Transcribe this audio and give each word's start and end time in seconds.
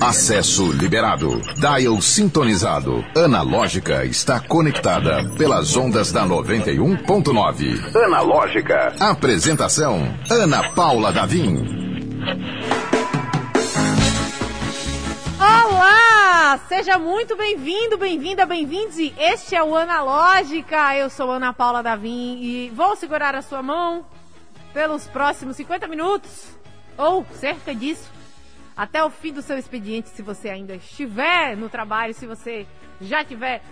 Acesso 0.00 0.72
liberado. 0.72 1.38
Dial 1.56 2.00
sintonizado. 2.00 3.04
Analógica 3.14 4.06
está 4.06 4.40
conectada 4.40 5.28
pelas 5.36 5.76
ondas 5.76 6.10
da 6.10 6.24
91.9. 6.26 7.94
Analógica. 7.94 8.94
Apresentação: 8.98 10.00
Ana 10.30 10.70
Paula 10.70 11.12
Davim. 11.12 11.62
Olá! 15.38 16.58
Seja 16.66 16.98
muito 16.98 17.36
bem-vindo, 17.36 17.98
bem-vinda, 17.98 18.46
bem-vindos. 18.46 18.96
Este 19.18 19.54
é 19.54 19.62
o 19.62 19.76
Analógica. 19.76 20.96
Eu 20.96 21.10
sou 21.10 21.30
Ana 21.30 21.52
Paula 21.52 21.82
Davim 21.82 22.38
e 22.40 22.72
vou 22.74 22.96
segurar 22.96 23.34
a 23.34 23.42
sua 23.42 23.62
mão 23.62 24.06
pelos 24.72 25.06
próximos 25.06 25.54
50 25.56 25.86
minutos 25.86 26.46
ou 26.96 27.26
cerca 27.38 27.74
disso 27.74 28.15
até 28.76 29.02
o 29.02 29.08
fim 29.08 29.32
do 29.32 29.40
seu 29.40 29.56
expediente, 29.56 30.10
se 30.10 30.20
você 30.20 30.50
ainda 30.50 30.74
estiver 30.74 31.56
no 31.56 31.70
trabalho, 31.70 32.12
se 32.12 32.26
você 32.26 32.66
já 33.00 33.24
tiver 33.24 33.62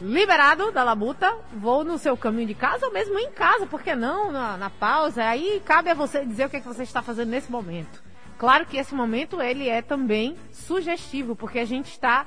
liberado 0.00 0.70
da 0.70 0.84
labuta, 0.84 1.34
vou 1.52 1.82
no 1.82 1.98
seu 1.98 2.16
caminho 2.16 2.46
de 2.46 2.54
casa 2.54 2.86
ou 2.86 2.92
mesmo 2.92 3.18
em 3.18 3.32
casa, 3.32 3.66
por 3.66 3.82
que 3.82 3.96
não? 3.96 4.30
Na, 4.30 4.56
na 4.56 4.70
pausa. 4.70 5.24
Aí 5.24 5.60
cabe 5.64 5.90
a 5.90 5.94
você 5.94 6.24
dizer 6.24 6.46
o 6.46 6.50
que, 6.50 6.56
é 6.56 6.60
que 6.60 6.68
você 6.68 6.84
está 6.84 7.02
fazendo 7.02 7.30
nesse 7.30 7.50
momento. 7.50 8.00
Claro 8.38 8.66
que 8.66 8.76
esse 8.76 8.94
momento 8.94 9.42
ele 9.42 9.68
é 9.68 9.82
também 9.82 10.36
sugestivo, 10.52 11.34
porque 11.34 11.58
a 11.58 11.64
gente 11.64 11.90
está 11.90 12.26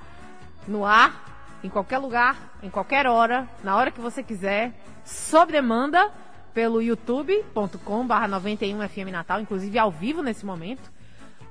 no 0.67 0.84
ar, 0.84 1.59
em 1.63 1.70
qualquer 1.70 1.99
lugar, 1.99 2.35
em 2.61 2.70
qualquer 2.70 3.07
hora, 3.07 3.48
na 3.63 3.77
hora 3.77 3.91
que 3.91 4.01
você 4.01 4.21
quiser, 4.21 4.73
sob 5.05 5.51
demanda, 5.51 6.11
pelo 6.53 6.81
youtube.com/barra 6.81 8.27
91FM 8.27 9.11
Natal, 9.11 9.39
inclusive 9.39 9.77
ao 9.77 9.91
vivo 9.91 10.21
nesse 10.21 10.45
momento 10.45 10.98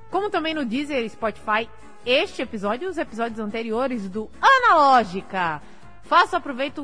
como 0.09 0.29
também 0.29 0.53
no 0.53 0.65
Deezer 0.65 1.03
e 1.03 1.09
Spotify, 1.09 1.69
este 2.05 2.41
episódio 2.41 2.85
e 2.85 2.89
os 2.89 2.97
episódios 2.97 3.39
anteriores 3.39 4.09
do 4.09 4.29
Analógica. 4.41 5.61
Faço, 6.03 6.35
aproveito 6.35 6.79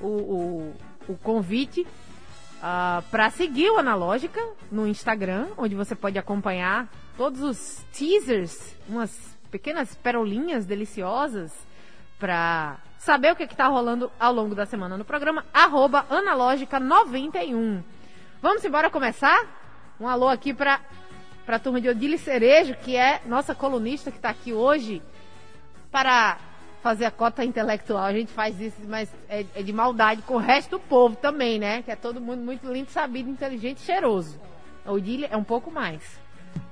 o, 0.00 0.06
o, 0.06 0.74
o 1.08 1.16
convite 1.18 1.82
uh, 1.82 1.86
ah, 2.62 3.02
para 3.10 3.30
seguir 3.30 3.70
o 3.70 3.78
Analógica 3.78 4.40
no 4.70 4.86
Instagram, 4.86 5.48
onde 5.56 5.74
você 5.74 5.94
pode 5.94 6.18
acompanhar 6.18 6.88
todos 7.16 7.42
os 7.42 7.84
teasers, 7.92 8.76
umas 8.88 9.36
pequenas 9.50 9.94
perolinhas 9.94 10.66
deliciosas 10.66 11.52
para 12.18 12.78
saber 12.98 13.32
o 13.32 13.36
que 13.36 13.44
está 13.44 13.68
rolando 13.68 14.10
ao 14.18 14.32
longo 14.32 14.54
da 14.54 14.66
semana 14.66 14.96
no 14.96 15.04
programa, 15.04 15.44
arroba 15.52 16.06
analógica91. 16.10 17.82
Vamos 18.42 18.64
embora 18.64 18.90
começar? 18.90 19.46
Um 20.00 20.08
alô 20.08 20.28
aqui 20.28 20.52
para 20.52 20.80
para 21.44 21.56
a 21.56 21.58
turma 21.58 21.80
de 21.80 21.88
Odile 21.88 22.18
Cerejo, 22.18 22.74
que 22.76 22.96
é 22.96 23.20
nossa 23.26 23.54
colunista 23.54 24.10
que 24.10 24.18
está 24.18 24.30
aqui 24.30 24.52
hoje, 24.52 25.02
para 25.90 26.38
fazer 26.82 27.04
a 27.04 27.10
cota 27.10 27.44
intelectual. 27.44 28.04
A 28.04 28.12
gente 28.12 28.32
faz 28.32 28.60
isso, 28.60 28.76
mas 28.86 29.10
é, 29.28 29.44
é, 29.54 29.62
de 29.62 29.72
maldade 29.72 30.22
com 30.22 30.34
o 30.34 30.38
resto 30.38 30.72
do 30.72 30.80
povo 30.80 31.16
também, 31.16 31.58
né? 31.58 31.82
Que 31.82 31.90
é 31.90 31.96
todo 31.96 32.20
mundo 32.20 32.42
muito 32.42 32.70
lindo, 32.70 32.90
sabido, 32.90 33.30
inteligente 33.30 33.80
cheiroso. 33.80 34.38
A 34.84 34.92
Odile 34.92 35.26
é 35.30 35.36
um 35.36 35.44
pouco 35.44 35.70
mais. 35.70 36.20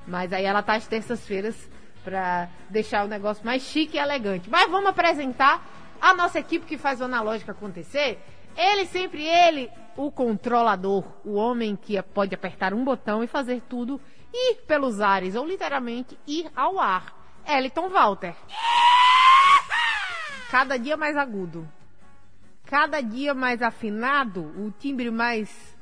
Mas 0.07 0.33
aí 0.33 0.45
ela 0.45 0.63
tá 0.63 0.75
às 0.75 0.87
terças-feiras 0.87 1.71
para 2.05 2.49
deixar 2.69 3.05
o 3.05 3.09
negócio 3.09 3.45
mais 3.45 3.63
chique 3.63 3.97
e 3.97 4.01
elegante. 4.01 4.51
Mas 4.51 4.71
vamos 4.71 4.91
apresentar 4.91 5.65
a 6.01 6.15
nossa 6.15 6.39
equipe 6.39 6.67
que 6.67 6.77
faz 6.77 7.01
o 7.01 7.05
analógica 7.05 7.53
acontecer. 7.53 8.19
Ele 8.57 8.85
sempre 8.87 9.27
ele, 9.27 9.71
o 9.97 10.11
controlador, 10.11 11.05
o 11.25 11.35
homem 11.35 11.75
que 11.75 12.01
pode 12.03 12.35
apertar 12.35 12.75
um 12.75 12.85
botão 12.85 13.25
e 13.25 13.27
fazer 13.27 13.63
tudo 13.69 14.01
ir 14.33 14.63
pelos 14.67 15.01
ares, 15.01 15.35
ou 15.35 15.47
literalmente 15.47 16.19
ir 16.27 16.51
ao 16.57 16.79
ar. 16.79 17.15
Eliton 17.47 17.89
Walter. 17.89 18.35
Cada 20.51 20.79
dia 20.79 20.97
mais 20.97 21.17
agudo. 21.17 21.69
Cada 22.67 23.01
dia 23.01 23.35
mais 23.35 23.61
afinado, 23.63 24.43
o 24.57 24.73
timbre 24.79 25.11
mais 25.11 25.77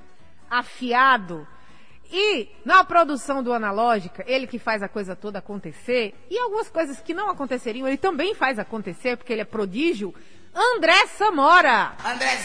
afiado. 0.51 1.47
E 2.13 2.49
na 2.65 2.83
produção 2.83 3.43
do 3.43 3.53
Analógica, 3.53 4.25
ele 4.27 4.47
que 4.47 4.59
faz 4.59 4.83
a 4.83 4.89
coisa 4.89 5.15
toda 5.15 5.39
acontecer, 5.39 6.15
e 6.29 6.37
algumas 6.39 6.69
coisas 6.69 7.01
que 7.01 7.15
não 7.15 7.31
aconteceriam, 7.31 7.87
ele 7.87 7.97
também 7.97 8.35
faz 8.35 8.59
acontecer, 8.59 9.17
porque 9.17 9.33
ele 9.33 9.43
é 9.43 9.45
prodígio. 9.45 10.13
André 10.53 11.07
Samora! 11.07 11.93
André 12.05 12.37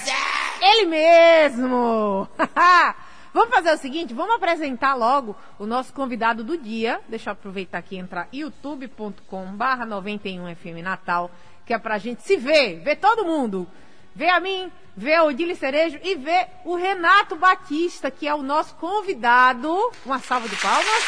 Ele 0.61 0.85
mesmo! 0.85 2.29
Vamos 3.35 3.53
fazer 3.53 3.73
o 3.73 3.77
seguinte, 3.77 4.13
vamos 4.13 4.35
apresentar 4.35 4.93
logo 4.93 5.35
o 5.59 5.65
nosso 5.65 5.91
convidado 5.91 6.41
do 6.41 6.57
dia. 6.57 7.01
Deixa 7.09 7.29
eu 7.29 7.33
aproveitar 7.33 7.79
aqui 7.79 7.95
e 7.95 7.99
entrar 7.99 8.29
youtube.com 8.31 9.47
barra 9.47 9.85
91FM 9.85 10.81
Natal, 10.81 11.29
que 11.65 11.73
é 11.73 11.77
pra 11.77 11.97
gente 11.97 12.23
se 12.23 12.37
ver, 12.37 12.79
ver 12.79 12.95
todo 12.95 13.25
mundo. 13.25 13.67
Ver 14.15 14.29
a 14.29 14.39
mim, 14.39 14.71
ver 14.95 15.15
a 15.15 15.25
Odile 15.25 15.53
Cerejo 15.53 15.99
e 16.01 16.15
ver 16.15 16.47
o 16.63 16.77
Renato 16.77 17.35
Batista, 17.35 18.09
que 18.09 18.25
é 18.25 18.33
o 18.33 18.41
nosso 18.41 18.73
convidado. 18.75 19.69
Uma 20.05 20.19
salva 20.19 20.47
de 20.47 20.55
palmas. 20.55 21.03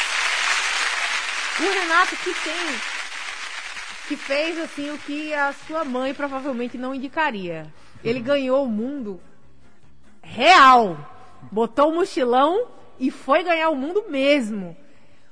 O 1.60 1.80
Renato 1.80 2.14
que 2.14 2.34
tem 2.44 2.80
que 4.06 4.16
fez 4.18 4.58
assim 4.58 4.90
o 4.90 4.98
que 4.98 5.32
a 5.32 5.54
sua 5.66 5.82
mãe 5.82 6.12
provavelmente 6.12 6.76
não 6.76 6.94
indicaria. 6.94 7.72
Ele 8.04 8.20
ganhou 8.20 8.66
o 8.66 8.68
mundo 8.68 9.18
real 10.22 11.16
botou 11.50 11.90
o 11.90 11.94
mochilão 11.94 12.68
e 12.98 13.10
foi 13.10 13.42
ganhar 13.42 13.70
o 13.70 13.76
mundo 13.76 14.04
mesmo. 14.08 14.76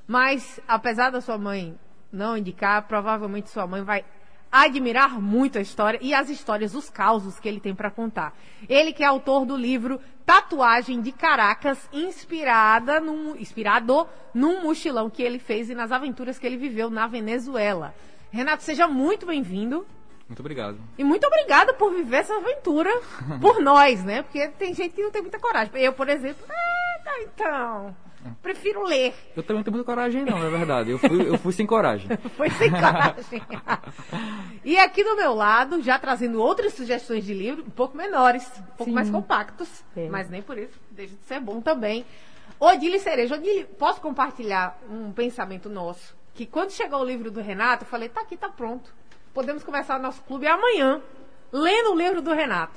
Mas, 0.07 0.59
apesar 0.67 1.09
da 1.09 1.21
sua 1.21 1.37
mãe 1.37 1.77
não 2.11 2.37
indicar, 2.37 2.87
provavelmente 2.87 3.49
sua 3.49 3.67
mãe 3.67 3.83
vai 3.83 4.05
admirar 4.51 5.21
muito 5.21 5.57
a 5.57 5.61
história 5.61 5.99
e 6.01 6.13
as 6.13 6.29
histórias, 6.29 6.73
os 6.73 6.89
causos 6.89 7.39
que 7.39 7.47
ele 7.47 7.59
tem 7.59 7.75
para 7.75 7.91
contar. 7.91 8.33
Ele 8.67 8.93
que 8.93 9.03
é 9.03 9.05
autor 9.05 9.45
do 9.45 9.57
livro 9.57 9.99
Tatuagem 10.25 11.01
de 11.01 11.11
Caracas, 11.11 11.89
inspirada 11.91 12.99
num, 12.99 13.35
inspirado 13.35 14.07
num 14.33 14.63
mochilão 14.63 15.09
que 15.09 15.21
ele 15.21 15.39
fez 15.39 15.69
e 15.69 15.75
nas 15.75 15.91
aventuras 15.91 16.39
que 16.39 16.47
ele 16.47 16.57
viveu 16.57 16.89
na 16.89 17.07
Venezuela. 17.07 17.93
Renato, 18.31 18.63
seja 18.63 18.87
muito 18.87 19.25
bem-vindo. 19.25 19.85
Muito 20.27 20.39
obrigado. 20.41 20.77
E 20.97 21.03
muito 21.03 21.25
obrigado 21.25 21.73
por 21.75 21.93
viver 21.93 22.17
essa 22.17 22.35
aventura 22.35 22.91
por 23.39 23.61
nós, 23.63 24.03
né? 24.03 24.23
Porque 24.23 24.47
tem 24.49 24.73
gente 24.73 24.93
que 24.93 25.01
não 25.01 25.11
tem 25.11 25.21
muita 25.21 25.39
coragem. 25.39 25.71
Eu, 25.75 25.93
por 25.93 26.09
exemplo, 26.09 26.45
ah, 26.49 27.21
então. 27.21 27.95
Prefiro 28.41 28.83
ler. 28.83 29.13
Eu 29.35 29.43
também 29.43 29.57
não 29.57 29.63
tenho 29.63 29.75
muita 29.75 29.85
coragem, 29.85 30.25
não, 30.25 30.43
é 30.43 30.49
verdade. 30.49 30.91
Eu 30.91 30.99
fui, 30.99 31.29
eu 31.29 31.37
fui 31.37 31.53
sem 31.53 31.65
coragem. 31.65 32.09
Foi 32.35 32.49
sem 32.49 32.69
coragem. 32.69 33.41
e 34.65 34.77
aqui 34.77 35.01
do 35.01 35.15
meu 35.15 35.33
lado, 35.33 35.81
já 35.81 35.97
trazendo 35.97 36.41
outras 36.41 36.73
sugestões 36.73 37.23
de 37.23 37.33
livro, 37.33 37.63
um 37.63 37.69
pouco 37.69 37.95
menores, 37.95 38.45
um 38.59 38.75
pouco 38.75 38.85
Sim. 38.85 38.91
mais 38.91 39.09
compactos, 39.09 39.83
é. 39.95 40.09
mas 40.09 40.29
nem 40.29 40.41
por 40.41 40.57
isso 40.57 40.77
deixa 40.91 41.15
de 41.15 41.23
ser 41.23 41.39
bom 41.39 41.61
também. 41.61 42.05
Odile 42.59 42.99
Cereja. 42.99 43.35
Odile, 43.35 43.63
posso 43.77 44.01
compartilhar 44.01 44.77
um 44.89 45.11
pensamento 45.11 45.69
nosso? 45.69 46.17
Que 46.33 46.45
quando 46.45 46.71
chegou 46.71 46.99
o 46.99 47.05
livro 47.05 47.31
do 47.31 47.39
Renato, 47.39 47.85
eu 47.85 47.87
falei, 47.87 48.09
tá 48.09 48.21
aqui, 48.21 48.35
tá 48.35 48.49
pronto 48.49 48.91
podemos 49.37 49.63
começar 49.63 49.99
o 49.99 50.01
nosso 50.01 50.19
clube 50.23 50.47
amanhã, 50.47 50.99
lendo 51.51 51.91
o 51.91 51.95
livro 51.95 52.23
do 52.23 52.33
Renato. 52.33 52.73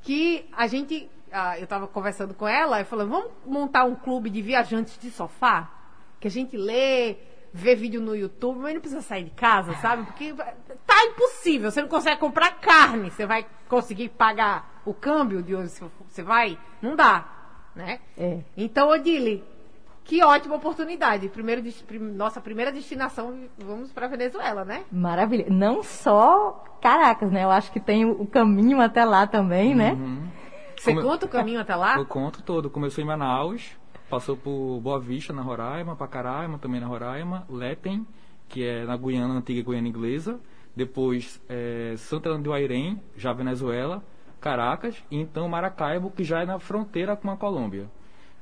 Que 0.00 0.48
a 0.50 0.66
gente, 0.66 1.10
ah, 1.30 1.58
eu 1.58 1.64
estava 1.64 1.86
conversando 1.86 2.32
com 2.32 2.48
ela 2.48 2.80
e 2.80 2.84
falando, 2.84 3.10
vamos 3.10 3.30
montar 3.44 3.84
um 3.84 3.94
clube 3.94 4.30
de 4.30 4.40
viajantes 4.40 4.98
de 4.98 5.10
sofá? 5.10 5.70
Que 6.18 6.28
a 6.28 6.30
gente 6.30 6.56
lê, 6.56 7.18
vê 7.52 7.74
vídeo 7.74 8.00
no 8.00 8.16
YouTube, 8.16 8.60
mas 8.60 8.72
não 8.72 8.80
precisa 8.80 9.02
sair 9.02 9.24
de 9.24 9.32
casa, 9.32 9.74
sabe? 9.82 10.06
Porque 10.06 10.32
tá 10.32 11.04
impossível. 11.04 11.70
Você 11.70 11.82
não 11.82 11.88
consegue 11.90 12.18
comprar 12.18 12.52
carne, 12.52 13.10
você 13.10 13.26
vai 13.26 13.46
conseguir 13.68 14.08
pagar 14.08 14.80
o 14.86 14.94
câmbio 14.94 15.42
de 15.42 15.54
onde 15.54 15.68
você 16.08 16.22
vai? 16.22 16.58
Não 16.80 16.96
dá, 16.96 17.28
né? 17.76 18.00
É. 18.16 18.40
Então, 18.56 18.88
Odile, 18.88 19.44
que 20.04 20.22
ótima 20.22 20.56
oportunidade. 20.56 21.28
Primeiro, 21.28 21.62
nossa 22.14 22.40
primeira 22.40 22.72
destinação, 22.72 23.48
vamos 23.58 23.92
para 23.92 24.08
Venezuela, 24.08 24.64
né? 24.64 24.84
Maravilha. 24.90 25.46
Não 25.48 25.82
só 25.82 26.64
Caracas, 26.80 27.30
né? 27.30 27.44
Eu 27.44 27.50
acho 27.50 27.70
que 27.72 27.80
tem 27.80 28.04
o 28.04 28.26
caminho 28.26 28.80
até 28.80 29.04
lá 29.04 29.26
também, 29.26 29.74
né? 29.74 29.92
Uhum. 29.92 30.28
Você 30.76 30.92
Como 30.92 31.06
conta 31.06 31.26
o 31.26 31.28
caminho 31.28 31.60
até 31.60 31.76
lá? 31.76 31.96
Eu 31.96 32.04
conto 32.04 32.42
todo. 32.42 32.68
Começou 32.68 33.02
em 33.02 33.06
Manaus, 33.06 33.70
passou 34.10 34.36
por 34.36 34.80
Boa 34.80 34.98
Vista, 34.98 35.32
na 35.32 35.40
Roraima, 35.40 35.94
Pacaraima, 35.94 36.58
também 36.58 36.80
na 36.80 36.88
Roraima, 36.88 37.46
Lepen, 37.48 38.04
que 38.48 38.66
é 38.66 38.84
na 38.84 38.96
Guiana, 38.96 39.34
antiga 39.34 39.62
Guiana 39.62 39.86
Inglesa, 39.86 40.40
depois 40.74 41.40
é, 41.48 41.94
Santa 41.96 42.36
do 42.36 42.52
Airém, 42.52 43.00
já 43.16 43.32
Venezuela, 43.32 44.02
Caracas, 44.40 44.96
e 45.08 45.20
então 45.20 45.48
Maracaibo, 45.48 46.10
que 46.10 46.24
já 46.24 46.42
é 46.42 46.44
na 46.44 46.58
fronteira 46.58 47.16
com 47.16 47.30
a 47.30 47.36
Colômbia. 47.36 47.88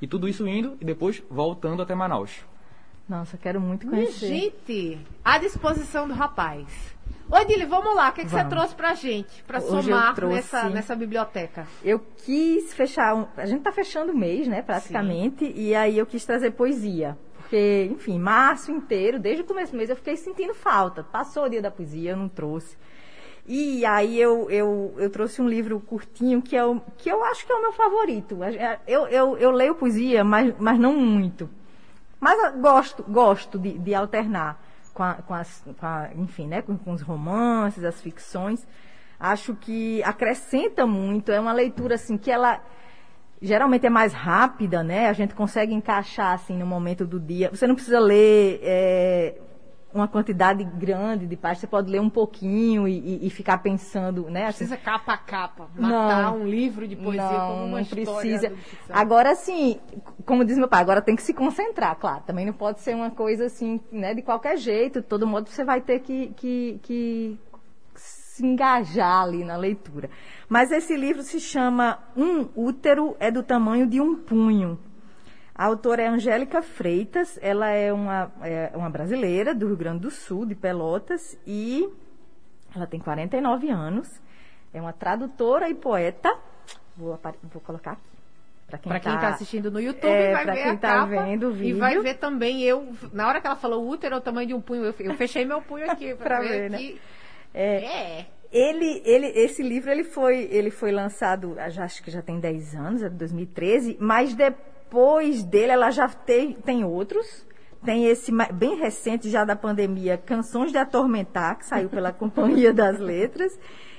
E 0.01 0.07
tudo 0.07 0.29
isso 0.29 0.47
indo 0.47 0.77
e 0.81 0.85
depois 0.85 1.23
voltando 1.31 1.83
até 1.83 1.95
Manaus. 1.95 2.45
Nossa, 3.09 3.37
quero 3.37 3.61
muito 3.61 3.89
conhecer. 3.89 4.29
Gente, 4.29 4.99
à 5.25 5.37
disposição 5.39 6.07
do 6.07 6.15
rapaz. 6.15 6.97
Odile, 7.31 7.65
vamos 7.65 7.95
lá, 7.95 8.09
o 8.09 8.13
que, 8.13 8.23
é 8.23 8.25
que 8.25 8.31
você 8.31 8.45
trouxe 8.45 8.75
pra 8.75 8.95
gente, 8.95 9.43
pra 9.45 9.59
Hoje 9.59 9.89
somar 9.89 10.15
trouxe... 10.15 10.37
nessa, 10.37 10.69
nessa 10.69 10.97
biblioteca? 10.97 11.67
Eu 11.83 12.01
quis 12.25 12.73
fechar, 12.75 13.15
um... 13.15 13.27
a 13.37 13.47
gente 13.47 13.63
tá 13.63 13.71
fechando 13.71 14.13
o 14.13 14.17
mês, 14.17 14.49
né, 14.49 14.63
praticamente, 14.63 15.45
Sim. 15.45 15.53
e 15.55 15.75
aí 15.75 15.99
eu 15.99 16.07
quis 16.07 16.25
trazer 16.25 16.53
poesia. 16.53 17.17
porque, 17.51 17.89
enfim, 17.91 18.17
março 18.17 18.71
inteiro, 18.71 19.19
desde 19.19 19.43
o 19.43 19.45
começo 19.45 19.73
do 19.73 19.79
mês, 19.79 19.91
eu 19.91 19.97
fiquei 19.97 20.17
sentindo 20.17 20.55
falta. 20.55 21.03
Passou 21.03 21.45
o 21.45 21.49
dia 21.49 21.61
da 21.61 21.71
poesia, 21.71 22.13
eu 22.13 22.17
não 22.17 22.29
trouxe. 22.29 22.77
E 23.47 23.85
aí 23.85 24.21
eu, 24.21 24.51
eu, 24.51 24.95
eu 24.97 25.11
trouxe 25.11 25.43
um 25.43 25.49
livro 25.49 25.81
curtinho 25.81 26.41
que, 26.41 26.57
é 26.57 26.65
o, 26.65 26.81
que 26.99 27.11
eu 27.11 27.25
acho 27.25 27.45
que 27.45 27.53
é 27.53 27.55
o 27.57 27.63
meu 27.63 27.73
favorito. 27.73 28.39
Eu, 28.87 29.07
eu, 29.09 29.37
eu 29.39 29.51
leio 29.51 29.75
poesia, 29.75 30.23
mas, 30.23 30.55
mas 30.59 30.79
não 30.79 30.95
muito. 30.95 31.49
Mas 32.21 32.55
gosto, 32.57 33.03
gosto 33.03 33.59
de, 33.59 33.79
de 33.79 33.95
alternar 33.95 34.63
com, 34.93 35.03
a, 35.03 35.15
com, 35.15 35.35
as, 35.35 35.65
com 35.79 35.87
a, 35.87 36.11
enfim, 36.15 36.47
né, 36.47 36.63
com, 36.63 36.77
com 36.77 36.93
os 36.93 37.01
romances, 37.01 37.83
as 37.83 38.01
ficções. 38.01 38.67
Acho 39.19 39.55
que 39.55 40.03
acrescenta 40.03 40.87
muito. 40.87 41.33
É 41.33 41.41
uma 41.41 41.53
leitura 41.53 41.95
assim 41.95 42.17
que 42.17 42.31
ela 42.31 42.61
geralmente 43.43 43.87
é 43.87 43.91
mais 43.91 44.13
rápida, 44.13 44.83
né? 44.83 45.09
A 45.09 45.13
gente 45.13 45.35
consegue 45.35 45.73
encaixar 45.73 46.35
assim 46.35 46.57
no 46.57 46.67
momento 46.67 47.07
do 47.07 47.19
dia. 47.19 47.51
Você 47.51 47.67
não 47.67 47.75
precisa 47.75 47.99
ler 47.99 48.61
é, 48.63 49.41
uma 49.93 50.07
quantidade 50.07 50.63
grande 50.65 51.27
de 51.27 51.37
páginas, 51.37 51.61
você 51.61 51.67
pode 51.67 51.91
ler 51.91 52.01
um 52.01 52.11
pouquinho 52.11 52.87
e, 52.87 53.27
e 53.27 53.31
ficar 53.31 53.59
pensando, 53.59 54.31
né? 54.31 54.47
Assim, 54.47 54.67
precisa 54.67 54.77
capa 54.77 55.15
a 55.15 55.17
capa, 55.17 55.69
matar 55.77 56.23
não, 56.23 56.39
um 56.39 56.47
livro 56.47 56.87
de 56.87 56.97
poesia 56.97 57.23
não, 57.23 57.49
como 57.49 57.65
uma 57.67 57.79
não 57.79 57.85
precisa. 57.85 58.53
Agora, 58.89 59.33
assim, 59.33 59.81
como 60.25 60.45
diz 60.45 60.57
meu 60.57 60.69
pai, 60.69 60.81
agora 60.81 61.03
tem 61.03 61.17
que 61.17 61.23
se 61.23 61.35
concentrar, 61.35 61.97
claro. 61.97 62.23
Também 62.27 62.47
não 62.47 62.53
pode 62.53 62.81
ser 62.81 62.95
uma 62.95 63.11
coisa 63.11 63.47
assim, 63.47 63.81
né? 63.91 64.15
De 64.15 64.23
qualquer 64.23 64.57
jeito, 64.57 65.01
de 65.01 65.07
todo 65.07 65.27
modo 65.27 65.49
você 65.49 65.65
vai 65.65 65.81
ter 65.81 66.01
que, 66.01 66.29
que, 66.37 66.81
que 66.83 67.39
se 67.95 68.47
engajar 68.47 69.23
ali 69.23 69.45
na 69.45 69.57
leitura. 69.57 70.09
Mas 70.49 70.71
esse 70.71 70.97
livro 70.97 71.23
se 71.23 71.41
chama 71.41 71.99
Um 72.17 72.49
Útero 72.55 73.17
é 73.19 73.31
do 73.31 73.43
tamanho 73.43 73.87
de 73.87 74.01
um 74.01 74.17
punho. 74.17 74.79
A 75.61 75.67
autora 75.67 76.01
é 76.03 76.07
Angélica 76.07 76.63
Freitas, 76.63 77.39
ela 77.43 77.69
é 77.69 77.93
uma, 77.93 78.33
é 78.43 78.73
uma 78.75 78.89
brasileira 78.89 79.55
do 79.55 79.67
Rio 79.67 79.77
Grande 79.77 79.99
do 79.99 80.11
Sul, 80.11 80.47
de 80.47 80.55
Pelotas, 80.55 81.39
e 81.47 81.87
ela 82.75 82.87
tem 82.87 82.99
49 82.99 83.69
anos, 83.69 84.09
é 84.73 84.81
uma 84.81 84.95
tradutora 84.95 85.69
e 85.69 85.75
poeta. 85.75 86.35
Vou, 86.97 87.21
vou 87.43 87.61
colocar 87.61 87.99
aqui. 88.73 88.89
Para 88.89 89.01
quem 89.01 89.13
está 89.13 89.21
tá 89.21 89.35
assistindo 89.35 89.71
no 89.71 89.79
YouTube, 89.79 90.11
é, 90.11 90.33
vai 90.33 90.47
ver 90.47 90.63
a 90.63 90.77
tá 90.79 90.89
capa 90.95 91.25
vendo 91.25 91.55
e 91.63 91.75
vai 91.75 92.01
ver 92.01 92.15
também 92.15 92.63
eu. 92.63 92.95
Na 93.13 93.29
hora 93.29 93.39
que 93.39 93.47
ela 93.47 93.57
falou 93.57 93.87
útero, 93.87 94.15
é 94.15 94.19
o 94.19 94.23
tamanho 94.23 94.49
de 94.49 94.55
um 94.55 94.63
punho, 94.63 94.83
eu, 94.83 94.95
eu 94.99 95.15
fechei 95.15 95.45
meu 95.45 95.61
punho 95.61 95.91
aqui 95.91 96.15
para 96.17 96.41
ver, 96.41 96.49
ver 96.49 96.71
né? 96.71 96.95
É, 97.53 97.85
é. 97.85 98.27
Ele, 98.51 99.03
ele, 99.05 99.27
esse 99.39 99.63
livro 99.63 99.91
ele 99.91 100.05
foi, 100.05 100.49
ele 100.51 100.71
foi 100.71 100.91
lançado, 100.91 101.55
já, 101.69 101.85
acho 101.85 102.03
que 102.03 102.11
já 102.11 102.23
tem 102.23 102.41
10 102.41 102.75
anos, 102.77 103.03
é 103.03 103.11
de 103.11 103.17
2013, 103.17 103.99
mas 104.01 104.35
depois 104.35 104.70
dele 105.45 105.73
ela 105.73 105.91
já 105.91 106.09
tem, 106.09 106.53
tem 106.55 106.85
outros. 106.85 107.47
Tem 107.85 108.05
esse 108.07 108.31
bem 108.53 108.77
recente, 108.77 109.31
já 109.31 109.43
da 109.43 109.57
pandemia, 109.57 110.19
Canções 110.19 110.71
de 110.71 110.77
Atormentar, 110.77 111.57
que 111.57 111.65
saiu 111.65 111.89
pela 111.89 112.13
Companhia 112.13 112.75
das 112.75 112.99
Letras. 112.99 113.59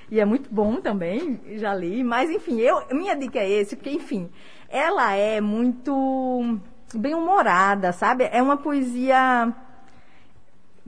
E 0.09 0.19
é 0.19 0.25
muito 0.25 0.53
bom 0.53 0.75
também, 0.79 1.39
já 1.55 1.73
li. 1.73 2.03
Mas, 2.03 2.29
enfim, 2.29 2.59
eu, 2.59 2.83
minha 2.91 3.15
dica 3.15 3.39
é 3.39 3.49
esse, 3.49 3.75
porque, 3.75 3.89
enfim, 3.89 4.29
ela 4.69 5.13
é 5.13 5.41
muito 5.41 6.59
bem 6.93 7.15
humorada, 7.15 7.91
sabe? 7.91 8.29
É 8.31 8.41
uma 8.41 8.57
poesia 8.57 9.51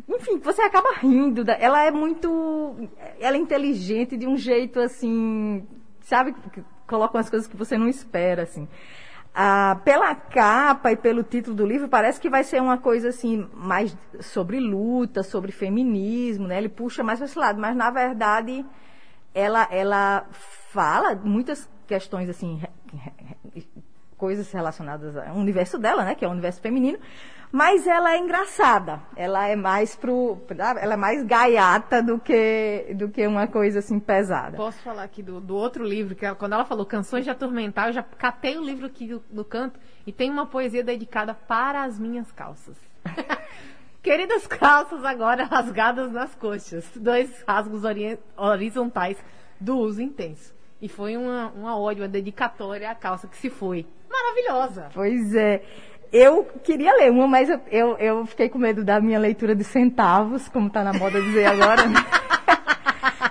enfim, 0.07 0.37
você 0.39 0.61
acaba 0.61 0.93
rindo. 0.95 1.43
Da, 1.43 1.53
ela 1.53 1.83
é 1.83 1.91
muito. 1.91 2.75
Ela 3.19 3.37
é 3.37 3.39
inteligente 3.39 4.17
de 4.17 4.27
um 4.27 4.37
jeito 4.37 4.79
assim. 4.79 5.65
Sabe? 6.01 6.35
Coloca 6.87 7.17
umas 7.17 7.29
coisas 7.29 7.47
que 7.47 7.55
você 7.55 7.77
não 7.77 7.87
espera, 7.87 8.43
assim. 8.43 8.67
Ah, 9.35 9.79
pela 9.83 10.13
capa 10.13 10.91
e 10.91 10.95
pelo 10.95 11.23
título 11.23 11.55
do 11.55 11.65
livro, 11.65 11.87
parece 11.87 12.21
que 12.21 12.29
vai 12.29 12.43
ser 12.43 12.61
uma 12.61 12.77
coisa 12.77 13.09
assim, 13.09 13.49
mais 13.51 13.97
sobre 14.19 14.59
luta, 14.59 15.23
sobre 15.23 15.51
feminismo, 15.51 16.47
né? 16.47 16.59
Ele 16.59 16.69
puxa 16.69 17.03
mais 17.03 17.17
para 17.17 17.25
esse 17.25 17.39
lado, 17.39 17.59
mas 17.59 17.75
na 17.75 17.89
verdade 17.89 18.63
ela, 19.33 19.67
ela 19.71 20.27
fala 20.31 21.15
muitas 21.15 21.67
questões 21.87 22.29
assim, 22.29 22.61
coisas 24.15 24.51
relacionadas 24.51 25.17
ao 25.17 25.35
universo 25.35 25.79
dela, 25.79 26.05
né? 26.05 26.13
Que 26.13 26.23
é 26.23 26.27
o 26.27 26.31
universo 26.31 26.61
feminino, 26.61 26.99
mas 27.53 27.85
ela 27.85 28.15
é 28.15 28.17
engraçada. 28.17 28.99
Ela 29.15 29.47
é 29.47 29.55
mais 29.55 29.95
pro, 29.95 30.41
ela 30.81 30.95
é 30.95 30.97
mais 30.97 31.23
gaiata 31.23 32.01
do 32.01 32.17
que 32.17 32.95
do 32.95 33.09
que 33.09 33.27
uma 33.27 33.45
coisa 33.45 33.77
assim 33.77 33.99
pesada. 33.99 34.57
Posso 34.57 34.79
falar 34.79 35.03
aqui 35.03 35.21
do, 35.21 35.39
do 35.39 35.55
outro 35.55 35.85
livro 35.85 36.15
que 36.15 36.25
ela, 36.25 36.35
quando 36.35 36.53
ela 36.53 36.65
falou 36.65 36.83
Canções 36.83 37.23
de 37.23 37.29
Atormentar, 37.29 37.89
eu 37.89 37.93
já 37.93 38.01
catei 38.01 38.57
o 38.57 38.63
livro 38.63 38.87
aqui 38.87 39.21
no 39.29 39.45
canto 39.45 39.79
e 40.07 40.11
tem 40.11 40.31
uma 40.31 40.47
poesia 40.47 40.83
dedicada 40.83 41.35
para 41.35 41.83
as 41.83 41.99
minhas 41.99 42.31
calças. 42.31 42.75
Queridas 44.01 44.47
calças 44.47 45.05
agora 45.05 45.43
rasgadas 45.43 46.11
nas 46.11 46.33
coxas, 46.33 46.89
dois 46.95 47.43
rasgos 47.47 47.83
horizontais 48.35 49.23
do 49.59 49.77
uso 49.77 50.01
intenso. 50.01 50.55
E 50.81 50.89
foi 50.89 51.15
uma, 51.15 51.49
uma 51.51 51.79
ódio, 51.79 52.01
uma 52.01 52.09
dedicatória 52.09 52.89
à 52.89 52.95
calça 52.95 53.27
que 53.27 53.37
se 53.37 53.51
foi. 53.51 53.85
Maravilhosa. 54.09 54.89
Pois 54.93 55.33
é. 55.33 55.63
Eu 56.13 56.45
queria 56.63 56.93
ler 56.93 57.09
uma, 57.09 57.27
mas 57.27 57.49
eu, 57.49 57.59
eu, 57.71 57.97
eu 57.97 58.25
fiquei 58.27 58.47
com 58.47 58.59
medo 58.59 58.83
da 58.83 59.01
minha 59.01 59.17
leitura 59.17 59.55
de 59.55 59.63
centavos, 59.63 60.47
como 60.47 60.67
está 60.67 60.83
na 60.83 60.93
moda 60.93 61.19
dizer 61.19 61.45
agora. 61.47 61.81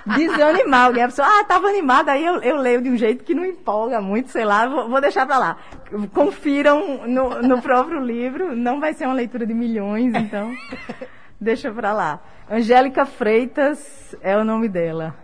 Né? 0.05 0.17
Desanimar 0.17 0.87
alguém. 0.87 1.03
A 1.03 1.07
pessoa, 1.07 1.25
ah, 1.25 1.41
estava 1.41 1.67
animada, 1.67 2.11
aí 2.11 2.25
eu, 2.25 2.41
eu 2.41 2.57
leio 2.57 2.81
de 2.81 2.89
um 2.89 2.97
jeito 2.97 3.23
que 3.23 3.33
não 3.33 3.45
empolga 3.45 4.01
muito, 4.01 4.29
sei 4.29 4.43
lá, 4.43 4.67
vou, 4.67 4.89
vou 4.89 4.99
deixar 4.99 5.25
para 5.25 5.37
lá. 5.37 5.57
Confiram 6.13 7.07
no, 7.07 7.41
no 7.41 7.61
próprio 7.61 8.01
livro, 8.01 8.53
não 8.53 8.81
vai 8.81 8.93
ser 8.93 9.05
uma 9.05 9.13
leitura 9.13 9.45
de 9.45 9.53
milhões, 9.53 10.13
então 10.13 10.51
deixa 11.39 11.71
para 11.71 11.93
lá. 11.93 12.19
Angélica 12.51 13.05
Freitas 13.05 14.13
é 14.21 14.35
o 14.35 14.43
nome 14.43 14.67
dela. 14.67 15.15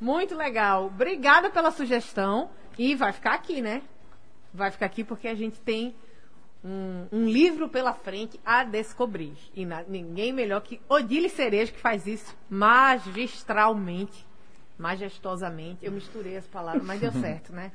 Muito 0.00 0.34
legal. 0.34 0.86
Obrigada 0.86 1.48
pela 1.48 1.70
sugestão. 1.70 2.50
E 2.76 2.96
vai 2.96 3.12
ficar 3.12 3.34
aqui, 3.34 3.62
né? 3.62 3.80
Vai 4.52 4.72
ficar 4.72 4.86
aqui 4.86 5.04
porque 5.04 5.28
a 5.28 5.34
gente 5.34 5.60
tem 5.60 5.94
um, 6.66 7.06
um, 7.12 7.28
livro 7.28 7.68
pela 7.68 7.94
frente 7.94 8.40
a 8.44 8.64
descobrir. 8.64 9.36
E 9.54 9.64
na, 9.64 9.84
ninguém 9.84 10.32
melhor 10.32 10.60
que 10.60 10.80
Odile 10.88 11.28
Cerejo 11.28 11.72
que 11.72 11.78
faz 11.78 12.06
isso 12.06 12.36
magistralmente, 12.50 14.26
majestosamente. 14.76 15.86
Eu 15.86 15.92
misturei 15.92 16.36
as 16.36 16.46
palavras, 16.46 16.84
mas 16.84 17.00
deu 17.00 17.12
certo, 17.22 17.52
né? 17.52 17.70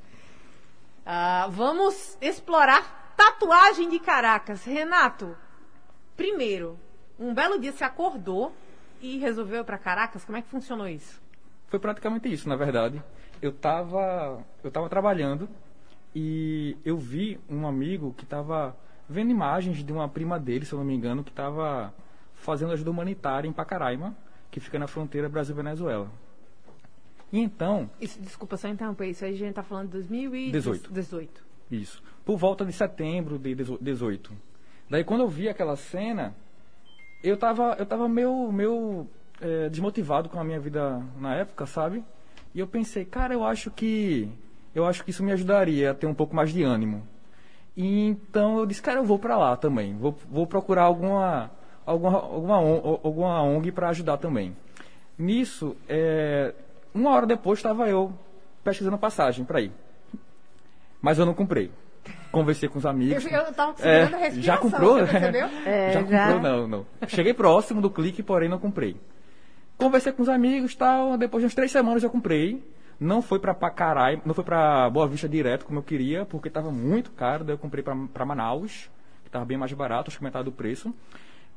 Uh, 1.05 1.49
vamos 1.51 2.17
explorar 2.19 3.13
tatuagem 3.15 3.89
de 3.89 3.99
Caracas. 3.99 4.65
Renato, 4.65 5.37
primeiro, 6.17 6.77
um 7.17 7.33
belo 7.33 7.59
dia 7.59 7.71
você 7.71 7.85
acordou 7.85 8.53
e 9.01 9.17
resolveu 9.17 9.61
ir 9.61 9.63
para 9.63 9.77
Caracas. 9.77 10.25
Como 10.25 10.37
é 10.37 10.41
que 10.41 10.49
funcionou 10.49 10.87
isso? 10.87 11.21
Foi 11.69 11.79
praticamente 11.79 12.31
isso, 12.31 12.49
na 12.49 12.57
verdade. 12.57 13.01
Eu 13.41 13.51
estava 13.51 14.43
eu 14.63 14.69
tava 14.69 14.89
trabalhando 14.89 15.49
e 16.13 16.77
eu 16.83 16.97
vi 16.97 17.39
um 17.49 17.65
amigo 17.65 18.13
que 18.13 18.23
estava 18.23 18.75
vendo 19.11 19.29
imagens 19.29 19.83
de 19.83 19.91
uma 19.91 20.07
prima 20.07 20.39
dele, 20.39 20.65
se 20.65 20.73
eu 20.73 20.79
não 20.79 20.85
me 20.85 20.95
engano, 20.95 21.23
que 21.23 21.29
estava 21.29 21.93
fazendo 22.33 22.71
ajuda 22.71 22.89
humanitária 22.89 23.47
em 23.47 23.53
Pacaraima, 23.53 24.15
que 24.49 24.59
fica 24.59 24.79
na 24.79 24.87
fronteira 24.87 25.29
Brasil-Venezuela. 25.29 26.09
E 27.31 27.39
então. 27.39 27.89
Isso, 27.99 28.19
desculpa 28.19 28.57
só 28.57 28.67
interromper, 28.67 29.07
isso 29.07 29.23
aí 29.23 29.33
a 29.33 29.37
gente 29.37 29.49
está 29.49 29.63
falando 29.63 29.87
de 29.87 29.93
2018. 29.93 30.91
18. 30.91 31.43
Isso. 31.71 32.03
Por 32.25 32.37
volta 32.37 32.65
de 32.65 32.73
setembro 32.73 33.37
de 33.39 33.55
18. 33.55 34.31
Daí 34.89 35.03
quando 35.03 35.21
eu 35.21 35.29
vi 35.29 35.47
aquela 35.47 35.75
cena, 35.75 36.35
eu 37.23 37.35
estava 37.35 37.75
eu 37.79 37.85
tava 37.85 38.09
meio, 38.09 38.51
meio 38.51 39.07
é, 39.39 39.69
desmotivado 39.69 40.27
com 40.27 40.39
a 40.39 40.43
minha 40.43 40.59
vida 40.59 41.01
na 41.17 41.35
época, 41.35 41.65
sabe? 41.65 42.03
E 42.53 42.59
eu 42.59 42.67
pensei, 42.67 43.05
cara, 43.05 43.33
eu 43.33 43.45
acho 43.45 43.71
que 43.71 44.29
eu 44.75 44.85
acho 44.85 45.03
que 45.03 45.11
isso 45.11 45.23
me 45.23 45.31
ajudaria 45.31 45.91
a 45.91 45.93
ter 45.93 46.07
um 46.07 46.13
pouco 46.13 46.35
mais 46.35 46.51
de 46.51 46.63
ânimo. 46.63 47.07
E 47.75 48.07
então 48.07 48.59
eu 48.59 48.65
disse, 48.65 48.81
cara, 48.81 48.99
eu 48.99 49.03
vou 49.03 49.17
para 49.17 49.37
lá 49.37 49.55
também. 49.55 49.95
Vou, 49.95 50.17
vou 50.29 50.45
procurar 50.45 50.83
alguma, 50.83 51.51
alguma, 51.85 52.17
alguma, 52.19 52.57
alguma 53.03 53.43
ONG 53.43 53.71
para 53.71 53.89
ajudar 53.89 54.17
também. 54.17 54.55
Nisso, 55.17 55.75
é, 55.87 56.53
uma 56.93 57.11
hora 57.11 57.25
depois 57.25 57.59
estava 57.59 57.87
eu 57.87 58.11
pesquisando 58.63 58.97
passagem 58.97 59.45
para 59.45 59.61
ir. 59.61 59.71
Mas 61.01 61.17
eu 61.17 61.25
não 61.25 61.33
comprei. 61.33 61.71
Conversei 62.31 62.69
com 62.69 62.79
os 62.79 62.85
amigos. 62.85 63.25
Eu, 63.25 63.31
eu 63.31 63.53
tava 63.53 63.75
é, 63.81 64.31
Já 64.31 64.57
comprou? 64.57 64.99
É, 64.99 65.05
já, 65.05 66.03
já 66.03 66.33
comprou? 66.33 66.41
Não, 66.41 66.67
não. 66.67 66.85
Cheguei 67.07 67.33
próximo 67.33 67.81
do 67.81 67.89
clique, 67.89 68.23
porém 68.23 68.49
não 68.49 68.59
comprei. 68.59 68.95
Conversei 69.77 70.11
com 70.11 70.21
os 70.21 70.29
amigos 70.29 70.75
tal. 70.75 71.17
Depois 71.17 71.41
de 71.41 71.45
umas 71.45 71.55
três 71.55 71.71
semanas 71.71 72.03
eu 72.03 72.09
comprei. 72.09 72.63
Não 73.01 73.19
foi 73.19 73.39
para 73.39 73.51
Pacarai, 73.55 74.21
não 74.23 74.31
foi 74.35 74.43
para 74.43 74.87
Boa 74.91 75.07
Vista 75.07 75.27
direto 75.27 75.65
como 75.65 75.79
eu 75.79 75.83
queria, 75.83 76.23
porque 76.23 76.49
estava 76.49 76.71
muito 76.71 77.11
caro. 77.11 77.43
Daí 77.43 77.55
eu 77.55 77.57
comprei 77.57 77.83
para 77.83 78.23
Manaus, 78.23 78.91
que 79.23 79.27
estava 79.27 79.43
bem 79.43 79.57
mais 79.57 79.73
barato, 79.73 80.11
acho 80.11 80.19
que 80.19 80.23
metade 80.23 80.45
do 80.45 80.51
preço. 80.51 80.93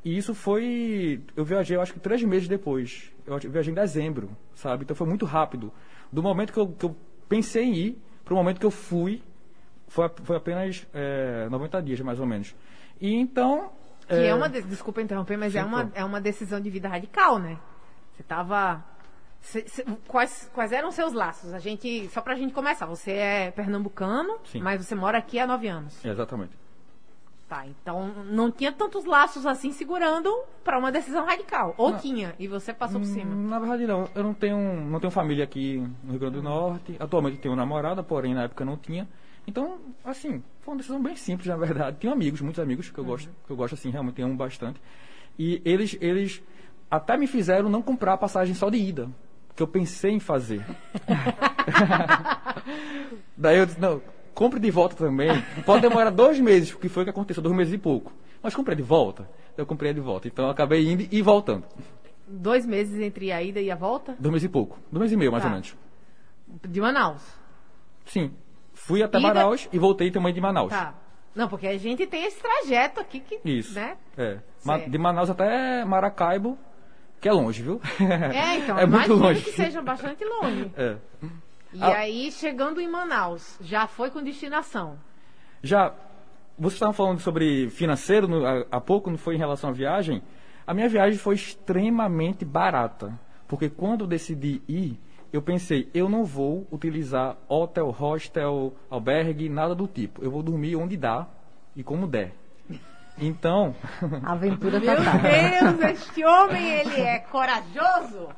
E 0.03 0.17
isso 0.17 0.35
foi. 0.35 1.23
Eu 1.37 1.45
viajei, 1.45 1.77
eu 1.77 1.83
acho 1.83 1.93
que 1.93 2.01
três 2.01 2.25
meses 2.25 2.49
depois. 2.49 3.13
Eu 3.27 3.39
viajei 3.39 3.71
em 3.71 3.75
dezembro, 3.75 4.31
sabe? 4.55 4.85
Então 4.85 4.97
foi 4.97 5.07
muito 5.07 5.27
rápido. 5.27 5.71
Do 6.11 6.23
momento 6.23 6.51
que 6.51 6.59
eu, 6.59 6.69
que 6.69 6.87
eu 6.87 6.97
pensei 7.29 7.65
em 7.65 7.75
ir, 7.75 8.03
para 8.25 8.33
o 8.33 8.37
momento 8.39 8.59
que 8.59 8.65
eu 8.65 8.71
fui, 8.71 9.23
foi, 9.87 10.11
foi 10.23 10.37
apenas 10.37 10.87
é, 10.95 11.47
90 11.51 11.83
dias, 11.83 12.01
mais 12.01 12.21
ou 12.21 12.27
menos. 12.27 12.55
E 12.99 13.15
então 13.15 13.71
Que 14.09 14.15
é, 14.15 14.27
é 14.29 14.35
uma. 14.35 14.49
De... 14.49 14.63
Desculpa 14.63 15.03
interromper, 15.03 15.37
mas 15.37 15.55
é 15.55 15.63
uma, 15.63 15.93
é 15.95 16.03
uma 16.03 16.23
decisão 16.23 16.59
de 16.59 16.71
vida 16.71 16.89
radical, 16.89 17.39
né? 17.39 17.59
Você 18.15 18.23
tava. 18.23 18.83
Cê, 19.45 19.63
cê, 19.69 19.85
quais, 20.09 20.51
quais 20.55 20.73
eram 20.73 20.89
os 20.89 20.95
seus 20.95 21.13
laços? 21.13 21.53
A 21.53 21.59
gente, 21.59 22.09
só 22.09 22.23
pra 22.23 22.35
gente 22.35 22.55
começar, 22.55 22.87
você 22.87 23.13
é 23.13 23.51
pernambucano, 23.51 24.39
Sim. 24.47 24.61
mas 24.61 24.85
você 24.85 24.95
mora 24.95 25.19
aqui 25.19 25.39
há 25.39 25.47
nove 25.47 25.69
anos. 25.69 26.03
Exatamente. 26.03 26.53
Tá, 27.47 27.67
então 27.67 28.09
não 28.25 28.51
tinha 28.51 28.73
tantos 28.73 29.05
laços 29.05 29.45
assim 29.45 29.71
segurando 29.71 30.35
para 30.65 30.79
uma 30.79 30.91
decisão 30.91 31.27
radical. 31.27 31.75
Ou 31.77 31.91
não, 31.91 31.99
tinha, 31.99 32.35
e 32.39 32.49
você 32.49 32.73
passou 32.73 32.99
por 32.99 33.07
cima. 33.07 33.35
Na 33.35 33.59
verdade 33.59 33.87
não. 33.87 34.09
Eu 34.15 34.23
não 34.23 34.33
tenho, 34.33 34.59
não 34.87 34.99
tenho 34.99 35.11
família 35.11 35.45
aqui 35.45 35.77
no 36.03 36.13
Rio 36.13 36.21
Grande 36.21 36.37
do 36.37 36.43
Norte. 36.43 36.97
Atualmente 36.99 37.37
tenho 37.37 37.55
namorada, 37.55 38.03
porém 38.03 38.33
na 38.33 38.45
época 38.45 38.65
não 38.65 38.79
tinha. 38.79 39.07
Então, 39.47 39.79
assim, 40.03 40.43
foi 40.63 40.73
uma 40.73 40.79
decisão 40.79 41.03
bem 41.03 41.17
simples, 41.17 41.49
na 41.49 41.57
verdade. 41.59 41.99
Tenho 41.99 42.15
amigos, 42.15 42.41
muitos 42.41 42.61
amigos 42.61 42.91
que 42.91 42.99
eu 42.99 43.05
uhum. 43.05 43.11
gosto, 43.11 43.31
que 43.47 43.53
eu 43.53 43.57
gosto 43.57 43.75
assim, 43.75 43.91
realmente 43.91 44.15
tenho 44.15 44.35
bastante. 44.35 44.81
E 45.39 45.61
eles, 45.67 45.99
eles 46.01 46.43
até 46.91 47.17
me 47.17 47.27
fizeram 47.27 47.69
não 47.69 47.83
comprar 47.83 48.15
a 48.15 48.17
passagem 48.17 48.55
só 48.55 48.71
de 48.71 48.79
ida, 48.79 49.11
que 49.55 49.63
eu 49.63 49.69
pensei 49.69 50.13
em 50.13 50.21
fazer. 50.21 50.65
Daí 53.37 53.59
eu 53.59 53.67
disse, 53.67 53.81
não, 53.81 54.01
compre 54.35 54.59
de 54.59 54.71
volta 54.71 54.97
também. 54.97 55.31
Pode 55.65 55.83
demorar 55.83 56.11
dois 56.11 56.41
meses, 56.41 56.73
porque 56.73 56.89
foi 56.89 57.03
o 57.03 57.07
que 57.07 57.11
aconteceu, 57.11 57.43
dois 57.43 57.57
meses 57.57 57.73
e 57.73 57.79
pouco. 57.79 58.13
Mas 58.43 58.55
comprei 58.55 58.77
de 58.77 58.83
volta. 58.83 59.29
Eu 59.57 59.65
comprei 59.65 59.95
de 59.95 60.01
volta. 60.01 60.29
Então 60.29 60.47
eu 60.47 60.51
acabei 60.51 60.87
indo 60.87 61.07
e 61.11 61.23
voltando. 61.23 61.65
Dois 62.27 62.67
meses 62.67 63.01
entre 63.01 63.31
a 63.31 63.43
ida 63.43 63.61
e 63.61 63.71
a 63.71 63.77
volta? 63.77 64.17
Dois 64.19 64.33
meses 64.33 64.47
e 64.47 64.49
pouco. 64.49 64.79
Dois 64.91 65.03
meses 65.03 65.15
e 65.15 65.17
meio, 65.17 65.31
mais 65.31 65.43
tá. 65.43 65.49
ou 65.49 65.53
menos. 65.53 65.77
De 66.69 66.81
Manaus? 66.81 67.23
Sim. 68.07 68.33
Fui 68.73 69.03
até 69.03 69.19
ida... 69.19 69.29
Manaus 69.29 69.69
e 69.73 69.79
voltei 69.79 70.11
também 70.11 70.35
de 70.35 70.41
Manaus. 70.41 70.71
Tá. 70.71 70.95
Não, 71.35 71.49
porque 71.49 71.67
a 71.67 71.77
gente 71.77 72.07
tem 72.07 72.25
esse 72.25 72.41
trajeto 72.41 73.01
aqui 73.01 73.21
que. 73.21 73.41
Isso. 73.45 73.75
Né? 73.75 73.97
É. 74.17 74.39
De 74.89 74.99
Manaus 74.99 75.31
até 75.31 75.85
Maracaibo, 75.85 76.59
que 77.25 77.29
é 77.31 77.33
longe, 77.33 77.63
viu? 77.63 77.81
É, 78.35 78.59
então. 78.59 78.77
é 78.79 78.85
muito 78.85 79.15
longe. 79.15 79.41
que 79.41 79.53
seja 79.53 79.81
bastante 79.81 80.23
longe. 80.23 80.71
É. 80.77 80.97
E 81.73 81.83
ah. 81.83 81.97
aí, 81.97 82.31
chegando 82.31 82.83
em 82.83 82.87
Manaus, 82.87 83.57
já 83.63 83.87
foi 83.87 84.11
com 84.11 84.23
destinação? 84.23 84.99
Já. 85.63 85.95
Você 86.59 86.77
estava 86.77 86.93
falando 86.93 87.21
sobre 87.21 87.71
financeiro 87.71 88.29
no, 88.29 88.45
há, 88.45 88.67
há 88.71 88.79
pouco, 88.79 89.09
não 89.09 89.17
foi 89.17 89.37
em 89.37 89.39
relação 89.39 89.71
à 89.71 89.73
viagem? 89.73 90.23
A 90.67 90.75
minha 90.75 90.87
viagem 90.87 91.19
foi 91.19 91.35
extremamente 91.35 92.45
barata. 92.45 93.19
Porque 93.49 93.71
quando 93.71 94.03
eu 94.03 94.07
decidi 94.07 94.61
ir, 94.69 95.01
eu 95.33 95.41
pensei, 95.41 95.89
eu 95.95 96.11
não 96.11 96.27
vou 96.27 96.69
utilizar 96.71 97.39
hotel, 97.49 97.89
hostel, 97.89 98.75
albergue, 98.91 99.49
nada 99.49 99.75
do 99.75 99.87
tipo. 99.87 100.23
Eu 100.23 100.31
vou 100.31 100.43
dormir 100.43 100.77
onde 100.77 100.95
dá 100.95 101.27
e 101.75 101.83
como 101.83 102.07
der. 102.07 102.35
Então. 103.19 103.75
Aventura 104.25 104.81
Meu 104.81 104.97
Deus, 104.97 105.81
este 105.93 106.25
homem, 106.25 106.81
ele 106.81 107.01
é 107.01 107.19
corajoso! 107.21 108.29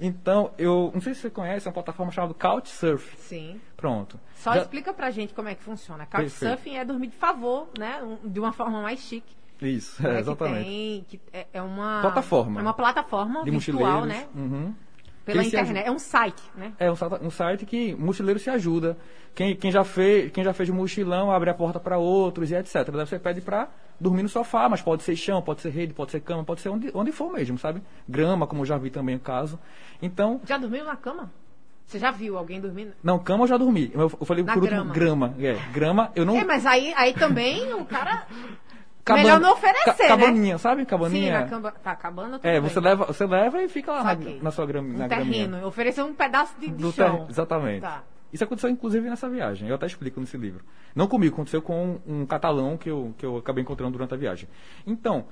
Então, 0.00 0.52
eu. 0.56 0.90
Não 0.94 1.00
sei 1.00 1.14
se 1.14 1.22
você 1.22 1.30
conhece, 1.30 1.66
é 1.66 1.68
uma 1.68 1.74
plataforma 1.74 2.12
chamada 2.12 2.34
Couchsurf. 2.34 3.16
Sim. 3.16 3.60
Pronto. 3.76 4.18
Só 4.34 4.54
Já... 4.54 4.60
explica 4.62 4.92
pra 4.94 5.10
gente 5.10 5.34
como 5.34 5.48
é 5.48 5.54
que 5.54 5.62
funciona. 5.62 6.06
Couchsurfing 6.06 6.76
é 6.76 6.84
dormir 6.84 7.08
de 7.08 7.16
favor, 7.16 7.68
né? 7.78 8.00
De 8.24 8.38
uma 8.38 8.52
forma 8.52 8.80
mais 8.80 9.00
chique. 9.00 9.36
Isso, 9.60 10.04
é, 10.06 10.18
exatamente. 10.18 10.64
Que 10.64 10.64
tem, 10.64 11.04
que 11.08 11.20
é, 11.32 11.46
é 11.54 11.62
uma. 11.62 12.00
Plataforma. 12.00 12.60
É 12.60 12.62
uma 12.62 12.74
plataforma 12.74 13.44
de 13.44 13.50
virtual, 13.50 14.04
né? 14.04 14.26
Uhum. 14.34 14.74
Pela 15.24 15.44
internet. 15.44 15.86
É 15.86 15.90
um 15.90 15.98
site, 15.98 16.42
né? 16.56 16.72
É 16.78 16.90
um, 16.90 16.96
um 17.22 17.30
site 17.30 17.64
que 17.64 17.94
mochileiro 17.94 18.38
se 18.38 18.50
ajuda. 18.50 18.96
Quem, 19.34 19.56
quem, 19.56 19.70
já 19.70 19.84
fez, 19.84 20.30
quem 20.32 20.44
já 20.44 20.52
fez 20.52 20.68
mochilão 20.68 21.30
abre 21.30 21.48
a 21.48 21.54
porta 21.54 21.80
para 21.80 21.96
outros 21.96 22.50
e 22.50 22.54
etc. 22.54 22.90
Você 22.90 23.18
pede 23.18 23.40
para 23.40 23.68
dormir 23.98 24.22
no 24.22 24.28
sofá, 24.28 24.68
mas 24.68 24.82
pode 24.82 25.02
ser 25.02 25.16
chão, 25.16 25.40
pode 25.40 25.60
ser 25.60 25.70
rede, 25.70 25.94
pode 25.94 26.10
ser 26.10 26.20
cama, 26.20 26.44
pode 26.44 26.60
ser 26.60 26.68
onde, 26.68 26.90
onde 26.92 27.12
for 27.12 27.32
mesmo, 27.32 27.56
sabe? 27.56 27.82
Grama, 28.08 28.46
como 28.46 28.62
eu 28.62 28.66
já 28.66 28.76
vi 28.76 28.90
também 28.90 29.16
o 29.16 29.20
caso. 29.20 29.58
Então. 30.02 30.40
Já 30.44 30.58
dormiu 30.58 30.84
na 30.84 30.96
cama? 30.96 31.30
Você 31.86 31.98
já 31.98 32.10
viu 32.10 32.38
alguém 32.38 32.60
dormindo? 32.60 32.92
Não, 33.02 33.18
cama 33.18 33.44
eu 33.44 33.48
já 33.48 33.56
dormi. 33.56 33.90
Eu, 33.92 34.02
eu 34.02 34.26
falei 34.26 34.42
na 34.42 34.54
por 34.54 34.62
grama. 34.62 34.82
último, 34.84 34.94
grama. 34.94 35.34
É, 35.38 35.54
grama 35.72 36.12
eu 36.16 36.24
não. 36.24 36.36
É, 36.36 36.44
mas 36.44 36.64
aí, 36.64 36.92
aí 36.96 37.12
também 37.12 37.74
o 37.74 37.84
cara. 37.84 38.26
Caban... 39.04 39.22
Melhor 39.22 39.40
não 39.40 39.52
oferecer, 39.52 39.96
ca 39.96 40.08
cabaninha, 40.08 40.54
né? 40.54 40.58
sabe? 40.58 40.86
Cabaninha. 40.86 41.42
Sim, 41.42 41.48
camba... 41.48 41.72
tá, 41.72 41.96
cabana 41.96 42.38
É, 42.42 42.60
você 42.60 42.78
leva, 42.78 43.06
você 43.06 43.26
leva 43.26 43.60
e 43.60 43.68
fica 43.68 43.90
lá 43.90 44.04
na, 44.04 44.14
na, 44.42 44.50
sua 44.52 44.64
grama, 44.64 44.94
um 44.94 44.98
na 44.98 45.08
terreno, 45.08 45.50
graminha. 45.50 45.66
oferecer 45.66 46.02
um 46.02 46.14
pedaço 46.14 46.54
de, 46.60 46.68
de 46.68 46.92
chão. 46.92 47.24
Ter... 47.24 47.32
Exatamente. 47.32 47.80
Tá. 47.80 48.04
Isso 48.32 48.44
aconteceu 48.44 48.70
inclusive 48.70 49.10
nessa 49.10 49.28
viagem, 49.28 49.68
eu 49.68 49.74
até 49.74 49.86
explico 49.86 50.20
nesse 50.20 50.36
livro. 50.36 50.64
Não 50.94 51.06
comigo, 51.06 51.34
aconteceu 51.34 51.60
com 51.60 52.00
um 52.06 52.24
catalão 52.24 52.78
que 52.78 52.88
eu, 52.88 53.12
que 53.18 53.26
eu 53.26 53.36
acabei 53.36 53.62
encontrando 53.62 53.92
durante 53.92 54.14
a 54.14 54.16
viagem. 54.16 54.48
Então, 54.86 55.26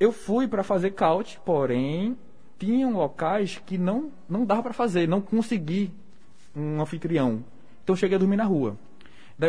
eu 0.00 0.10
fui 0.10 0.48
para 0.48 0.64
fazer 0.64 0.90
couch, 0.92 1.38
porém, 1.44 2.16
tinham 2.58 2.94
locais 2.94 3.62
que 3.64 3.78
não, 3.78 4.10
não 4.28 4.44
dava 4.44 4.62
para 4.62 4.72
fazer, 4.72 5.06
não 5.06 5.20
consegui 5.20 5.92
um 6.56 6.80
anfitrião. 6.80 7.44
Então, 7.84 7.92
eu 7.92 7.96
cheguei 7.96 8.16
a 8.16 8.18
dormir 8.18 8.36
na 8.36 8.44
rua. 8.44 8.76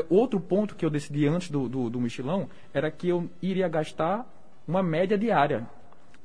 Outro 0.09 0.39
ponto 0.39 0.75
que 0.75 0.85
eu 0.85 0.89
decidi 0.89 1.27
antes 1.27 1.49
do, 1.51 1.67
do, 1.67 1.89
do 1.89 1.99
mochilão 1.99 2.49
era 2.73 2.89
que 2.89 3.09
eu 3.09 3.29
iria 3.41 3.67
gastar 3.67 4.25
uma 4.67 4.81
média 4.81 5.17
diária. 5.17 5.67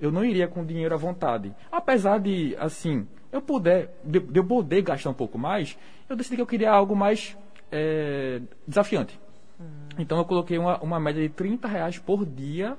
Eu 0.01 0.13
não 0.13 0.25
iria 0.25 0.47
com 0.47 0.65
dinheiro 0.65 0.95
à 0.95 0.99
vontade. 0.99 1.53
Apesar 1.71 2.19
de, 2.19 2.57
assim, 2.59 3.07
eu 3.33 3.43
puder, 3.43 3.95
de, 4.05 4.21
de 4.21 4.39
eu 4.39 4.45
poder 4.45 4.83
gastar 4.83 5.11
um 5.11 5.15
pouco 5.15 5.39
mais, 5.39 5.77
eu 6.09 6.17
decidi 6.17 6.37
que 6.37 6.43
eu 6.43 6.47
queria 6.47 6.71
algo 6.71 6.95
mais 6.95 7.37
é, 7.71 8.41
desafiante. 8.67 9.19
Hum. 9.61 9.65
Então 9.99 10.19
eu 10.19 10.25
coloquei 10.25 10.57
uma, 10.57 10.79
uma 10.81 11.01
média 11.01 11.21
de 11.21 11.29
30 11.29 11.67
reais 11.67 11.99
por 11.99 12.25
dia 12.25 12.77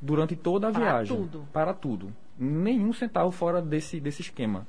durante 0.00 0.34
toda 0.34 0.68
a 0.68 0.72
para 0.72 0.80
viagem. 0.80 1.16
Para 1.16 1.24
tudo. 1.24 1.48
Para 1.52 1.74
tudo. 1.74 2.12
Nenhum 2.38 2.92
centavo 2.92 3.30
fora 3.30 3.62
desse, 3.62 4.00
desse 4.00 4.22
esquema. 4.22 4.66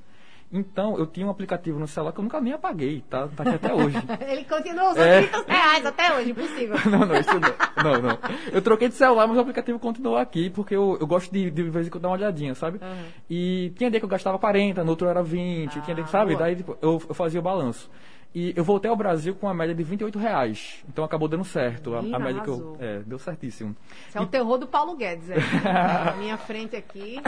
Então, 0.52 0.98
eu 0.98 1.06
tinha 1.06 1.26
um 1.26 1.30
aplicativo 1.30 1.80
no 1.80 1.88
celular 1.88 2.14
que 2.14 2.20
eu 2.20 2.24
nunca 2.24 2.40
nem 2.40 2.54
apaguei, 2.54 3.04
tá, 3.10 3.28
tá 3.28 3.44
aqui 3.44 3.56
até 3.56 3.74
hoje. 3.74 3.98
Ele 4.28 4.44
continua 4.46 4.92
usando 4.92 5.04
é... 5.04 5.24
30 5.24 5.52
reais 5.52 5.86
até 5.86 6.16
hoje, 6.16 6.32
impossível. 6.32 6.78
não, 6.90 7.00
não, 7.00 7.16
isso 7.16 7.30
não. 7.34 7.84
Não, 7.84 8.02
não. 8.02 8.20
Eu 8.52 8.62
troquei 8.62 8.88
de 8.88 8.96
celular, 8.96 9.28
mas 9.28 9.38
o 9.38 9.42
aplicativo 9.42 9.80
continuou 9.80 10.18
aqui, 10.18 10.50
porque 10.50 10.76
eu, 10.76 10.98
eu 11.00 11.08
gosto 11.08 11.32
de, 11.32 11.50
de 11.50 11.64
vez 11.64 11.88
em 11.88 11.90
quando 11.90 12.04
dar 12.04 12.10
uma 12.10 12.16
olhadinha, 12.16 12.56
sabe? 12.56 12.80
Uhum. 12.82 13.06
E 13.30 13.74
tinha 13.76 13.90
dia 13.90 14.00
que 14.00 14.06
eu 14.06 14.10
gastava 14.10 14.40
40, 14.40 14.84
no 14.84 14.92
outro 14.92 15.08
era 15.08 15.22
20, 15.22 15.78
ah, 15.78 15.82
tinha 15.82 15.96
dia 15.96 16.04
que, 16.04 16.12
sabe? 16.12 16.34
Boa. 16.34 16.40
Daí 16.40 16.56
tipo, 16.56 16.78
eu, 16.82 17.02
eu 17.08 17.16
fazia 17.16 17.40
o 17.40 17.44
balanço. 17.44 17.90
E 18.36 18.54
eu 18.54 18.66
voltei 18.66 18.92
ao 18.92 18.98
Brasil 18.98 19.34
com 19.34 19.48
uma 19.48 19.54
média 19.54 19.74
de 19.74 19.82
28 19.82 20.20
reais. 20.20 20.84
Então 20.90 21.06
acabou 21.06 21.30
dando 21.30 21.46
certo. 21.46 21.96
A, 21.96 22.00
a 22.00 22.20
média 22.20 22.42
que 22.42 22.50
eu. 22.50 22.76
É, 22.82 23.00
deu 23.00 23.18
certíssimo. 23.18 23.74
Isso 24.10 24.18
é 24.18 24.22
o 24.22 24.26
terror 24.26 24.58
do 24.58 24.68
Paulo 24.68 24.94
Guedes, 24.98 25.30
é. 25.30 25.38
Na 25.64 26.18
minha 26.18 26.38
frente 26.38 26.76
aqui. 26.76 27.22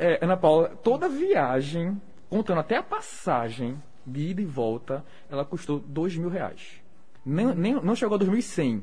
É, 0.00 0.18
Ana 0.20 0.36
Paula, 0.36 0.70
toda 0.82 1.08
viagem 1.08 1.96
contando 2.28 2.58
até 2.58 2.76
a 2.76 2.82
passagem 2.82 3.80
de 4.04 4.30
ida 4.30 4.42
e 4.42 4.44
volta, 4.44 5.04
ela 5.30 5.44
custou 5.44 5.78
dois 5.78 6.16
mil 6.16 6.28
reais. 6.28 6.82
Nem, 7.24 7.54
nem, 7.54 7.74
não 7.74 7.94
chegou 7.94 8.16
a 8.16 8.20
2.100, 8.20 8.82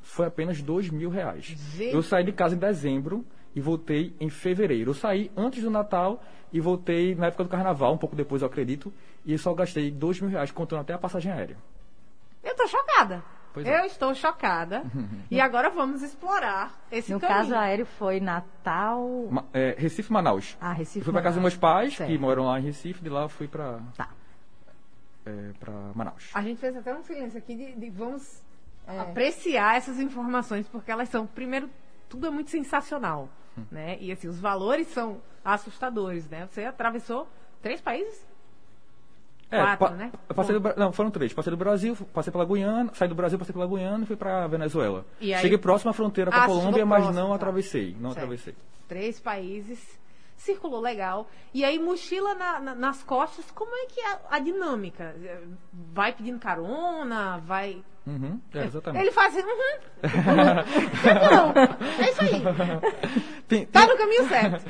foi 0.00 0.26
apenas 0.26 0.62
dois 0.62 0.88
mil 0.88 1.10
reais. 1.10 1.56
Eu 1.78 2.02
saí 2.02 2.24
de 2.24 2.30
casa 2.30 2.54
em 2.54 2.58
dezembro 2.58 3.26
e 3.52 3.60
voltei 3.60 4.14
em 4.20 4.30
fevereiro. 4.30 4.90
Eu 4.90 4.94
saí 4.94 5.28
antes 5.36 5.60
do 5.60 5.70
Natal 5.70 6.22
e 6.52 6.60
voltei 6.60 7.16
na 7.16 7.26
época 7.26 7.42
do 7.42 7.50
Carnaval, 7.50 7.94
um 7.94 7.98
pouco 7.98 8.14
depois, 8.14 8.42
eu 8.42 8.46
acredito, 8.46 8.92
e 9.24 9.36
só 9.38 9.54
gastei 9.54 9.90
dois 9.90 10.20
mil 10.20 10.30
reais 10.30 10.50
contando 10.50 10.80
até 10.80 10.92
a 10.92 10.98
passagem 10.98 11.32
aérea. 11.32 11.56
Eu 12.42 12.54
tô 12.54 12.66
chocada. 12.66 13.22
Pois 13.54 13.66
é. 13.66 13.80
Eu 13.80 13.84
estou 13.84 14.12
chocada. 14.14 14.82
e 15.30 15.40
agora 15.40 15.70
vamos 15.70 16.02
explorar 16.02 16.76
esse 16.90 17.12
No 17.12 17.20
caminho. 17.20 17.38
caso 17.38 17.54
aéreo 17.54 17.86
foi 17.86 18.18
Natal. 18.18 19.28
Ma 19.30 19.44
é, 19.52 19.76
Recife, 19.78 20.12
Manaus. 20.12 20.58
Ah, 20.60 20.72
Recife. 20.72 20.98
Eu 20.98 21.04
fui 21.04 21.12
para 21.12 21.22
casa 21.22 21.34
dos 21.34 21.42
meus 21.42 21.56
pais, 21.56 21.94
certo. 21.94 22.10
que 22.10 22.18
moram 22.18 22.46
lá 22.46 22.58
em 22.58 22.64
Recife, 22.64 23.00
de 23.00 23.08
lá 23.08 23.22
eu 23.22 23.28
fui 23.28 23.46
para. 23.46 23.80
Tá. 23.96 24.10
É, 25.24 25.52
para 25.58 25.72
Manaus. 25.94 26.30
A 26.34 26.42
gente 26.42 26.60
fez 26.60 26.76
até 26.76 26.92
um 26.94 27.02
silêncio 27.02 27.38
aqui 27.38 27.54
de, 27.54 27.72
de 27.72 27.90
vamos 27.90 28.42
é. 28.86 28.98
apreciar 28.98 29.76
essas 29.76 30.00
informações, 30.00 30.68
porque 30.68 30.90
elas 30.90 31.08
são, 31.08 31.26
primeiro, 31.26 31.70
tudo 32.08 32.26
é 32.26 32.30
muito 32.30 32.50
sensacional. 32.50 33.28
Hum. 33.56 33.64
Né? 33.70 33.96
E 34.00 34.10
assim, 34.10 34.26
os 34.26 34.40
valores 34.40 34.88
são 34.88 35.22
assustadores, 35.44 36.28
né? 36.28 36.46
Você 36.50 36.64
atravessou 36.64 37.28
três 37.62 37.80
países? 37.80 38.26
É, 39.54 39.76
Quatro, 39.76 39.96
né? 39.96 40.12
Passei 40.34 40.58
do, 40.58 40.74
não, 40.76 40.92
foram 40.92 41.10
três. 41.10 41.32
Passei 41.32 41.50
do 41.50 41.56
Brasil, 41.56 41.96
passei 42.12 42.32
pela 42.32 42.44
Guiana, 42.44 42.90
saí 42.94 43.08
do 43.08 43.14
Brasil, 43.14 43.38
passei 43.38 43.52
pela 43.52 43.66
Guiana 43.66 44.02
e 44.02 44.06
fui 44.06 44.16
para 44.16 44.46
Venezuela. 44.46 45.04
Aí... 45.20 45.34
Cheguei 45.36 45.58
próximo 45.58 45.90
à 45.90 45.94
fronteira 45.94 46.30
com 46.30 46.36
ah, 46.36 46.44
a 46.44 46.46
Colômbia, 46.46 46.84
mas 46.84 47.04
próximo, 47.04 47.20
não 47.20 47.28
tá. 47.30 47.34
atravessei. 47.36 47.96
Não 48.00 48.10
certo. 48.10 48.24
atravessei. 48.24 48.54
Três 48.88 49.20
países, 49.20 49.98
circulou 50.36 50.80
legal. 50.80 51.28
E 51.52 51.64
aí, 51.64 51.78
mochila 51.78 52.34
na, 52.34 52.60
na, 52.60 52.74
nas 52.74 53.02
costas, 53.02 53.50
como 53.50 53.74
é 53.74 53.86
que 53.86 54.00
é 54.00 54.18
a 54.30 54.38
dinâmica? 54.38 55.14
Vai 55.72 56.12
pedindo 56.12 56.38
carona, 56.38 57.38
vai. 57.38 57.82
Uhum, 58.06 58.38
é, 58.52 58.64
exatamente. 58.64 59.02
Ele 59.02 59.12
faz 59.12 59.34
assim, 59.34 59.46
uhum. 59.46 59.78
não, 61.30 62.04
é 62.04 62.10
isso 62.10 62.22
aí. 62.22 62.42
Tem, 63.48 63.64
tá 63.66 63.80
tem... 63.80 63.88
no 63.88 63.96
caminho 63.96 64.28
certo. 64.28 64.64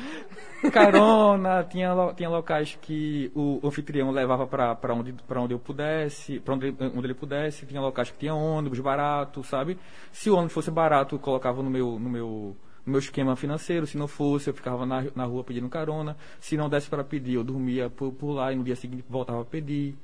carona, 0.71 1.65
tinha, 1.65 1.91
tinha 2.17 2.29
locais 2.29 2.79
que 2.81 3.31
o 3.35 3.61
anfitrião 3.65 4.11
levava 4.11 4.47
para 4.47 4.95
onde, 4.95 5.15
onde 5.37 5.55
eu 5.55 5.59
pudesse, 5.59 6.41
para 6.41 6.55
onde, 6.55 6.75
onde 6.79 7.07
ele 7.07 7.15
pudesse, 7.15 7.67
tinha 7.67 7.81
locais 7.81 8.11
que 8.11 8.19
tinha 8.19 8.35
ônibus 8.35 8.81
barato, 8.81 9.43
sabe? 9.43 9.79
Se 10.13 10.31
o 10.31 10.35
ônibus 10.35 10.53
fosse 10.53 10.71
barato, 10.71 11.17
eu 11.17 11.19
colocava 11.19 11.63
no 11.63 11.71
meu, 11.71 11.99
no 11.99 12.09
meu, 12.09 12.57
no 12.87 12.93
meu 12.93 12.99
esquema 12.99 13.35
financeiro. 13.37 13.87
Se 13.87 13.97
não 13.97 14.07
fosse, 14.09 14.49
eu 14.51 14.55
ficava 14.55 14.85
na, 14.87 15.05
na 15.15 15.25
rua 15.25 15.43
pedindo 15.45 15.69
carona. 15.69 16.17
Se 16.41 16.57
não 16.57 16.69
desse 16.69 16.89
para 16.89 17.05
pedir, 17.05 17.35
eu 17.35 17.45
dormia 17.45 17.89
por, 17.91 18.13
por 18.13 18.33
lá 18.33 18.53
e 18.53 18.57
no 18.57 18.65
dia 18.65 18.77
seguinte 18.77 19.05
voltava 19.09 19.43
a 19.43 19.45
pedir. 19.45 19.97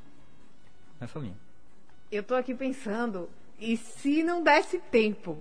Nessa 1.01 1.19
linha. 1.19 1.37
Eu 2.11 2.23
tô 2.23 2.35
aqui 2.35 2.55
pensando, 2.55 3.29
e 3.59 3.77
se 3.77 4.23
não 4.23 4.43
desse 4.43 4.79
tempo? 4.79 5.39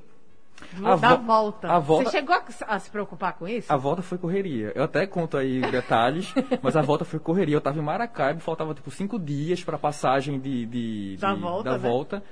A 0.83 0.95
da 0.97 1.15
vo- 1.15 1.23
volta. 1.25 1.71
a 1.71 1.79
volta- 1.79 2.09
Você 2.09 2.17
chegou 2.17 2.35
a, 2.35 2.43
a 2.67 2.79
se 2.79 2.89
preocupar 2.91 3.33
com 3.33 3.47
isso? 3.47 3.71
A 3.71 3.77
volta 3.77 4.01
foi 4.01 4.17
correria. 4.17 4.71
Eu 4.75 4.83
até 4.83 5.07
conto 5.07 5.37
aí 5.37 5.61
detalhes, 5.61 6.33
mas 6.61 6.75
a 6.75 6.81
volta 6.81 7.05
foi 7.05 7.17
correria. 7.19 7.55
Eu 7.55 7.61
tava 7.61 7.79
em 7.79 7.81
Maracaibo, 7.81 8.41
faltava 8.41 8.73
tipo 8.73 8.91
cinco 8.91 9.17
dias 9.17 9.63
para 9.63 9.77
passagem 9.77 10.37
de, 10.39 10.65
de- 10.65 11.17
Da 11.17 11.33
de- 11.33 11.39
volta, 11.39 11.69
da 11.71 11.77
né? 11.77 11.89
volta. 11.89 12.23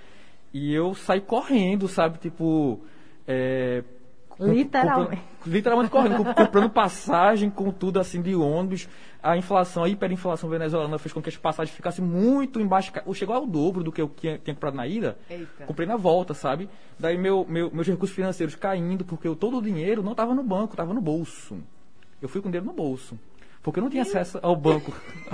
E 0.54 0.74
eu 0.74 0.94
saí 0.94 1.22
correndo, 1.22 1.88
sabe? 1.88 2.18
Tipo. 2.18 2.82
é, 3.26 3.84
Literalmente. 4.40 5.10
comprando- 5.22 5.54
literalmente 5.54 5.90
correndo, 5.92 6.18
com- 6.24 6.34
comprando 6.34 6.70
passagem 6.70 7.50
com 7.50 7.72
tudo 7.72 8.00
assim 8.00 8.22
de 8.22 8.36
ônibus. 8.36 8.88
A 9.22 9.36
inflação, 9.36 9.84
a 9.84 9.90
hiperinflação 9.90 10.50
venezuelana 10.50 10.98
fez 11.00 11.12
com 11.12 11.22
que 11.22 11.30
as 11.30 11.36
passagens 11.38 11.76
ficassem 11.76 12.04
muito 12.06 12.60
embaixo. 12.60 12.92
Ou 13.06 13.14
Chegou 13.14 13.36
ao 13.36 13.46
dobro 13.48 13.84
do 13.84 13.92
que 13.92 14.02
eu 14.02 14.08
tinha, 14.10 14.38
tinha 14.38 14.54
comprado 14.54 14.76
na 14.76 14.86
ida. 14.88 15.18
Eita. 15.30 15.66
Comprei 15.66 15.88
na 15.88 15.96
volta, 15.98 16.34
sabe? 16.34 16.70
Daí 17.00 17.18
meu, 17.18 17.46
meu- 17.50 17.72
meus 17.74 17.88
recursos 17.88 18.16
financeiros 18.16 18.56
caindo, 18.56 19.04
porque 19.04 19.28
eu, 19.28 19.36
todo 19.36 19.58
o 19.58 19.62
dinheiro 19.62 20.04
não 20.04 20.12
estava 20.12 20.34
no 20.36 20.44
banco, 20.44 20.74
estava 20.74 20.94
no 20.94 21.02
bolso. 21.02 21.58
Eu 22.22 22.30
fui 22.30 22.42
com 22.42 22.50
dinheiro 22.50 22.66
no 22.66 22.74
bolso. 22.74 23.18
Porque 23.68 23.80
eu 23.82 23.84
não 23.84 23.90
tinha 23.90 24.04
acesso 24.04 24.40
ao 24.42 24.56
banco. 24.56 24.94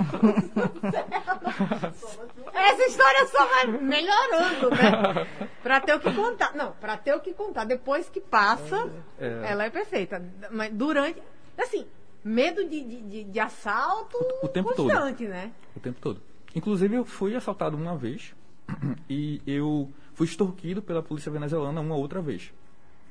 Essa 2.52 2.82
história 2.88 3.26
só 3.28 3.46
vai 3.46 3.66
melhorando, 3.80 4.70
né? 4.70 5.46
Pra 5.62 5.80
ter 5.80 5.94
o 5.94 6.00
que 6.00 6.12
contar. 6.12 6.52
Não, 6.56 6.72
pra 6.72 6.96
ter 6.96 7.14
o 7.14 7.20
que 7.20 7.32
contar. 7.32 7.62
Depois 7.64 8.08
que 8.08 8.20
passa, 8.20 8.90
É. 9.20 9.52
ela 9.52 9.62
é 9.66 9.70
perfeita. 9.70 10.20
Mas 10.50 10.72
durante. 10.72 11.22
Assim, 11.56 11.86
medo 12.24 12.68
de, 12.68 12.82
de, 12.82 13.22
de- 13.22 13.38
assalto 13.38 14.16
O 14.42 14.48
tempo 14.48 14.74
todo. 14.74 14.88
constante, 14.90 15.28
né? 15.28 15.52
o 15.76 15.78
tempo 15.78 16.00
todo. 16.00 16.20
Inclusive, 16.56 16.96
eu 16.96 17.04
fui 17.04 17.36
assaltado 17.36 17.76
uma 17.76 17.96
vez 17.96 18.34
e 19.08 19.40
eu 19.46 19.88
fui 20.12 20.26
extorquido 20.26 20.82
pela 20.82 21.04
polícia 21.04 21.30
venezuelana 21.30 21.80
uma 21.80 21.94
outra 21.94 22.20
vez. 22.20 22.52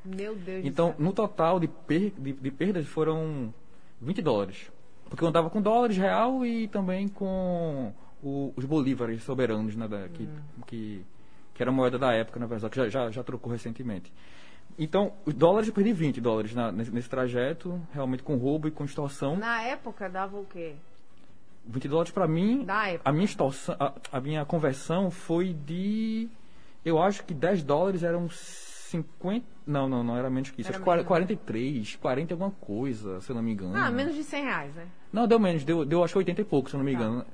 Meu 0.04 0.36
Deus 0.36 0.66
Então, 0.66 0.90
do 0.90 0.98
céu. 0.98 1.06
no 1.06 1.14
total 1.14 1.62
de, 1.62 1.70
per 1.70 2.12
de, 2.18 2.34
de 2.34 2.52
perdas 2.52 2.86
foram 2.88 3.54
20 4.02 4.22
dólares. 4.22 4.70
Porque 5.10 5.24
eu 5.24 5.28
andava 5.28 5.50
com 5.50 5.62
dólares 5.62 5.96
real 5.98 6.46
e 6.46 6.68
também 6.68 7.08
com 7.08 7.94
o- 8.24 8.52
os 8.56 8.66
bolívares 8.66 9.24
soberanos, 9.24 9.76
né, 9.76 9.88
da- 9.88 10.08
que, 10.10 10.28
que, 10.66 11.06
que 11.54 11.62
era 11.64 11.70
a 11.70 11.74
moeda 11.74 12.00
da 12.00 12.12
época, 12.14 12.40
na 12.40 12.46
verdade, 12.48 12.72
que 12.72 12.78
já, 12.78 12.90
já, 12.90 13.12
já 13.12 13.24
trocou 13.24 13.52
recentemente. 13.52 14.12
Então, 14.80 15.14
os 15.26 15.34
dólares 15.36 15.68
eu 15.68 15.74
perdi 15.74 15.94
20 15.94 16.20
dólares 16.20 16.56
na- 16.56 16.72
nesse, 16.72 16.90
nesse 16.92 17.10
trajeto, 17.10 17.80
realmente 17.94 18.24
com 18.24 18.36
roubo 18.38 18.68
e 18.68 18.72
com 18.72 18.84
extorsão. 18.86 19.36
Na 19.38 19.62
época 19.62 20.10
dava 20.10 20.38
o 20.40 20.46
quê? 20.46 20.74
20 21.68 21.88
dólares 21.88 22.12
para 22.12 22.28
mim, 22.28 22.64
a 23.06 23.12
minha 23.12 23.26
extorsão, 23.26 23.76
a, 23.80 23.94
a 24.12 24.20
minha 24.20 24.44
conversão 24.46 25.12
foi 25.12 25.54
de, 25.54 26.28
eu 26.84 27.02
acho 27.02 27.24
que 27.24 27.34
10 27.34 27.62
dólares 27.64 28.02
eram 28.04 28.28
50, 29.02 29.46
não, 29.66 29.90
não, 29.90 30.04
não 30.04 30.16
era 30.18 30.30
menos 30.30 30.50
que 30.52 30.62
isso, 30.62 30.70
Era 30.70 30.78
acho 30.78 30.84
que 30.84 30.86
40, 30.86 31.04
menos. 31.04 31.08
43, 31.08 31.96
40 31.96 32.32
e 32.32 32.34
alguma 32.34 32.52
coisa, 32.52 33.20
se 33.22 33.30
eu 33.32 33.36
não 33.36 33.42
me 33.44 33.52
engano. 33.52 33.76
Ah, 33.76 33.90
menos 33.90 34.14
de 34.16 34.24
100 34.24 34.44
reais, 34.44 34.76
né? 34.76 34.86
Não, 35.12 35.28
deu 35.28 35.40
menos, 35.40 35.64
deu, 35.64 35.84
deu 35.84 36.04
acho 36.04 36.14
que 36.14 36.18
80 36.20 36.42
e 36.42 36.44
pouco, 36.44 36.70
se 36.70 36.76
eu 36.76 36.78
não 36.80 36.86
me 36.86 36.94
engano. 36.94 37.26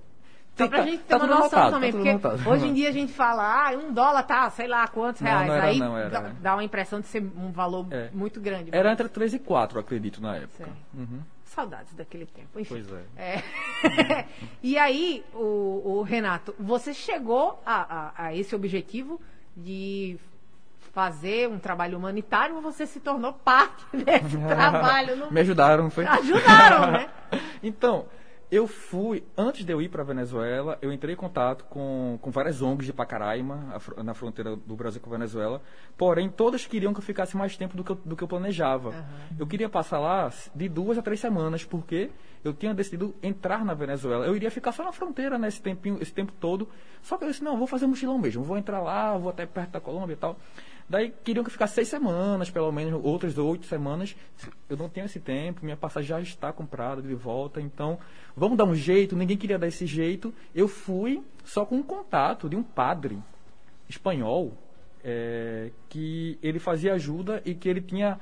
Só 0.55 0.67
pra 0.67 0.79
Tá- 0.79 0.85
gente 0.85 1.03
ter 1.03 1.17
tá 1.17 1.17
uma 1.17 1.27
noção 1.27 1.71
também, 1.71 1.91
tá 1.91 1.97
tudo 1.97 2.03
porque 2.03 2.09
anotado. 2.27 2.49
hoje 2.49 2.67
em 2.67 2.73
dia 2.73 2.89
a 2.89 2.91
gente 2.91 3.13
fala, 3.13 3.69
ah, 3.69 3.77
um 3.77 3.93
dólar 3.93 4.23
tá, 4.23 4.49
sei 4.49 4.67
lá 4.67 4.87
quantos 4.89 5.21
Não, 5.21 5.29
reais. 5.29 5.47
não 5.47 5.55
era, 5.55 5.65
Aí 5.67 5.79
não, 5.79 5.97
era. 5.97 6.09
dá, 6.09 6.19
dá 6.41 6.53
uma 6.55 6.63
impressão 6.63 6.99
de 6.99 7.07
ser 7.07 7.21
um 7.37 7.51
valor 7.51 7.87
É. 7.91 8.09
muito 8.13 8.41
grande. 8.41 8.69
Era 8.73 8.91
entre 8.91 9.07
3 9.07 9.33
e 9.35 9.39
4, 9.39 9.77
eu 9.77 9.81
acredito, 9.81 10.21
na 10.21 10.35
época. 10.35 10.69
Uhum. 10.93 11.21
Saudades 11.45 11.93
daquele 11.93 12.25
tempo, 12.25 12.59
enfim. 12.59 12.73
Pois 12.75 12.91
é. 12.91 13.03
É. 13.17 14.25
e 14.61 14.77
aí, 14.77 15.23
o, 15.33 15.81
o 15.99 16.01
Renato, 16.03 16.53
você 16.59 16.93
chegou 16.93 17.61
a, 17.65 18.11
a- 18.17 18.25
a 18.25 18.35
esse 18.35 18.53
objetivo 18.53 19.19
de 19.55 20.17
fazer 20.99 21.47
um 21.47 21.57
trabalho 21.57 21.97
humanitário 21.97 22.59
você 22.59 22.85
se 22.85 22.99
tornou 22.99 23.31
parte 23.31 23.85
desse 23.95 24.35
trabalho? 24.45 25.15
Não... 25.15 25.31
Me 25.31 25.39
ajudaram, 25.39 25.89
foi? 25.89 26.03
Ajudaram, 26.05 26.91
né? 26.91 27.09
então, 27.63 28.05
eu 28.51 28.67
fui, 28.67 29.23
antes 29.37 29.63
de 29.63 29.71
eu 29.71 29.81
ir 29.81 29.87
para 29.87 30.03
Venezuela, 30.03 30.77
eu 30.81 30.91
entrei 30.91 31.13
em 31.13 31.17
contato 31.17 31.63
com, 31.69 32.19
com 32.21 32.31
várias 32.31 32.61
ONGs 32.61 32.87
de 32.87 32.91
Pacaraima, 32.91 33.79
a 33.97 34.03
na 34.03 34.13
fronteira 34.13 34.57
do 34.57 34.75
Brasil 34.75 34.99
com 34.99 35.09
a 35.09 35.13
Venezuela, 35.13 35.61
porém 35.95 36.29
todas 36.29 36.65
queriam 36.65 36.91
que 36.91 36.99
eu 36.99 37.03
ficasse 37.03 37.37
mais 37.37 37.55
tempo 37.55 37.77
do 37.77 37.83
que 37.83 37.91
eu, 37.91 37.95
do 38.03 38.15
que 38.15 38.23
eu 38.23 38.27
planejava. 38.27 38.93
Eu 39.37 39.47
queria 39.47 39.69
passar 39.69 39.99
lá 39.99 40.29
de 40.53 40.67
duas 40.67 40.97
a 40.97 41.01
três 41.01 41.19
semanas, 41.19 41.63
porque 41.63 42.09
eu 42.43 42.53
tinha 42.53 42.73
decidido 42.73 43.13
entrar 43.21 43.63
na 43.63 43.73
Venezuela. 43.73 44.25
Eu 44.25 44.35
iria 44.35 44.49
ficar 44.49 44.71
só 44.71 44.83
na 44.83 44.91
fronteira 44.91 45.37
nesse 45.37 45.61
tempinho, 45.61 45.97
esse 46.01 46.11
tempo 46.11 46.33
todo, 46.39 46.67
só 47.03 47.17
que 47.17 47.23
eu 47.23 47.29
disse, 47.29 47.43
não, 47.43 47.55
vou 47.55 47.67
fazer 47.67 47.85
mochilão 47.85 48.17
mesmo, 48.17 48.43
vou 48.43 48.57
entrar 48.57 48.81
lá, 48.81 49.15
vou 49.15 49.29
até 49.29 49.45
perto 49.45 49.71
da 49.71 49.79
Colômbia 49.79 50.13
e 50.13 50.17
tal. 50.17 50.35
Daí 50.89 51.13
queriam 51.23 51.43
que 51.43 51.51
ficasse 51.51 51.75
seis 51.75 51.87
semanas, 51.87 52.49
pelo 52.49 52.71
menos, 52.71 52.99
outras 53.03 53.37
oito 53.37 53.67
semanas. 53.67 54.15
Eu 54.67 54.75
não 54.75 54.89
tenho 54.89 55.05
esse 55.05 55.19
tempo, 55.19 55.63
minha 55.63 55.77
passagem 55.77 56.09
já 56.09 56.19
está 56.19 56.51
comprada 56.51 56.99
de 56.99 57.13
volta, 57.13 57.61
então 57.61 57.99
vamos 58.35 58.57
dar 58.57 58.65
um 58.65 58.73
jeito. 58.73 59.15
Ninguém 59.15 59.37
queria 59.37 59.59
dar 59.59 59.67
esse 59.67 59.85
jeito. 59.85 60.33
Eu 60.53 60.67
fui 60.67 61.23
só 61.43 61.63
com 61.63 61.75
um 61.75 61.83
contato 61.83 62.49
de 62.49 62.55
um 62.55 62.63
padre 62.63 63.19
espanhol 63.87 64.51
é, 65.03 65.71
que 65.87 66.39
ele 66.41 66.57
fazia 66.57 66.93
ajuda 66.93 67.41
e 67.45 67.53
que 67.53 67.69
ele 67.69 67.81
tinha 67.81 68.19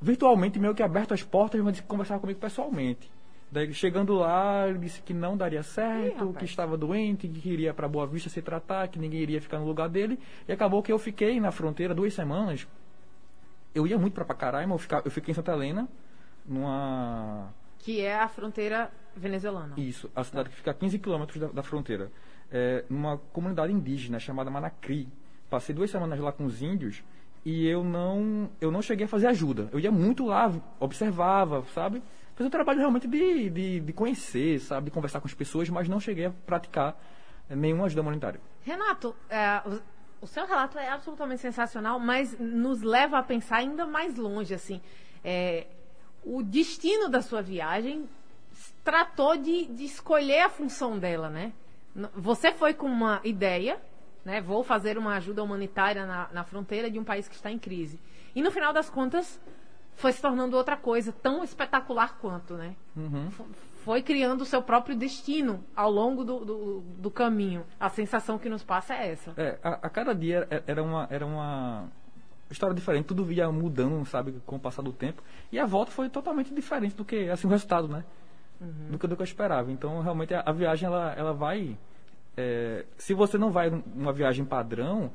virtualmente 0.00 0.58
meio 0.58 0.74
que 0.74 0.82
aberto 0.82 1.12
as 1.12 1.22
portas, 1.22 1.60
mas 1.60 1.78
conversava 1.80 2.20
comigo 2.20 2.40
pessoalmente. 2.40 3.10
Daí, 3.52 3.74
chegando 3.74 4.14
lá, 4.14 4.68
ele 4.68 4.78
disse 4.78 5.02
que 5.02 5.12
não 5.12 5.36
daria 5.36 5.62
certo, 5.64 6.18
rapaz. 6.18 6.36
que 6.38 6.44
estava 6.44 6.76
doente, 6.76 7.26
que 7.26 7.40
queria 7.40 7.74
para 7.74 7.88
Boa 7.88 8.06
Vista 8.06 8.28
se 8.30 8.40
tratar, 8.40 8.86
que 8.88 8.98
ninguém 8.98 9.20
iria 9.20 9.40
ficar 9.40 9.58
no 9.58 9.66
lugar 9.66 9.88
dele. 9.88 10.18
E 10.46 10.52
acabou 10.52 10.82
que 10.82 10.92
eu 10.92 10.98
fiquei 10.98 11.40
na 11.40 11.50
fronteira 11.50 11.92
duas 11.94 12.14
semanas. 12.14 12.66
Eu 13.74 13.86
ia 13.86 13.98
muito 13.98 14.14
para 14.14 14.24
Pacaraima, 14.24 14.74
eu, 14.74 14.78
fica- 14.78 15.02
eu 15.04 15.10
fiquei 15.10 15.32
em 15.32 15.34
Santa 15.34 15.52
Helena, 15.52 15.88
numa 16.46 17.48
Que 17.78 18.00
é 18.00 18.18
a 18.18 18.28
fronteira 18.28 18.90
venezuelana. 19.16 19.74
isso, 19.76 20.10
a 20.14 20.22
cidade 20.24 20.48
que 20.50 20.56
fica 20.56 20.70
a 20.70 20.74
15 20.74 20.98
quilômetros 20.98 21.40
da, 21.40 21.48
da 21.48 21.62
fronteira. 21.62 22.10
É, 22.52 22.84
numa 22.90 23.16
comunidade 23.32 23.72
indígena 23.72 24.18
chamada 24.18 24.50
Manacri. 24.50 25.08
Passei 25.48 25.74
duas 25.74 25.90
semanas 25.90 26.18
lá 26.20 26.32
com 26.32 26.44
os 26.44 26.62
índios 26.62 27.02
e 27.44 27.66
eu 27.66 27.82
não, 27.82 28.48
eu 28.60 28.70
não 28.70 28.82
cheguei 28.82 29.06
a 29.06 29.08
fazer 29.08 29.26
ajuda. 29.28 29.68
Eu 29.72 29.78
ia 29.80 29.90
muito 29.90 30.26
lá, 30.26 30.52
observava, 30.78 31.64
sabe? 31.74 32.02
Fiz 32.40 32.46
um 32.46 32.50
trabalho 32.50 32.78
realmente 32.78 33.06
de, 33.06 33.50
de, 33.50 33.80
de 33.80 33.92
conhecer, 33.92 34.58
sabe? 34.60 34.86
De 34.86 34.90
conversar 34.90 35.20
com 35.20 35.26
as 35.26 35.34
pessoas, 35.34 35.68
mas 35.68 35.90
não 35.90 36.00
cheguei 36.00 36.24
a 36.24 36.30
praticar 36.30 36.98
eh, 37.50 37.54
nenhuma 37.54 37.84
ajuda 37.84 38.00
humanitária. 38.00 38.40
Renato, 38.62 39.14
é, 39.28 39.60
o, 40.22 40.26
seu 40.26 40.46
relato 40.46 40.78
é 40.78 40.88
absolutamente 40.88 41.42
sensacional, 41.42 42.00
mas 42.00 42.38
nos 42.38 42.80
leva 42.80 43.18
a 43.18 43.22
pensar 43.22 43.56
ainda 43.56 43.84
mais 43.84 44.16
longe, 44.16 44.54
assim. 44.54 44.80
É, 45.22 45.66
o 46.24 46.42
destino 46.42 47.10
da 47.10 47.20
sua 47.20 47.42
viagem 47.42 48.08
tratou 48.82 49.36
de, 49.36 49.66
de 49.66 49.84
escolher 49.84 50.40
a 50.40 50.48
função 50.48 50.98
dela, 50.98 51.28
né? 51.28 51.52
Você 52.14 52.52
foi 52.52 52.72
com 52.72 52.86
uma 52.86 53.20
ideia, 53.22 53.78
né? 54.24 54.40
Vou 54.40 54.64
fazer 54.64 54.96
uma 54.96 55.14
ajuda 55.16 55.44
humanitária 55.44 56.06
na, 56.06 56.30
na 56.32 56.42
fronteira 56.42 56.90
de 56.90 56.98
um 56.98 57.04
país 57.04 57.28
que 57.28 57.34
está 57.34 57.50
em 57.50 57.58
crise. 57.58 58.00
E 58.34 58.40
no 58.40 58.50
final 58.50 58.72
das 58.72 58.88
contas, 58.88 59.38
foi 59.96 60.12
se 60.12 60.20
tornando 60.22 60.56
outra 60.56 60.76
coisa 60.76 61.12
tão 61.12 61.44
espetacular 61.44 62.16
quanto, 62.18 62.54
né? 62.54 62.74
F- 63.28 63.44
Foi 63.84 64.02
criando 64.02 64.42
o 64.42 64.44
seu 64.46 64.62
próprio 64.62 64.94
destino 64.96 65.64
ao 65.74 65.90
longo 65.90 66.24
do, 66.24 66.44
do, 66.44 66.80
do 66.98 67.10
caminho. 67.10 67.64
A 67.78 67.88
sensação 67.88 68.38
que 68.38 68.48
nos 68.48 68.62
passa 68.62 68.94
é 68.94 69.12
essa. 69.12 69.32
É, 69.36 69.58
a, 69.62 69.70
a 69.86 69.88
cada 69.90 70.14
dia 70.14 70.46
é- 70.50 70.62
era 70.66 70.82
uma, 70.82 71.06
era 71.10 71.24
uma 71.26 71.88
história 72.50 72.74
diferente, 72.74 73.06
tudo 73.06 73.24
via 73.24 73.50
mudando, 73.50 74.04
sabe, 74.06 74.34
com 74.44 74.56
o 74.56 74.60
passar 74.60 74.82
do 74.82 74.92
tempo. 74.92 75.22
E 75.52 75.58
a 75.58 75.66
volta 75.66 75.90
foi 75.90 76.08
totalmente 76.08 76.52
diferente 76.54 76.94
do 76.94 77.04
que, 77.04 77.28
assim, 77.30 77.46
o 77.46 77.50
resultado, 77.50 77.88
né? 77.88 78.04
Do, 78.90 78.98
que, 78.98 79.06
do 79.06 79.16
que 79.16 79.22
eu 79.22 79.24
esperava. 79.24 79.70
Então, 79.72 80.00
realmente, 80.02 80.34
a, 80.34 80.42
a 80.44 80.52
viagem, 80.52 80.86
ela, 80.86 81.14
ela 81.16 81.32
vai... 81.32 81.78
é, 82.36 82.84
se 82.98 83.14
você 83.14 83.38
não 83.38 83.50
vai 83.50 83.70
numa 83.70 84.12
viagem 84.12 84.44
padrão, 84.44 85.10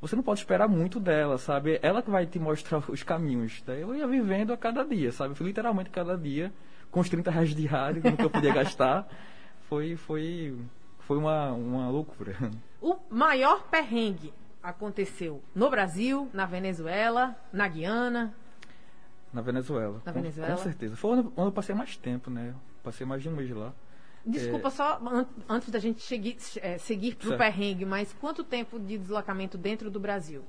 você 0.00 0.14
não 0.16 0.22
pode 0.22 0.40
esperar 0.40 0.68
muito 0.68 0.98
dela, 1.00 1.38
sabe? 1.38 1.78
Ela 1.82 2.02
que 2.02 2.10
vai 2.10 2.26
te 2.26 2.38
mostrar 2.38 2.82
os 2.90 3.02
caminhos. 3.02 3.62
Daí 3.66 3.80
eu 3.80 3.94
ia 3.94 4.06
vivendo 4.06 4.52
a 4.52 4.56
cada 4.56 4.84
dia, 4.84 5.10
sabe? 5.12 5.34
Literalmente 5.42 5.90
cada 5.90 6.16
dia, 6.16 6.52
com 6.90 7.00
os 7.00 7.08
30 7.08 7.30
reais 7.30 7.54
diários, 7.54 8.02
que 8.16 8.22
eu 8.24 8.30
podia 8.30 8.52
gastar. 8.52 9.08
Foi, 9.68 9.96
foi, 9.96 10.56
foi 11.00 11.18
uma, 11.18 11.52
uma 11.52 11.90
loucura. 11.90 12.34
O 12.80 12.96
maior 13.10 13.64
perrengue 13.64 14.32
aconteceu 14.62 15.42
no 15.54 15.68
Brasil, 15.68 16.30
na 16.32 16.46
Venezuela, 16.46 17.36
na 17.52 17.66
Guiana. 17.68 18.32
Na 19.32 19.42
Venezuela. 19.42 20.00
Na 20.06 20.12
com- 20.12 20.20
Venezuela? 20.22 20.56
Com 20.56 20.62
certeza. 20.62 20.96
Foi 20.96 21.10
onde, 21.18 21.28
onde 21.36 21.48
eu 21.48 21.52
passei 21.52 21.74
mais 21.74 21.96
tempo, 21.98 22.30
né? 22.30 22.54
Passei 22.82 23.04
mais 23.06 23.20
de 23.22 23.28
um 23.28 23.32
mês 23.32 23.50
lá. 23.50 23.72
Desculpa 24.30 24.70
só, 24.70 24.98
an- 25.04 25.26
antes 25.48 25.70
da 25.70 25.78
gente 25.78 26.02
seguir, 26.02 26.36
é, 26.60 26.78
seguir 26.78 27.14
pro 27.16 27.28
Certo. 27.28 27.38
perrengue, 27.38 27.84
mas 27.84 28.12
quanto 28.20 28.44
tempo 28.44 28.78
de 28.78 28.98
deslocamento 28.98 29.56
dentro 29.56 29.90
do 29.90 29.98
Brasil? 29.98 30.44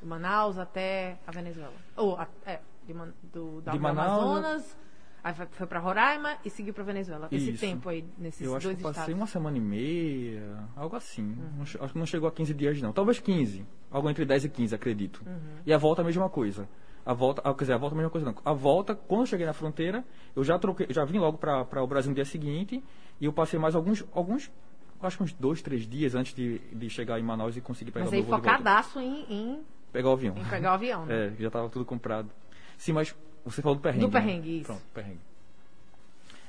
De 0.00 0.06
Manaus 0.06 0.58
até 0.58 1.18
a 1.26 1.30
Venezuela? 1.32 1.72
Ou, 1.96 2.16
a- 2.16 2.28
é, 2.44 2.60
de, 2.86 2.94
Man- 2.94 3.12
do, 3.32 3.60
da, 3.62 3.72
De 3.72 3.78
Manaus, 3.78 4.08
Amazonas, 4.22 4.78
aí 5.24 5.34
foi, 5.34 5.66
pra 5.66 5.78
Roraima 5.80 6.36
e 6.44 6.50
seguiu 6.50 6.72
pra 6.72 6.84
Venezuela. 6.84 7.28
Esse 7.32 7.50
Isso. 7.50 7.60
tempo 7.60 7.88
aí, 7.88 8.04
nesses 8.16 8.42
Eu 8.46 8.54
acho 8.54 8.66
dois 8.68 8.76
que 8.76 8.82
eu 8.82 8.88
passei 8.88 9.02
estados. 9.02 9.20
uma 9.20 9.26
semana 9.26 9.56
e 9.56 9.60
meia, 9.60 10.68
algo 10.76 10.94
assim. 10.96 11.22
Uhum. 11.24 11.50
Não 11.56 11.62
acho 11.62 11.78
que 11.92 11.98
não 11.98 12.06
chegou 12.06 12.28
a 12.28 12.32
15 12.32 12.54
dias, 12.54 12.80
não. 12.80 12.92
Talvez 12.92 13.18
15. 13.18 13.66
Algo 13.90 14.08
entre 14.10 14.24
10 14.24 14.44
e 14.44 14.48
15, 14.48 14.74
acredito. 14.74 15.22
Uhum. 15.26 15.38
E 15.64 15.72
a 15.72 15.78
volta 15.78 16.02
a 16.02 16.04
mesma 16.04 16.28
coisa. 16.28 16.68
A 17.04 17.12
volta, 17.14 17.40
ah, 17.44 17.54
quer 17.54 17.60
dizer, 17.64 17.72
a 17.74 17.78
volta 17.78 17.94
a 17.94 17.98
mesma 17.98 18.10
coisa 18.10 18.26
não. 18.26 18.34
A 18.44 18.52
volta, 18.52 18.92
quando 18.94 19.20
eu 19.20 19.26
cheguei 19.26 19.46
na 19.46 19.52
fronteira, 19.52 20.04
eu 20.34 20.42
já 20.42 20.58
troquei, 20.58 20.88
já 20.90 21.04
vim 21.04 21.18
logo 21.18 21.38
para 21.38 21.82
o 21.82 21.86
Brasil 21.86 22.10
no 22.10 22.16
dia 22.16 22.24
seguinte 22.24 22.82
e 23.20 23.24
eu 23.26 23.32
passei 23.32 23.58
mais 23.58 23.74
alguns, 23.74 24.04
alguns, 24.12 24.50
acho 25.00 25.16
que 25.16 25.22
uns 25.22 25.32
dois, 25.32 25.62
três 25.62 25.86
dias 25.86 26.14
antes 26.14 26.34
de, 26.34 26.58
de 26.72 26.88
chegar 26.90 27.18
em 27.18 27.22
Manaus 27.22 27.56
e 27.56 27.60
conseguir 27.60 27.90
pegar 27.90 28.04
Mas 28.06 28.12
o 28.12 28.16
meu 28.16 28.24
voo 28.24 28.34
de 28.36 28.42
volta. 28.42 28.58
focadaço 28.58 29.00
em, 29.00 29.24
em, 29.28 29.60
Pegar 29.92 30.10
o 30.10 30.12
avião. 30.12 30.34
em 30.36 30.44
pegar 30.44 30.70
o 30.72 30.74
avião, 30.74 31.06
né? 31.06 31.28
É, 31.36 31.40
já 31.40 31.46
estava 31.48 31.68
tudo 31.70 31.84
comprado. 31.84 32.30
Sim, 32.76 32.92
mas 32.92 33.14
você 33.44 33.62
falou 33.62 33.76
do 33.76 33.80
perrengue. 33.80 34.04
Do 34.04 34.10
perrengue, 34.10 34.48
né? 34.50 34.56
isso. 34.56 34.66
Pronto, 34.66 34.82
perrengue. 34.92 35.20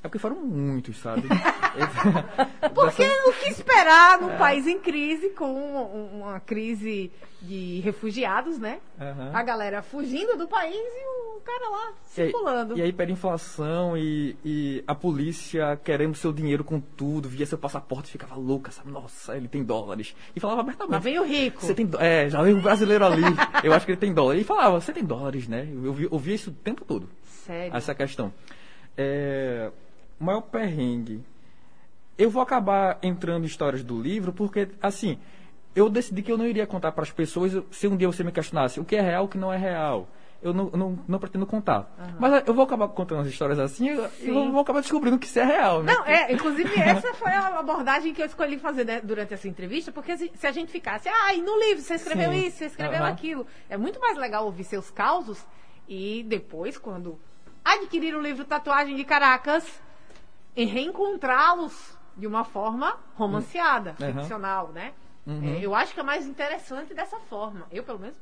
É 0.08 0.10
porque 0.10 0.20
foram 0.20 0.38
muitos, 0.38 0.98
sabe? 1.00 1.24
Porque 2.74 3.04
o 3.28 3.34
que 3.34 3.50
esperar 3.50 4.18
É. 4.18 4.22
num 4.22 4.36
país 4.38 4.66
em 4.66 4.80
crise, 4.80 5.30
com 5.30 5.46
um- 5.46 6.22
uma 6.22 6.40
crise 6.40 7.12
de 7.42 7.80
refugiados, 7.82 8.58
né? 8.58 8.80
Aham. 9.00 9.32
A 9.34 9.44
galera 9.44 9.82
fugindo 9.84 10.36
do 10.38 10.48
país 10.48 10.74
e 10.76 11.06
o 11.38 11.42
cara 11.42 11.70
lá 11.70 11.92
E 11.92 12.10
circulando. 12.16 12.78
E 12.78 12.82
aí, 12.82 12.90
hiperinflação 12.90 13.96
e, 13.98 14.36
e 14.44 14.84
a 14.88 14.96
polícia 14.96 15.80
querendo 15.84 16.16
seu 16.16 16.34
dinheiro 16.34 16.64
com 16.64 16.80
tudo, 16.80 17.30
via 17.30 17.46
seu 17.46 17.58
passaporte 17.58 18.10
e 18.10 18.12
ficava 18.12 18.36
louca, 18.36 18.72
sabe? 18.72 18.90
Nossa, 18.92 19.36
ele 19.38 19.48
tem 19.48 19.64
dólares. 19.64 20.16
E 20.36 20.40
falava 20.40 20.62
abertamente. 20.62 20.94
Lá 20.94 21.00
vem 21.00 21.20
o 21.20 21.24
rico. 21.24 21.62
Você 21.64 21.76
tem 21.76 21.88
É, 22.00 22.28
já 22.30 22.42
veio 22.42 22.58
um 22.58 22.62
brasileiro 22.62 23.06
ali. 23.06 23.22
Eu 23.64 23.74
acho 23.74 23.86
que 23.86 23.92
ele 23.92 24.00
tem 24.02 24.14
dólar. 24.14 24.36
E 24.36 24.44
falava, 24.44 24.80
você 24.82 24.92
tem 24.94 25.04
dólares, 25.04 25.48
né? 25.48 25.68
Eu 25.84 25.94
vi- 25.94 26.08
ouvia 26.10 26.34
isso 26.34 26.50
o 26.50 26.54
tempo 26.54 26.84
todo. 26.86 27.08
Sério. 27.46 27.76
Essa 27.76 27.94
questão. 27.94 28.34
É, 28.98 29.70
o 30.20 30.24
maior 30.24 30.42
perrengue. 30.42 31.24
Eu 32.18 32.30
vou 32.30 32.42
acabar 32.42 32.98
entrando 33.04 33.44
em 33.44 33.48
histórias 33.48 33.84
do 33.84 34.02
livro 34.02 34.34
porque, 34.34 34.70
assim, 34.82 35.20
eu 35.76 35.90
decidi 35.90 36.24
que 36.24 36.32
eu 36.32 36.38
não 36.38 36.46
iria 36.46 36.66
contar 36.66 36.92
para 36.92 37.04
as 37.04 37.12
pessoas 37.12 37.54
se 37.70 37.88
um 37.88 37.96
dia 37.96 38.08
você 38.08 38.24
me 38.24 38.32
questionasse 38.32 38.80
o 38.80 38.86
que 38.86 38.96
é 38.96 39.02
real 39.02 39.26
o 39.26 39.28
que 39.28 39.38
não 39.38 39.54
é 39.54 39.58
real. 39.58 40.08
Eu 40.42 40.54
não, 40.54 40.70
não, 40.70 41.00
não 41.08 41.20
pretendo 41.20 41.48
contar. 41.48 41.92
Mas 42.20 42.44
eu 42.48 42.54
vou 42.54 42.64
acabar 42.64 42.88
contando 42.90 43.22
as 43.22 43.28
histórias 43.28 43.58
assim 43.58 43.88
e 43.88 44.28
eu 44.28 44.52
vou 44.52 44.60
acabar 44.60 44.82
descobrindo 44.82 45.18
que 45.18 45.26
isso 45.26 45.40
é 45.40 45.44
real, 45.44 45.82
né? 45.82 45.92
Não, 45.92 46.06
é, 46.06 46.32
inclusive 46.32 46.80
essa 46.80 47.12
foi 47.16 47.32
a 47.32 47.60
abordagem 47.60 48.14
que 48.14 48.22
eu 48.22 48.26
escolhi 48.28 48.60
fazer 48.60 48.86
né, 48.86 49.02
durante 49.04 49.34
essa 49.34 49.48
entrevista, 49.48 49.92
porque 49.92 50.16
se, 50.16 50.48
a 50.48 50.52
gente 50.52 50.72
ficasse, 50.72 51.10
ah, 51.10 51.34
e 51.34 51.42
no 51.42 51.58
livro 51.60 51.82
você 51.82 51.96
escreveu 51.96 52.32
Sim. 52.32 52.46
isso, 52.46 52.58
você 52.58 52.66
escreveu 52.66 53.00
Aham. 53.00 53.10
aquilo, 53.10 53.48
é 53.68 53.78
muito 53.78 54.00
mais 54.00 54.16
legal 54.16 54.46
ouvir 54.46 54.64
seus 54.64 54.92
causos 54.92 55.44
e 55.88 56.24
depois, 56.28 56.78
quando 56.78 57.20
adquirir 57.66 58.16
o 58.16 58.22
livro 58.22 58.46
Tatuagem 58.46 58.96
de 58.96 59.04
Caracas, 59.04 59.82
e 60.58 60.66
reencontrá-los 60.66 61.96
de 62.18 62.26
uma 62.26 62.44
forma 62.44 62.98
romanceada, 63.16 63.96
Uhum. 64.02 64.14
ficcional, 64.14 64.70
né? 64.70 64.94
Uhum. 65.26 65.44
É, 65.56 65.60
eu 65.64 65.76
acho 65.76 65.94
que 65.94 66.00
é 66.00 66.04
mais 66.04 66.26
interessante 66.26 66.94
dessa 66.96 67.18
forma. 67.20 67.68
Eu, 67.72 67.84
pelo 67.84 68.00
menos, 68.00 68.18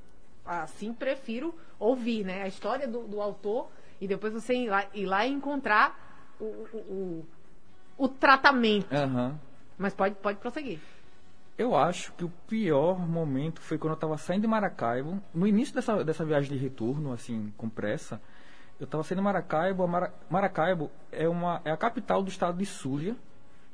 assim, 0.46 0.94
prefiro 0.94 1.56
ouvir, 1.80 2.26
né? 2.26 2.44
A 2.44 2.48
história 2.48 2.88
do, 2.88 3.04
do 3.08 3.22
autor 3.22 3.70
e 4.02 4.08
depois 4.08 4.34
você 4.34 4.54
ir 4.54 4.70
lá, 4.70 4.86
ir 4.94 5.06
lá 5.06 5.26
e 5.26 5.32
encontrar 5.32 5.98
o, 6.40 6.44
o, 6.44 6.78
o, 6.78 7.26
o 8.06 8.08
tratamento. 8.10 8.94
Aham. 8.94 9.40
Mas 9.78 9.94
pode, 9.94 10.16
pode 10.16 10.38
prosseguir. 10.40 10.80
Eu 11.58 11.74
acho 11.74 12.12
que 12.14 12.26
o 12.26 12.30
pior 12.48 13.00
momento 13.00 13.62
foi 13.62 13.78
quando 13.78 13.92
eu 13.92 13.96
estava 13.96 14.18
saindo 14.18 14.42
de 14.42 14.48
Maracaibo, 14.48 15.22
no 15.34 15.48
início 15.48 15.74
dessa, 15.74 16.04
dessa 16.04 16.26
viagem 16.26 16.52
de 16.52 16.58
retorno, 16.58 17.14
assim, 17.14 17.54
com 17.56 17.70
pressa. 17.70 18.22
Eu 18.80 18.86
estava 18.86 19.04
saindo 19.04 19.20
de 19.20 19.24
Maracaibo. 19.24 19.88
Mara- 19.88 20.14
Maracaibo 20.30 20.92
é, 21.12 21.28
uma, 21.28 21.62
é 21.64 21.72
a 21.72 21.78
capital 21.78 22.22
do 22.22 22.30
estado 22.30 22.58
de 22.58 22.66
Zulia, 22.66 23.16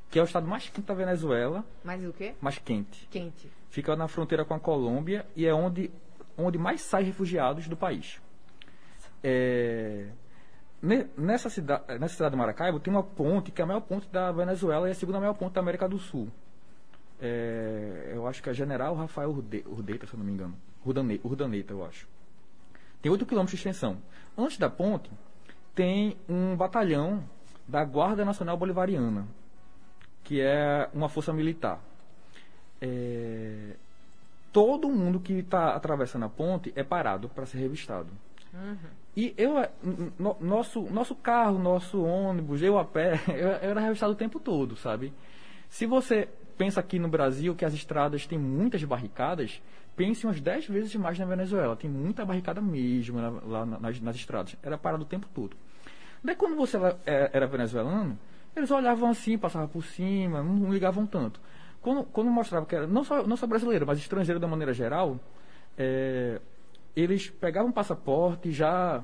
que 0.10 0.20
é 0.20 0.22
o 0.22 0.26
estado 0.26 0.48
mais 0.48 0.68
quente 0.70 0.86
da 0.86 0.94
Venezuela, 0.94 1.64
Mas 1.84 2.04
o 2.06 2.14
quê? 2.14 2.36
mais 2.42 2.58
quente. 2.60 3.08
Quente. 3.10 3.52
Fica 3.70 3.96
na 3.96 4.08
fronteira 4.08 4.44
com 4.46 4.54
a 4.54 4.60
Colômbia 4.60 5.26
e 5.36 5.46
é 5.48 5.54
onde, 5.54 5.90
onde 6.38 6.58
mais 6.58 6.82
sai 6.82 7.04
refugiados 7.04 7.68
do 7.68 7.76
país. 7.78 8.22
É, 9.24 10.08
ne- 10.82 11.08
nessa, 11.18 11.50
cidade, 11.50 11.84
nessa 12.00 12.14
cidade 12.16 12.32
de 12.32 12.38
Maracaibo 12.38 12.80
tem 12.80 12.94
uma 12.94 13.04
ponte 13.04 13.52
que 13.52 13.62
é 13.62 13.64
a 13.64 13.68
maior 13.68 13.82
ponte 13.82 14.08
da 14.10 14.32
Venezuela 14.32 14.88
e 14.88 14.92
a 14.92 14.96
segunda 14.96 15.20
maior 15.20 15.34
ponte 15.34 15.54
da 15.54 15.62
América 15.62 15.88
do 15.88 15.98
Sul. 15.98 16.28
É, 17.20 18.12
eu 18.16 18.28
acho 18.28 18.42
que 18.42 18.50
é 18.50 18.54
General 18.54 18.96
Rafael 18.96 19.30
Urde- 19.30 19.64
Urdeta, 19.68 20.08
se 20.08 20.14
eu 20.14 20.18
não 20.20 20.26
me 20.26 20.32
engano. 20.34 20.56
Urdane- 20.86 21.22
Urdaneta, 21.24 21.72
eu 21.74 21.86
acho. 21.86 22.08
Tem 23.02 23.12
8 23.12 23.26
quilômetros 23.26 23.52
de 23.52 23.68
extensão. 23.68 23.98
Antes 24.38 24.58
da 24.58 24.70
ponte, 24.70 25.10
tem 25.76 26.16
um 26.28 26.56
batalhão 26.56 27.24
da 27.68 27.84
Guarda 27.86 28.26
Nacional 28.26 28.58
Bolivariana, 28.58 29.28
que 30.24 30.42
é 30.42 30.90
uma 30.94 31.10
força 31.10 31.32
militar. 31.34 31.80
É, 32.82 33.76
todo 34.52 34.90
mundo 34.90 35.20
que 35.20 35.34
está 35.34 35.76
atravessando 35.76 36.26
a 36.26 36.30
ponte 36.30 36.72
é 36.76 36.84
parado 36.84 37.30
para 37.30 37.46
ser 37.46 37.60
revistado. 37.60 38.10
E 39.16 39.34
eu, 39.38 39.58
eh, 39.60 39.70
n- 39.84 40.12
n- 40.20 40.36
nosso, 40.40 40.82
nosso 40.90 41.16
carro, 41.16 41.58
nosso 41.60 42.02
ônibus, 42.04 42.62
eu 42.62 42.78
a 42.78 42.84
pé, 42.86 43.20
eu, 43.30 43.48
eu 43.50 43.70
era 43.72 43.82
revistado 43.82 44.14
o 44.14 44.16
tempo 44.16 44.40
todo, 44.40 44.76
sabe? 44.76 45.14
Se 45.70 45.86
você 45.86 46.28
pensa 46.58 46.80
aqui 46.80 47.00
no 47.00 47.08
Brasil 47.08 47.56
que 47.56 47.64
as 47.66 47.74
estradas 47.74 48.26
têm 48.26 48.38
muitas 48.38 48.84
barricadas, 48.84 49.62
pense 50.02 50.26
umas 50.26 50.42
10 50.42 50.66
vezes 50.68 50.96
mais 50.96 51.20
na 51.20 51.26
Venezuela. 51.26 51.76
Tem 51.76 51.90
muita 51.90 52.26
barricada 52.26 52.60
mesmo 52.60 53.20
na- 53.22 53.30
lá 53.30 53.66
na- 53.66 53.80
nas, 53.80 54.00
nas 54.02 54.16
estradas. 54.16 54.56
Era 54.64 54.76
parado 54.78 55.04
o 55.04 55.06
tempo 55.06 55.28
todo. 55.34 55.56
Daí 56.24 56.36
quando 56.36 56.56
você 56.56 56.76
era, 56.78 56.98
é- 57.06 57.30
era 57.34 57.46
venezuelano, 57.46 58.18
eles 58.56 58.72
olhavam 58.72 59.10
assim, 59.12 59.38
passavam 59.38 59.68
por 59.68 59.84
cima, 59.84 60.42
não, 60.42 60.56
não 60.56 60.74
ligavam 60.74 61.06
tanto. 61.06 61.40
Quando, 61.82 62.04
quando 62.06 62.30
mostrava 62.32 62.66
que 62.66 62.76
era 62.76 62.88
não 62.88 63.04
só, 63.04 63.26
não 63.28 63.38
só 63.38 63.46
brasileiro, 63.46 63.86
mas 63.86 64.00
estrangeiro 64.00 64.40
da 64.40 64.48
maneira 64.48 64.74
geral, 64.74 65.20
é, 65.78 66.40
eles 66.96 67.30
pegavam 67.30 67.70
o 67.70 67.74
passaporte, 67.74 68.52
já 68.52 69.04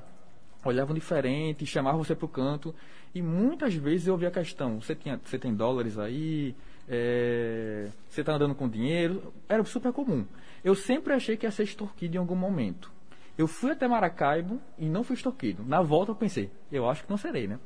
olhavam 0.65 0.93
diferente, 0.95 1.65
chamavam 1.65 2.03
você 2.03 2.15
para 2.15 2.25
o 2.25 2.29
canto. 2.29 2.73
E 3.13 3.21
muitas 3.21 3.73
vezes 3.75 4.07
eu 4.07 4.13
ouvia 4.13 4.27
a 4.29 4.31
questão: 4.31 4.79
você, 4.81 4.97
você 5.23 5.38
tem 5.39 5.53
dólares 5.55 5.97
aí? 5.97 6.55
É, 6.88 7.89
você 8.10 8.21
está 8.21 8.34
andando 8.34 8.56
com 8.56 8.67
dinheiro? 8.69 9.34
Era 9.47 9.63
super 9.65 9.91
comum. 9.91 10.26
Eu 10.63 10.73
sempre 10.76 11.13
achei 11.13 11.36
que 11.38 11.45
ia 11.45 11.52
ser 11.52 11.63
extorquido 11.63 12.15
em 12.15 12.19
algum 12.19 12.36
momento. 12.36 12.91
Eu 13.38 13.47
fui 13.47 13.71
até 13.71 13.88
Maracaibo 13.88 14.60
e 14.78 14.86
não 14.88 15.04
fui 15.04 15.15
extorquido. 15.15 15.63
Na 15.63 15.82
volta 15.82 16.12
eu 16.12 16.15
pensei: 16.15 16.50
eu 16.71 16.89
acho 16.89 17.04
que 17.04 17.10
não 17.10 17.17
serei, 17.17 17.47
né? 17.47 17.60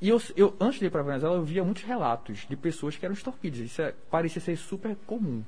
E 0.00 0.08
eu, 0.08 0.20
eu, 0.34 0.56
antes 0.58 0.80
de 0.80 0.86
ir 0.86 0.90
para 0.90 1.02
Venezuela, 1.02 1.36
eu 1.36 1.44
via 1.44 1.62
muitos 1.62 1.82
relatos 1.82 2.46
de 2.48 2.56
pessoas 2.56 2.96
que 2.96 3.04
eram 3.04 3.12
extorquidas. 3.12 3.58
Isso 3.60 3.82
é- 3.82 3.94
parecia 4.10 4.40
ser 4.40 4.56
super 4.56 4.96
comum. 5.06 5.44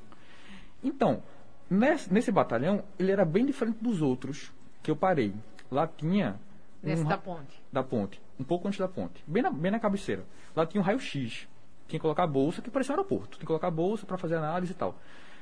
Então, 0.85 1.23
nesse, 1.71 2.13
nesse 2.13 2.31
batalhão, 2.31 2.85
ele 2.99 3.11
era 3.11 3.25
bem 3.25 3.47
diferente 3.47 3.79
dos 3.83 4.03
outros 4.03 4.53
que 4.83 4.91
eu 4.91 4.97
parei. 4.97 5.35
Lá 5.71 5.87
tinha. 5.87 6.39
Nesse 6.83 7.03
um 7.03 7.09
da 7.09 7.15
ra- 7.15 7.21
ponte. 7.21 7.63
da 7.73 7.83
ponte, 7.83 8.21
um 8.39 8.45
pouco 8.45 8.67
antes 8.67 8.79
da 8.81 8.89
ponte, 8.89 9.23
bem 9.27 9.41
na, 9.43 9.51
bem 9.51 9.71
na 9.71 9.79
cabeceira. 9.79 10.25
Lá 10.55 10.67
tinha 10.67 10.81
um 10.81 10.85
raio-x. 10.85 11.49
Tinha 11.93 11.99
que 11.99 12.05
colocar 12.05 12.27
bolsa, 12.27 12.63
que 12.63 12.71
parecia 12.71 12.95
um 12.95 12.97
aeroporto. 12.97 13.33
Tinha 13.33 13.41
que 13.41 13.47
colocar 13.47 13.71
bolsa 13.71 14.07
para 14.07 14.17
fazer 14.17 14.37
análise 14.37 14.73
e 14.73 14.75
tal. 14.75 14.95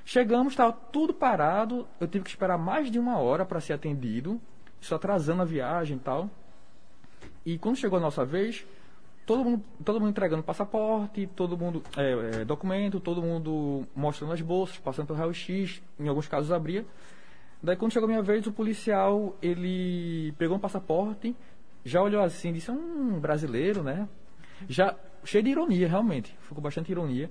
Chegamos, 0.05 0.53
estava 0.53 0.73
tudo 0.73 1.15
parado. 1.15 1.87
Eu 2.01 2.09
tive 2.09 2.25
que 2.25 2.31
esperar 2.31 2.59
mais 2.59 2.91
de 2.91 2.99
uma 2.99 3.19
hora 3.19 3.45
para 3.45 3.61
ser 3.61 3.73
atendido, 3.73 4.41
isso 4.81 4.93
atrasando 4.93 5.43
a 5.43 5.45
viagem 5.45 5.97
e 5.97 6.01
tal. 6.01 6.29
E 7.47 7.57
quando 7.57 7.77
chegou 7.77 7.99
a 7.99 8.03
nossa 8.03 8.25
vez, 8.25 8.67
todo 9.25 9.45
mundo, 9.45 9.65
todo 9.85 10.01
mundo 10.01 10.11
entregando 10.11 10.43
passaporte, 10.43 11.25
todo 11.37 11.57
mundo 11.57 11.85
é, 11.97 12.41
é, 12.41 12.45
documento, 12.45 12.99
todo 12.99 13.23
mundo 13.23 13.87
mostrando 13.95 14.33
as 14.33 14.41
bolsas, 14.41 14.77
passando 14.79 15.07
pelo 15.07 15.21
raio-x, 15.21 15.81
em 16.01 16.09
alguns 16.09 16.27
casos 16.27 16.51
abria. 16.51 16.85
Daí 17.63 17.77
quando 17.77 17.93
chegou 17.93 18.09
a 18.09 18.11
minha 18.11 18.23
vez, 18.23 18.45
o 18.49 18.53
policial, 18.53 19.37
ele 19.41 20.33
pegou 20.33 20.57
um 20.57 20.61
passaporte, 20.61 21.37
já 21.85 22.03
olhou 22.03 22.21
assim, 22.21 22.53
disse, 22.53 22.73
um 22.73 23.21
brasileiro, 23.21 23.85
né? 23.85 24.09
Já 24.69 24.97
cheio 25.25 25.43
de 25.45 25.51
ironia, 25.51 25.89
realmente, 25.89 26.37
ficou 26.43 26.57
com 26.57 26.63
bastante 26.63 26.91
ironia. 26.91 27.31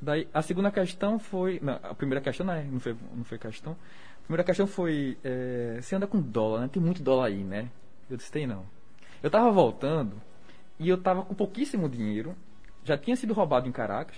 Daí 0.00 0.28
a 0.34 0.42
segunda 0.42 0.70
questão 0.70 1.18
foi, 1.18 1.60
não, 1.62 1.74
a 1.82 1.94
primeira 1.94 2.20
questão 2.20 2.44
não, 2.44 2.54
é, 2.54 2.64
não 2.64 2.80
foi, 2.80 2.96
não 3.14 3.24
foi 3.24 3.38
questão. 3.38 3.72
A 3.72 4.24
primeira 4.24 4.44
questão 4.44 4.66
foi, 4.66 5.16
é, 5.22 5.78
você 5.80 5.94
anda 5.94 6.06
com 6.06 6.20
dólar, 6.20 6.62
né? 6.62 6.68
Tem 6.68 6.82
muito 6.82 7.02
dólar 7.02 7.26
aí, 7.26 7.42
né? 7.44 7.68
Eu 8.10 8.16
disse, 8.16 8.30
tem 8.30 8.46
não. 8.46 8.64
Eu 9.22 9.30
tava 9.30 9.50
voltando 9.50 10.20
e 10.78 10.88
eu 10.88 10.98
tava 10.98 11.22
com 11.22 11.34
pouquíssimo 11.34 11.88
dinheiro, 11.88 12.34
já 12.84 12.98
tinha 12.98 13.14
sido 13.14 13.32
roubado 13.32 13.68
em 13.68 13.72
Caracas, 13.72 14.16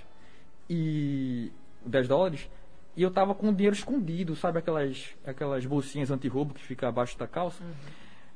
e 0.68 1.52
10 1.84 2.08
dólares, 2.08 2.48
e 2.96 3.02
eu 3.02 3.10
tava 3.10 3.34
com 3.34 3.48
o 3.48 3.52
dinheiro 3.52 3.76
escondido, 3.76 4.34
sabe 4.36 4.58
aquelas, 4.58 5.14
aquelas 5.26 5.66
bolsinhas 5.66 6.10
anti-roubo 6.10 6.54
que 6.54 6.62
fica 6.62 6.88
abaixo 6.88 7.18
da 7.18 7.26
calça? 7.26 7.62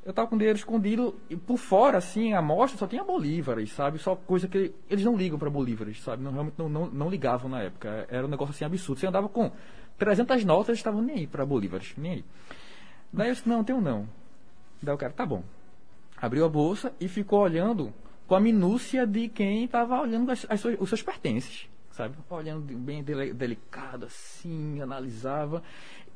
Eu 0.08 0.14
tava 0.14 0.26
com 0.26 0.38
dinheiro 0.38 0.58
escondido 0.58 1.14
e 1.28 1.36
por 1.36 1.58
fora, 1.58 1.98
assim, 1.98 2.32
a 2.32 2.38
amostra 2.38 2.78
só 2.78 2.86
tinha 2.86 3.04
bolívares, 3.04 3.70
sabe? 3.72 3.98
Só 3.98 4.16
coisa 4.16 4.48
que 4.48 4.72
eles 4.88 5.04
não 5.04 5.14
ligam 5.14 5.38
para 5.38 5.50
bolívares, 5.50 6.00
sabe? 6.00 6.22
Não, 6.22 6.32
realmente 6.32 6.54
não, 6.56 6.66
não, 6.66 6.86
não 6.86 7.10
ligavam 7.10 7.50
na 7.50 7.60
época. 7.64 8.06
Era 8.08 8.24
um 8.24 8.30
negócio 8.30 8.52
assim 8.54 8.64
absurdo. 8.64 8.98
Você 8.98 9.06
andava 9.06 9.28
com 9.28 9.52
300 9.98 10.46
notas, 10.46 10.68
eles 10.68 10.78
estavam 10.78 11.02
nem 11.02 11.16
aí 11.16 11.26
para 11.26 11.44
bolívares, 11.44 11.92
nem 11.98 12.12
aí. 12.12 12.24
Daí 13.12 13.28
eu 13.28 13.34
disse, 13.34 13.46
não, 13.46 13.62
tenho 13.62 13.82
não. 13.82 14.08
Daí 14.82 14.94
o 14.94 14.96
cara, 14.96 15.12
tá 15.12 15.26
bom. 15.26 15.44
Abriu 16.16 16.46
a 16.46 16.48
bolsa 16.48 16.90
e 16.98 17.06
ficou 17.06 17.40
olhando 17.40 17.92
com 18.26 18.34
a 18.34 18.40
minúcia 18.40 19.06
de 19.06 19.28
quem 19.28 19.64
estava 19.64 20.00
olhando 20.00 20.32
as, 20.32 20.46
as 20.48 20.64
os 20.64 20.88
seus 20.88 21.02
pertences, 21.02 21.68
sabe? 21.90 22.16
Olhando 22.30 22.62
bem 22.78 23.04
dele, 23.04 23.34
delicado, 23.34 24.06
assim, 24.06 24.80
analisava. 24.80 25.62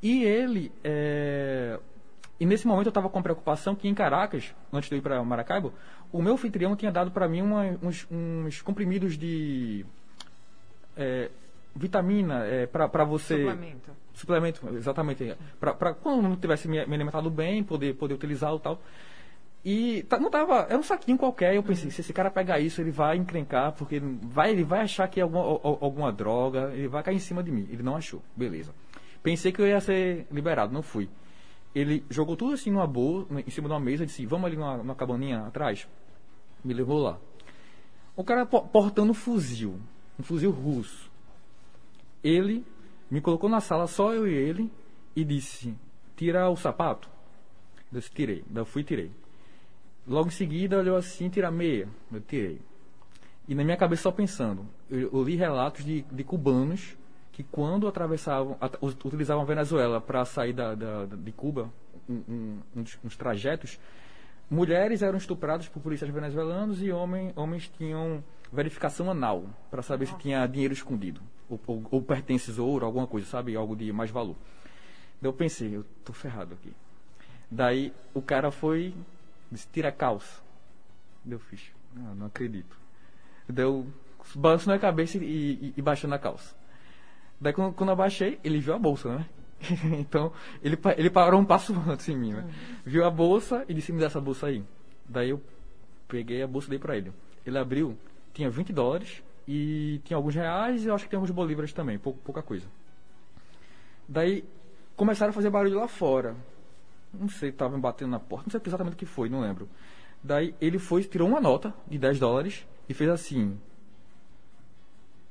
E 0.02 0.24
ele, 0.24 0.72
é... 0.82 1.78
e 2.40 2.46
nesse 2.46 2.66
momento 2.66 2.86
eu 2.86 2.90
estava 2.90 3.08
com 3.08 3.22
preocupação 3.22 3.74
que 3.74 3.88
em 3.88 3.94
Caracas, 3.94 4.54
antes 4.72 4.88
de 4.88 4.96
eu 4.96 4.98
ir 4.98 5.02
para 5.02 5.22
Maracaibo, 5.22 5.72
o 6.10 6.20
meu 6.20 6.34
anfitrião 6.34 6.74
tinha 6.74 6.90
dado 6.90 7.10
para 7.10 7.28
mim 7.28 7.40
uma, 7.40 7.62
uns, 7.82 8.06
uns, 8.10 8.60
comprimidos 8.62 9.16
de 9.16 9.86
é, 10.96 11.30
vitamina 11.74 12.44
é, 12.44 12.66
para 12.66 13.04
você. 13.04 13.38
Suplemento. 13.38 13.90
Suplemento, 14.14 14.68
exatamente. 14.76 15.36
Para 15.58 15.94
quando 15.94 16.22
não 16.22 16.36
tivesse 16.36 16.68
me, 16.68 16.84
me 16.84 16.94
alimentado 16.94 17.30
bem, 17.30 17.62
poder, 17.62 17.94
poder 17.94 18.14
utilizá-lo 18.14 18.58
e 18.58 18.60
tal. 18.60 18.80
E 19.64 20.02
tá, 20.08 20.18
não 20.18 20.28
tava, 20.28 20.66
era 20.68 20.76
um 20.76 20.82
saquinho 20.82 21.16
qualquer. 21.16 21.54
Eu 21.54 21.62
pensei, 21.62 21.86
uhum. 21.86 21.90
se 21.92 22.00
esse 22.00 22.12
cara 22.12 22.30
pegar 22.30 22.58
isso, 22.58 22.80
ele 22.80 22.90
vai 22.90 23.16
encrencar, 23.16 23.72
porque 23.72 24.00
vai, 24.00 24.50
ele 24.50 24.64
vai 24.64 24.80
achar 24.80 25.06
que 25.08 25.20
é 25.20 25.22
alguma, 25.22 25.44
alguma 25.44 26.12
droga, 26.12 26.72
ele 26.74 26.88
vai 26.88 27.02
cair 27.02 27.16
em 27.16 27.20
cima 27.20 27.42
de 27.42 27.52
mim. 27.52 27.68
Ele 27.70 27.82
não 27.82 27.96
achou, 27.96 28.20
beleza. 28.36 28.74
Pensei 29.22 29.52
que 29.52 29.62
eu 29.62 29.66
ia 29.68 29.80
ser 29.80 30.26
liberado, 30.30 30.72
não 30.72 30.82
fui. 30.82 31.08
Ele 31.74 32.04
jogou 32.10 32.36
tudo 32.36 32.52
assim 32.52 32.70
numa 32.70 32.86
boa, 32.86 33.26
em 33.46 33.50
cima 33.50 33.68
de 33.68 33.74
uma 33.74 33.80
mesa, 33.80 34.04
disse: 34.04 34.26
Vamos 34.26 34.46
ali 34.46 34.56
numa, 34.56 34.76
numa 34.78 34.94
cabaninha 34.94 35.46
atrás. 35.46 35.88
Me 36.62 36.74
levou 36.74 36.98
lá. 36.98 37.18
O 38.14 38.22
cara 38.22 38.44
portando 38.44 39.10
um 39.10 39.14
fuzil, 39.14 39.80
um 40.18 40.22
fuzil 40.22 40.50
russo. 40.50 41.10
Ele 42.22 42.64
me 43.10 43.20
colocou 43.20 43.48
na 43.48 43.60
sala, 43.60 43.86
só 43.86 44.12
eu 44.12 44.26
e 44.26 44.34
ele, 44.34 44.70
e 45.16 45.24
disse: 45.24 45.74
Tira 46.16 46.48
o 46.50 46.56
sapato. 46.56 47.08
Eu 47.92 47.98
disse, 47.98 48.10
tirei. 48.10 48.44
Eu 48.54 48.64
fui 48.64 48.82
e 48.82 48.84
tirei. 48.84 49.10
Logo 50.06 50.28
em 50.28 50.32
seguida, 50.32 50.78
olhou 50.78 50.96
assim, 50.96 51.28
tira 51.28 51.48
a 51.48 51.50
meia. 51.50 51.88
Eu 52.12 52.20
tirei. 52.20 52.60
E 53.48 53.54
na 53.54 53.64
minha 53.64 53.76
cabeça 53.76 54.02
só 54.02 54.12
pensando, 54.12 54.66
eu, 54.90 55.10
eu 55.12 55.22
li 55.24 55.36
relatos 55.36 55.84
de, 55.84 56.02
de 56.02 56.24
cubanos 56.24 56.96
que 57.32 57.42
quando 57.42 57.88
atravessavam, 57.88 58.56
at, 58.60 58.76
utilizavam 58.82 59.42
a 59.42 59.46
Venezuela 59.46 60.00
para 60.00 60.24
sair 60.24 60.52
da, 60.52 60.74
da, 60.74 61.06
de 61.06 61.32
Cuba, 61.32 61.72
um, 62.08 62.22
um, 62.28 62.58
uns, 62.76 62.98
uns, 63.04 63.16
trajetos, 63.16 63.80
mulheres 64.50 65.02
eram 65.02 65.16
estupradas 65.16 65.68
por 65.68 65.82
policiais 65.82 66.12
venezuelanos 66.12 66.82
e 66.82 66.92
homem, 66.92 67.32
homens 67.34 67.70
tinham 67.78 68.22
verificação 68.52 69.10
anal 69.10 69.46
para 69.70 69.82
saber 69.82 70.04
Nossa. 70.04 70.16
se 70.16 70.22
tinha 70.22 70.46
dinheiro 70.46 70.74
escondido 70.74 71.22
ou, 71.48 71.58
ou, 71.66 71.82
ou 71.90 72.02
pertences 72.02 72.58
ouro, 72.58 72.84
alguma 72.84 73.06
coisa, 73.06 73.26
sabe, 73.26 73.56
algo 73.56 73.74
de 73.74 73.90
mais 73.92 74.10
valor. 74.10 74.36
Daí 75.20 75.28
eu 75.28 75.32
pensei, 75.32 75.74
eu 75.74 75.84
tô 76.04 76.12
ferrado 76.12 76.54
aqui. 76.54 76.72
Daí 77.50 77.92
o 78.12 78.20
cara 78.20 78.50
foi 78.50 78.94
Disse, 79.52 79.68
tira 79.70 79.90
a 79.90 79.92
calça. 79.92 80.40
Deu 81.22 81.38
fiz. 81.38 81.60
Ah, 81.94 82.14
não 82.16 82.26
acredito. 82.26 82.74
Deu 83.46 83.86
balançando 84.34 84.72
a 84.72 84.78
cabeça 84.78 85.18
e, 85.18 85.20
e, 85.20 85.74
e 85.76 85.82
baixando 85.82 86.14
a 86.14 86.18
calça. 86.18 86.56
Daí 87.42 87.52
quando, 87.52 87.74
quando 87.74 87.90
eu 87.90 87.96
baixei, 87.96 88.38
ele 88.44 88.60
viu 88.60 88.72
a 88.72 88.78
bolsa, 88.78 89.16
né? 89.16 89.26
então, 89.98 90.32
ele, 90.62 90.78
ele 90.96 91.10
parou 91.10 91.40
um 91.40 91.44
passo 91.44 91.74
antes 91.90 92.08
em 92.08 92.16
mim, 92.16 92.32
né? 92.32 92.42
Uhum. 92.42 92.76
Viu 92.86 93.04
a 93.04 93.10
bolsa 93.10 93.64
e 93.68 93.74
disse, 93.74 93.92
me 93.92 93.98
dá 93.98 94.06
essa 94.06 94.20
bolsa 94.20 94.46
aí. 94.46 94.62
Daí 95.08 95.30
eu 95.30 95.42
peguei 96.06 96.40
a 96.40 96.46
bolsa 96.46 96.68
e 96.68 96.70
dei 96.70 96.78
pra 96.78 96.96
ele. 96.96 97.12
Ele 97.44 97.58
abriu, 97.58 97.98
tinha 98.32 98.48
20 98.48 98.72
dólares 98.72 99.24
e 99.46 100.00
tinha 100.04 100.16
alguns 100.16 100.36
reais 100.36 100.84
e 100.84 100.86
eu 100.86 100.94
acho 100.94 101.02
que 101.04 101.10
tem 101.10 101.16
alguns 101.16 101.32
bolívares 101.32 101.72
também, 101.72 101.98
pouca, 101.98 102.20
pouca 102.24 102.42
coisa. 102.42 102.66
Daí 104.08 104.44
começaram 104.94 105.30
a 105.30 105.34
fazer 105.34 105.50
barulho 105.50 105.80
lá 105.80 105.88
fora. 105.88 106.36
Não 107.12 107.28
sei, 107.28 107.48
estava 107.50 107.74
me 107.74 107.82
batendo 107.82 108.12
na 108.12 108.20
porta, 108.20 108.44
não 108.46 108.52
sei 108.52 108.60
exatamente 108.64 108.94
o 108.94 108.96
que 108.96 109.04
foi, 109.04 109.28
não 109.28 109.40
lembro. 109.40 109.68
Daí 110.22 110.54
ele 110.60 110.78
foi, 110.78 111.02
tirou 111.02 111.28
uma 111.28 111.40
nota 111.40 111.74
de 111.88 111.98
10 111.98 112.20
dólares 112.20 112.64
e 112.88 112.94
fez 112.94 113.10
assim. 113.10 113.58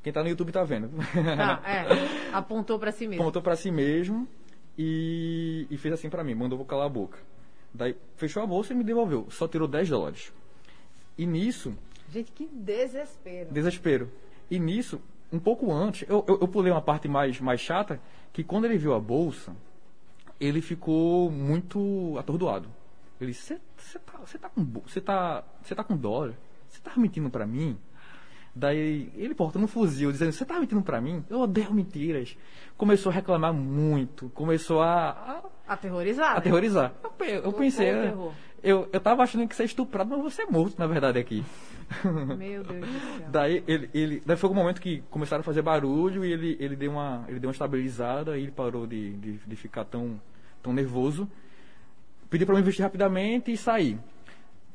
Quem 0.03 0.09
está 0.09 0.23
no 0.23 0.29
YouTube 0.29 0.49
está 0.49 0.63
vendo. 0.63 0.89
Tá, 1.37 1.61
é. 1.67 2.33
Apontou 2.33 2.79
para 2.79 2.91
si 2.91 3.07
mesmo. 3.07 3.23
Apontou 3.23 3.41
para 3.41 3.55
si 3.55 3.69
mesmo 3.69 4.27
e, 4.77 5.67
e 5.69 5.77
fez 5.77 5.93
assim 5.93 6.09
para 6.09 6.23
mim, 6.23 6.33
mandou 6.33 6.57
eu 6.57 6.65
calar 6.65 6.87
a 6.87 6.89
boca. 6.89 7.19
Daí 7.73 7.95
fechou 8.17 8.41
a 8.41 8.47
bolsa 8.47 8.73
e 8.73 8.75
me 8.75 8.83
devolveu. 8.83 9.27
Só 9.29 9.47
tirou 9.47 9.67
10 9.67 9.89
dólares. 9.89 10.33
E 11.17 11.25
nisso. 11.25 11.77
Gente, 12.09 12.31
que 12.31 12.47
desespero. 12.47 13.51
Desespero. 13.51 14.11
E 14.49 14.59
nisso, 14.59 15.01
um 15.31 15.39
pouco 15.39 15.71
antes, 15.71 16.07
eu, 16.09 16.25
eu, 16.27 16.39
eu 16.41 16.47
pulei 16.47 16.71
uma 16.71 16.81
parte 16.81 17.07
mais, 17.07 17.39
mais 17.39 17.61
chata, 17.61 18.01
que 18.33 18.43
quando 18.43 18.65
ele 18.65 18.77
viu 18.77 18.93
a 18.93 18.99
bolsa, 18.99 19.55
ele 20.39 20.61
ficou 20.61 21.29
muito 21.29 22.17
atordoado. 22.17 22.67
Ele 23.19 23.31
disse, 23.31 23.57
você 23.77 23.99
tá, 23.99 24.19
tá 24.39 24.49
com 24.49 24.63
você 24.63 24.99
tá, 24.99 25.43
você 25.61 25.75
tá 25.75 25.83
com 25.83 25.95
dólar? 25.95 26.33
Você 26.67 26.81
tá 26.81 26.91
mentindo 26.97 27.29
para 27.29 27.45
mim? 27.45 27.77
Daí 28.53 29.09
ele 29.15 29.33
portando 29.33 29.65
um 29.65 29.67
fuzil, 29.67 30.11
dizendo, 30.11 30.31
você 30.31 30.43
tá 30.43 30.59
mentindo 30.59 30.81
para 30.81 30.99
mim? 30.99 31.23
Eu 31.29 31.39
odeio 31.39 31.73
mentiras. 31.73 32.37
Começou 32.77 33.09
a 33.09 33.15
reclamar 33.15 33.53
muito, 33.53 34.29
começou 34.29 34.81
a... 34.81 35.43
a 35.67 35.73
aterrorizar. 35.73 36.35
Aterrorizar. 36.35 36.91
Né? 37.03 37.11
Eu, 37.29 37.43
eu 37.43 37.53
pensei, 37.53 37.89
eu, 37.89 38.33
eu, 38.61 38.89
eu 38.91 38.99
tava 38.99 39.23
achando 39.23 39.47
que 39.47 39.55
você 39.55 39.63
é 39.63 39.65
estuprado, 39.65 40.09
mas 40.09 40.21
você 40.21 40.41
é 40.41 40.45
morto, 40.45 40.77
na 40.77 40.85
verdade, 40.85 41.17
aqui. 41.17 41.43
Meu 42.37 42.63
Deus 42.63 42.85
do 42.85 43.17
céu. 43.17 43.29
Daí, 43.29 43.63
ele, 43.67 43.89
ele, 43.93 44.23
daí 44.25 44.35
foi 44.35 44.49
um 44.49 44.53
momento 44.53 44.81
que 44.81 45.01
começaram 45.09 45.41
a 45.41 45.43
fazer 45.43 45.61
barulho 45.61 46.25
e 46.25 46.31
ele, 46.31 46.57
ele, 46.59 46.75
deu, 46.75 46.91
uma, 46.91 47.23
ele 47.27 47.39
deu 47.39 47.47
uma 47.47 47.53
estabilizada 47.53 48.37
e 48.37 48.43
ele 48.43 48.51
parou 48.51 48.85
de, 48.85 49.13
de, 49.13 49.37
de 49.37 49.55
ficar 49.55 49.85
tão, 49.85 50.19
tão 50.61 50.73
nervoso. 50.73 51.29
Pedi 52.29 52.45
para 52.45 52.55
eu 52.55 52.59
investir 52.59 52.83
rapidamente 52.83 53.51
e 53.51 53.57
sair. 53.57 53.97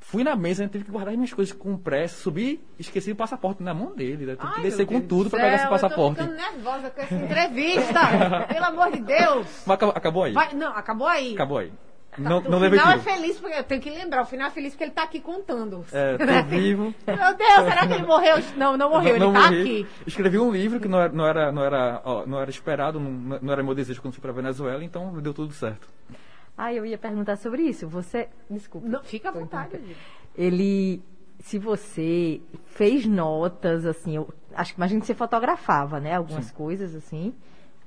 Fui 0.09 0.23
na 0.23 0.37
mesa, 0.37 0.69
tive 0.69 0.85
que 0.85 0.91
guardar 0.93 1.13
minhas 1.15 1.33
coisas 1.33 1.53
com 1.53 1.77
pressa, 1.77 2.23
subi, 2.23 2.61
esqueci 2.79 3.11
o 3.11 3.17
passaporte 3.17 3.61
na 3.61 3.75
mão 3.75 3.93
dele. 3.93 4.25
Né? 4.25 4.37
Tive 4.37 4.55
que 4.55 4.61
descer 4.63 4.87
com 4.87 5.01
tudo 5.01 5.29
para 5.29 5.41
pegar 5.41 5.57
esse 5.57 5.69
passaporte. 5.69 6.21
Eu 6.21 6.27
tô 6.29 6.33
ficando 6.33 6.55
nervosa 6.55 6.91
com 6.91 7.01
essa 7.01 7.15
entrevista. 7.17 8.01
Pelo 8.47 8.65
amor 8.67 8.93
de 8.93 9.01
Deus. 9.01 9.65
Mas 9.67 9.75
acabou, 9.75 9.97
acabou 9.97 10.23
aí. 10.23 10.33
Vai, 10.33 10.55
não, 10.55 10.69
acabou 10.69 11.09
aí. 11.09 11.35
Acabou 11.35 11.59
aí. 11.59 11.73
Não, 12.19 12.41
não 12.41 12.59
o 12.59 12.71
final 12.71 12.93
é 12.93 12.99
feliz, 12.99 13.37
porque 13.41 13.59
eu 13.59 13.65
tenho 13.65 13.83
que 13.83 13.91
lembrar, 13.91 14.23
o 14.23 14.27
final 14.27 14.47
é 14.47 14.51
feliz 14.51 14.73
porque 14.73 14.85
ele 14.85 14.93
está 14.93 15.03
aqui 15.03 15.21
contando. 15.21 15.85
É, 15.93 16.17
tô 16.17 16.25
vivo. 16.49 16.95
Meu 17.05 17.37
Deus, 17.37 17.69
será 17.69 17.87
que 17.89 17.95
ele 17.95 18.07
morreu? 18.07 18.37
Não, 18.57 18.77
não 18.77 18.89
morreu, 18.89 19.19
não, 19.19 19.35
ele 19.35 19.39
está 19.39 19.49
aqui. 19.49 19.87
Escrevi 20.07 20.39
um 20.39 20.53
livro 20.53 20.79
que 20.79 20.87
não 20.87 21.01
era, 21.01 21.13
não 21.13 21.27
era, 21.27 21.53
não 21.53 21.65
era, 21.65 22.01
ó, 22.05 22.25
não 22.25 22.41
era 22.41 22.49
esperado, 22.49 23.01
não, 23.01 23.39
não 23.43 23.53
era 23.53 23.63
meu 23.63 23.75
desejo 23.75 24.01
quando 24.01 24.15
fui 24.15 24.23
para 24.23 24.33
Venezuela, 24.33 24.85
então 24.85 25.13
deu 25.21 25.35
tudo 25.35 25.53
certo. 25.53 25.89
Ah, 26.57 26.73
eu 26.73 26.87
ia 26.87 26.97
perguntar 26.97 27.37
sobre 27.37 27.63
isso. 27.63 27.87
Você, 27.89 28.29
desculpa. 28.51 28.89
Não, 28.89 29.03
fica 29.03 29.29
à 29.29 29.33
vontade. 29.33 29.79
Ele, 30.35 31.03
se 31.39 31.59
você 31.59 32.41
fez 32.67 33.07
notas, 33.07 33.85
assim, 33.85 34.17
eu 34.17 34.29
acho 34.55 34.73
que 34.73 34.79
imagino 34.79 35.01
que 35.01 35.07
você 35.07 35.15
fotografava, 35.15 36.01
né? 36.01 36.15
Algumas 36.15 36.47
Sim. 36.47 36.55
coisas 36.55 36.95
assim. 36.95 37.35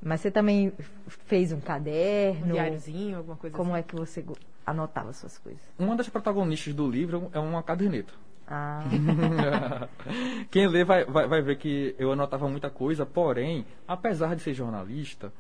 Mas 0.02 0.22
você 0.22 0.32
também 0.32 0.72
fez 1.08 1.52
um 1.52 1.60
caderno? 1.60 2.48
Um 2.48 2.54
diáriozinho, 2.54 3.18
alguma 3.18 3.36
coisa 3.36 3.56
Como 3.56 3.72
assim? 3.72 3.80
é 3.80 3.84
que 3.84 3.96
você 3.96 4.26
anotava 4.66 5.12
suas 5.14 5.38
coisas? 5.38 5.62
Uma 5.78 5.96
das 5.96 6.08
protagonistas 6.08 6.74
do 6.74 6.90
livro 6.90 7.30
é 7.34 7.40
uma 7.40 7.62
caderneta. 7.62 8.14
Ah. 8.48 8.82
Quem 10.50 10.68
lê 10.68 10.84
vai, 10.84 11.06
vai, 11.06 11.28
vai 11.28 11.42
ver 11.42 11.58
que 11.58 11.96
eu 12.00 12.12
anotava 12.12 12.48
muita 12.48 12.70
coisa, 12.70 13.06
porém, 13.06 13.66
apesar 13.88 14.36
de 14.36 14.42
ser 14.42 14.54
jornalista, 14.54 15.32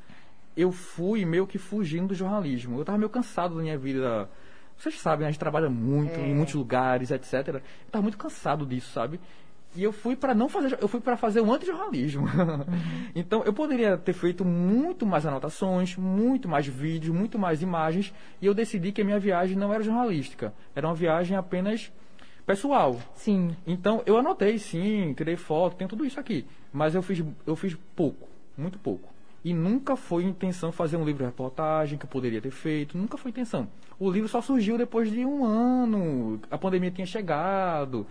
eu 0.59 0.73
fui 0.73 1.23
meio 1.23 1.47
que 1.47 1.57
fugindo 1.57 2.09
do 2.09 2.15
jornalismo. 2.15 2.75
Eu 2.75 2.81
estava 2.81 2.97
meio 2.97 3.09
cansado 3.09 3.55
da 3.55 3.61
minha 3.61 3.77
vida. 3.77 4.29
Vocês 4.77 4.99
sabem, 4.99 5.25
a 5.25 5.31
gente 5.31 5.39
trabalha 5.39 5.69
muito 5.69 6.19
é. 6.19 6.27
em 6.27 6.35
muitos 6.35 6.53
lugares, 6.53 7.11
etc. 7.11 7.33
Eu 7.47 7.61
estava 7.85 8.01
muito 8.01 8.17
cansado 8.17 8.65
disso, 8.65 8.91
sabe? 8.91 9.21
E 9.73 9.83
eu 9.83 9.93
fui 9.93 10.17
para 10.17 10.33
não 10.33 10.49
fazer, 10.49 10.77
eu 10.81 10.87
fui 10.87 10.99
para 10.99 11.15
fazer 11.15 11.39
um 11.39 11.53
antijornalismo. 11.53 12.25
Uhum. 12.25 12.65
então 13.15 13.41
eu 13.45 13.53
poderia 13.53 13.97
ter 13.97 14.11
feito 14.11 14.43
muito 14.43 15.05
mais 15.05 15.25
anotações, 15.25 15.95
muito 15.95 16.49
mais 16.49 16.67
vídeos, 16.67 17.15
muito 17.15 17.39
mais 17.39 17.61
imagens, 17.61 18.13
e 18.41 18.45
eu 18.45 18.53
decidi 18.53 18.91
que 18.91 19.01
a 19.01 19.05
minha 19.05 19.19
viagem 19.19 19.55
não 19.55 19.73
era 19.73 19.83
jornalística, 19.83 20.53
era 20.75 20.87
uma 20.87 20.95
viagem 20.95 21.37
apenas 21.37 21.89
pessoal. 22.45 22.99
Sim. 23.15 23.55
Então 23.65 24.01
eu 24.05 24.17
anotei, 24.17 24.57
sim, 24.57 25.13
tirei 25.13 25.37
foto, 25.37 25.77
tem 25.77 25.87
tudo 25.87 26.03
isso 26.03 26.19
aqui, 26.19 26.45
mas 26.73 26.95
eu 26.95 27.01
fiz 27.01 27.23
eu 27.45 27.55
fiz 27.55 27.77
pouco, 27.95 28.27
muito 28.57 28.79
pouco. 28.79 29.18
E 29.49 29.53
nunca 29.53 29.95
foi 29.95 30.25
intenção 30.25 30.71
fazer 30.71 30.95
um 30.95 31.03
livro 31.03 31.23
de 31.23 31.25
reportagem 31.25 31.97
que 31.97 32.05
eu 32.05 32.09
poderia 32.09 32.39
ter 32.39 32.51
feito, 32.51 32.95
nunca 32.95 33.17
foi 33.17 33.31
intenção. 33.31 33.67
O 33.97 34.07
livro 34.07 34.29
só 34.29 34.41
surgiu 34.41 34.77
depois 34.77 35.09
de 35.09 35.25
um 35.25 35.43
ano, 35.43 36.39
a 36.51 36.55
pandemia 36.55 36.91
tinha 36.91 37.07
chegado. 37.07 38.05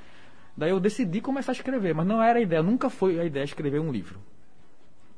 Daí 0.57 0.71
eu 0.71 0.81
decidi 0.81 1.21
começar 1.21 1.53
a 1.53 1.55
escrever, 1.55 1.95
mas 1.95 2.05
não 2.09 2.21
era 2.21 2.41
a 2.41 2.43
ideia, 2.43 2.61
nunca 2.61 2.91
foi 2.91 3.21
a 3.21 3.25
ideia 3.25 3.45
de 3.45 3.53
escrever 3.53 3.79
um 3.79 3.93
livro. 3.93 4.19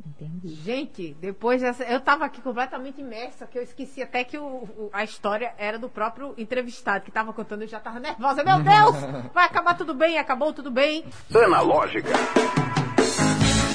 Entendi. 0.07 0.55
Gente, 0.57 1.17
depois 1.19 1.63
dessa. 1.63 1.85
Eu 1.85 1.97
estava 1.97 2.27
aqui 2.27 2.43
completamente 2.43 3.01
imersa, 3.01 3.47
que 3.47 3.57
eu 3.57 3.63
esqueci 3.63 4.03
até 4.03 4.23
que 4.23 4.37
o, 4.37 4.45
o, 4.45 4.91
a 4.93 5.03
história 5.03 5.55
era 5.57 5.79
do 5.79 5.89
próprio 5.89 6.35
entrevistado 6.37 7.03
que 7.03 7.11
estava 7.11 7.33
contando, 7.33 7.63
eu 7.63 7.69
já 7.69 7.79
estava 7.79 7.99
nervosa. 7.99 8.45
Meu 8.45 8.59
Deus! 8.59 9.31
Vai 9.33 9.47
acabar 9.47 9.75
tudo 9.75 9.95
bem, 9.95 10.19
acabou 10.19 10.53
tudo 10.53 10.71
bem. 10.71 11.03
Analógica. 11.35 12.11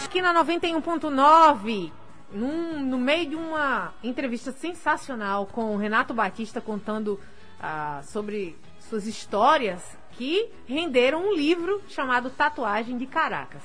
Aqui 0.06 0.22
na 0.22 0.46
91.9, 0.46 1.92
no 2.36 2.98
meio 2.98 3.30
de 3.30 3.36
uma 3.36 3.94
entrevista 4.04 4.52
sensacional 4.52 5.46
com 5.46 5.74
o 5.74 5.78
Renato 5.78 6.14
Batista 6.14 6.60
contando 6.60 7.20
ah, 7.60 8.02
sobre 8.04 8.58
suas 8.80 9.08
histórias 9.08 9.98
que 10.12 10.50
renderam 10.68 11.30
um 11.30 11.34
livro 11.34 11.82
chamado 11.88 12.30
Tatuagem 12.30 12.98
de 12.98 13.06
Caracas. 13.06 13.64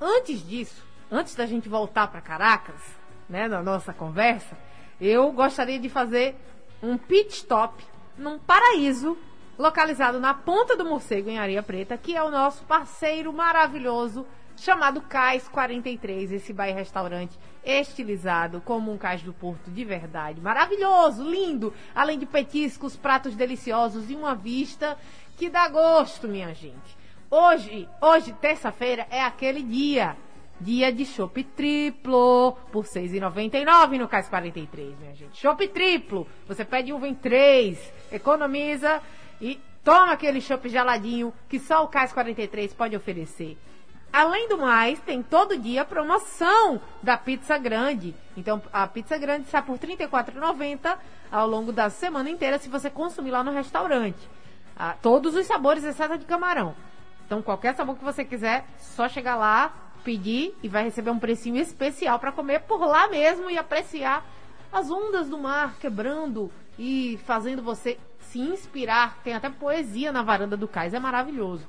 Antes 0.00 0.46
disso, 0.46 0.84
antes 1.10 1.34
da 1.34 1.46
gente 1.46 1.68
voltar 1.68 2.08
para 2.08 2.20
Caracas, 2.20 2.80
né, 3.28 3.48
na 3.48 3.62
nossa 3.62 3.92
conversa, 3.92 4.56
eu 5.00 5.32
gostaria 5.32 5.78
de 5.78 5.88
fazer 5.88 6.36
um 6.82 6.96
pit 6.98 7.32
stop 7.34 7.84
num 8.16 8.38
paraíso 8.38 9.16
localizado 9.58 10.18
na 10.18 10.34
Ponta 10.34 10.76
do 10.76 10.84
Morcego, 10.84 11.30
em 11.30 11.38
Areia 11.38 11.62
Preta, 11.62 11.96
que 11.96 12.16
é 12.16 12.22
o 12.22 12.30
nosso 12.30 12.64
parceiro 12.64 13.32
maravilhoso 13.32 14.26
chamado 14.56 15.00
Cais 15.00 15.48
43, 15.48 16.32
esse 16.32 16.52
bairro 16.52 16.78
restaurante 16.78 17.38
estilizado 17.64 18.60
como 18.60 18.92
um 18.92 18.98
cais 18.98 19.22
do 19.22 19.32
Porto 19.32 19.70
de 19.70 19.84
verdade. 19.84 20.40
Maravilhoso, 20.40 21.28
lindo, 21.28 21.72
além 21.94 22.18
de 22.18 22.26
petiscos, 22.26 22.96
pratos 22.96 23.34
deliciosos 23.34 24.10
e 24.10 24.14
uma 24.14 24.34
vista 24.34 24.98
que 25.36 25.48
dá 25.48 25.68
gosto, 25.68 26.28
minha 26.28 26.54
gente. 26.54 26.96
Hoje, 27.30 27.88
hoje 28.00 28.32
terça-feira, 28.34 29.06
é 29.10 29.22
aquele 29.22 29.62
dia. 29.62 30.16
Dia 30.60 30.92
de 30.92 31.04
chopp 31.04 31.42
triplo 31.42 32.52
por 32.70 32.84
R$ 32.84 32.90
6,99 32.90 33.98
no 33.98 34.06
Cais 34.06 34.28
43, 34.28 34.96
minha 34.98 35.14
gente. 35.14 35.36
Chopp 35.36 35.66
triplo. 35.68 36.28
Você 36.46 36.64
pede 36.64 36.92
uva 36.92 37.08
em 37.08 37.14
3, 37.14 37.92
economiza 38.12 39.02
e 39.40 39.58
toma 39.82 40.12
aquele 40.12 40.40
chopp 40.40 40.68
geladinho 40.68 41.32
que 41.48 41.58
só 41.58 41.82
o 41.82 41.88
Cais 41.88 42.12
43 42.12 42.72
pode 42.74 42.94
oferecer. 42.94 43.58
Além 44.12 44.46
do 44.46 44.58
mais, 44.58 45.00
tem 45.00 45.22
todo 45.22 45.56
dia 45.56 45.86
promoção 45.86 46.80
da 47.02 47.16
pizza 47.16 47.56
grande. 47.56 48.14
Então, 48.36 48.60
a 48.70 48.86
pizza 48.86 49.16
grande 49.16 49.48
sai 49.48 49.62
por 49.62 49.78
R$ 49.78 49.96
34,90 49.96 50.98
ao 51.30 51.48
longo 51.48 51.72
da 51.72 51.88
semana 51.88 52.28
inteira 52.28 52.58
se 52.58 52.68
você 52.68 52.90
consumir 52.90 53.30
lá 53.30 53.42
no 53.42 53.52
restaurante. 53.52 54.28
Ah, 54.76 54.94
todos 55.00 55.34
os 55.34 55.46
sabores, 55.46 55.82
exceto 55.82 56.18
de 56.18 56.26
camarão. 56.26 56.76
Então, 57.24 57.40
qualquer 57.40 57.74
sabor 57.74 57.96
que 57.96 58.04
você 58.04 58.22
quiser, 58.22 58.66
só 58.78 59.08
chegar 59.08 59.36
lá, 59.36 59.72
pedir 60.04 60.54
e 60.62 60.68
vai 60.68 60.84
receber 60.84 61.10
um 61.10 61.18
precinho 61.18 61.56
especial 61.56 62.18
para 62.18 62.32
comer 62.32 62.60
por 62.60 62.84
lá 62.84 63.08
mesmo 63.08 63.48
e 63.48 63.56
apreciar 63.56 64.26
as 64.70 64.90
ondas 64.90 65.30
do 65.30 65.38
mar 65.38 65.76
quebrando 65.80 66.52
e 66.78 67.18
fazendo 67.24 67.62
você 67.62 67.98
se 68.20 68.38
inspirar. 68.38 69.18
Tem 69.24 69.32
até 69.32 69.48
poesia 69.48 70.12
na 70.12 70.22
varanda 70.22 70.56
do 70.56 70.68
cais, 70.68 70.92
é 70.92 70.98
maravilhoso. 70.98 71.66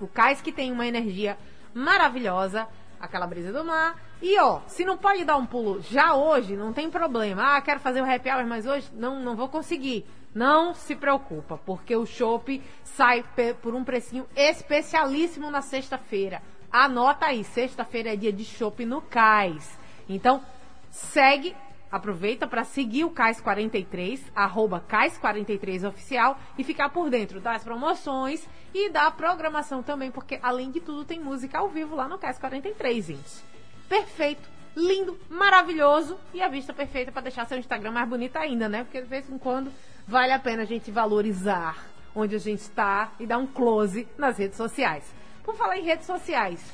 O 0.00 0.08
cais 0.08 0.40
que 0.40 0.50
tem 0.50 0.72
uma 0.72 0.86
energia 0.86 1.38
maravilhosa, 1.74 2.66
aquela 3.00 3.26
brisa 3.26 3.52
do 3.52 3.64
mar. 3.64 4.00
E 4.20 4.38
ó, 4.38 4.60
se 4.66 4.84
não 4.84 4.96
pode 4.96 5.24
dar 5.24 5.36
um 5.36 5.46
pulo 5.46 5.80
já 5.82 6.14
hoje, 6.14 6.56
não 6.56 6.72
tem 6.72 6.90
problema. 6.90 7.56
Ah, 7.56 7.60
quero 7.60 7.80
fazer 7.80 8.00
o 8.00 8.10
happy 8.10 8.30
hour, 8.30 8.46
mas 8.46 8.66
hoje 8.66 8.88
não, 8.94 9.20
não 9.20 9.34
vou 9.34 9.48
conseguir. 9.48 10.06
Não 10.34 10.72
se 10.72 10.96
preocupa, 10.96 11.58
porque 11.58 11.94
o 11.94 12.06
chopp 12.06 12.62
sai 12.84 13.24
por 13.60 13.74
um 13.74 13.84
precinho 13.84 14.26
especialíssimo 14.34 15.50
na 15.50 15.60
sexta-feira. 15.60 16.40
Anota 16.70 17.26
aí, 17.26 17.44
sexta-feira 17.44 18.14
é 18.14 18.16
dia 18.16 18.32
de 18.32 18.44
chopp 18.44 18.84
no 18.86 19.02
Cais. 19.02 19.78
Então, 20.08 20.42
segue 20.90 21.54
Aproveita 21.92 22.46
para 22.46 22.64
seguir 22.64 23.04
o 23.04 23.10
Cais 23.10 23.38
43, 23.38 24.32
arroba 24.34 24.80
Cais 24.80 25.18
43 25.18 25.84
oficial 25.84 26.38
e 26.56 26.64
ficar 26.64 26.88
por 26.88 27.10
dentro 27.10 27.38
das 27.38 27.62
promoções 27.62 28.48
e 28.72 28.88
da 28.88 29.10
programação 29.10 29.82
também, 29.82 30.10
porque 30.10 30.40
além 30.42 30.70
de 30.70 30.80
tudo 30.80 31.04
tem 31.04 31.20
música 31.20 31.58
ao 31.58 31.68
vivo 31.68 31.94
lá 31.94 32.08
no 32.08 32.18
Cais 32.18 32.38
43, 32.38 33.04
gente. 33.04 33.44
Perfeito, 33.90 34.48
lindo, 34.74 35.18
maravilhoso 35.28 36.18
e 36.32 36.40
a 36.40 36.48
vista 36.48 36.72
perfeita 36.72 37.12
para 37.12 37.22
deixar 37.22 37.46
seu 37.46 37.58
Instagram 37.58 37.92
mais 37.92 38.08
bonito 38.08 38.38
ainda, 38.38 38.70
né? 38.70 38.84
Porque 38.84 39.02
de 39.02 39.08
vez 39.08 39.28
em 39.28 39.36
quando 39.36 39.70
vale 40.08 40.32
a 40.32 40.38
pena 40.38 40.62
a 40.62 40.66
gente 40.66 40.90
valorizar 40.90 41.76
onde 42.14 42.34
a 42.34 42.38
gente 42.38 42.60
está 42.60 43.12
e 43.20 43.26
dar 43.26 43.36
um 43.36 43.46
close 43.46 44.08
nas 44.16 44.38
redes 44.38 44.56
sociais. 44.56 45.04
Por 45.44 45.54
falar 45.56 45.76
em 45.76 45.84
redes 45.84 46.06
sociais, 46.06 46.72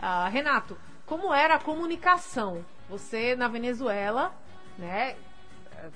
uh, 0.00 0.30
Renato, 0.30 0.74
como 1.04 1.34
era 1.34 1.56
a 1.56 1.60
comunicação? 1.60 2.64
Você 2.88 3.34
na 3.36 3.48
Venezuela 3.48 4.34
né? 4.78 5.16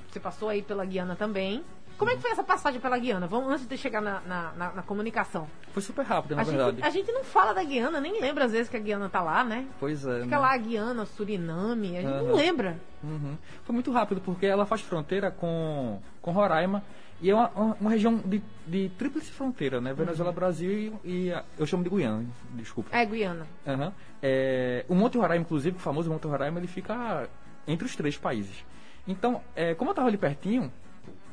Você 0.08 0.20
passou 0.20 0.48
aí 0.48 0.62
pela 0.62 0.84
Guiana 0.84 1.16
também. 1.16 1.64
Como 1.98 2.12
é 2.12 2.14
que 2.14 2.22
foi 2.22 2.30
essa 2.30 2.44
passagem 2.44 2.80
pela 2.80 2.96
Guiana? 2.96 3.26
Vamos 3.26 3.50
antes 3.50 3.66
de 3.66 3.76
chegar 3.76 4.00
na, 4.00 4.20
na, 4.20 4.52
na, 4.52 4.72
na 4.74 4.82
comunicação. 4.82 5.48
Foi 5.72 5.82
super 5.82 6.04
rápido, 6.04 6.36
na 6.36 6.42
a 6.42 6.44
verdade. 6.44 6.76
Gente, 6.76 6.86
a 6.86 6.90
gente 6.90 7.10
não 7.10 7.24
fala 7.24 7.52
da 7.52 7.64
Guiana, 7.64 8.00
nem 8.00 8.20
lembra 8.20 8.44
às 8.44 8.52
vezes 8.52 8.68
que 8.68 8.76
a 8.76 8.80
Guiana 8.80 9.08
tá 9.08 9.20
lá, 9.20 9.42
né? 9.42 9.66
Pois 9.80 10.06
é. 10.06 10.20
Fica 10.22 10.36
né? 10.36 10.38
lá 10.38 10.54
a 10.54 10.56
Guiana, 10.56 11.04
Suriname, 11.04 11.98
a 11.98 12.02
gente 12.02 12.12
uhum. 12.12 12.28
não 12.28 12.34
lembra. 12.36 12.78
Uhum. 13.02 13.36
Foi 13.64 13.74
muito 13.74 13.90
rápido, 13.90 14.20
porque 14.20 14.46
ela 14.46 14.64
faz 14.64 14.80
fronteira 14.80 15.32
com, 15.32 16.00
com 16.22 16.30
Roraima. 16.30 16.84
E 17.20 17.30
é 17.30 17.34
uma, 17.34 17.48
uma, 17.48 17.76
uma 17.80 17.90
região 17.90 18.16
de, 18.16 18.40
de 18.64 18.90
tríplice 18.90 19.32
fronteira, 19.32 19.80
né? 19.80 19.92
Venezuela, 19.92 20.30
uhum. 20.30 20.36
Brasil 20.36 21.00
e, 21.02 21.30
e, 21.30 21.42
eu 21.58 21.66
chamo 21.66 21.82
de 21.82 21.90
Guiana, 21.90 22.24
desculpa. 22.52 22.96
É, 22.96 23.04
Guiana. 23.04 23.44
Uhum. 23.66 23.92
É, 24.22 24.84
o 24.88 24.94
Monte 24.94 25.18
Roraima, 25.18 25.42
inclusive, 25.42 25.76
o 25.76 25.80
famoso 25.80 26.08
Monte 26.08 26.28
Roraima, 26.28 26.60
ele 26.60 26.68
fica 26.68 27.28
entre 27.68 27.87
os 27.87 27.94
três 27.94 28.16
países. 28.16 28.64
Então, 29.07 29.40
é, 29.54 29.74
como 29.74 29.90
eu 29.90 29.94
tava 29.94 30.09
ali 30.09 30.16
pertinho, 30.16 30.72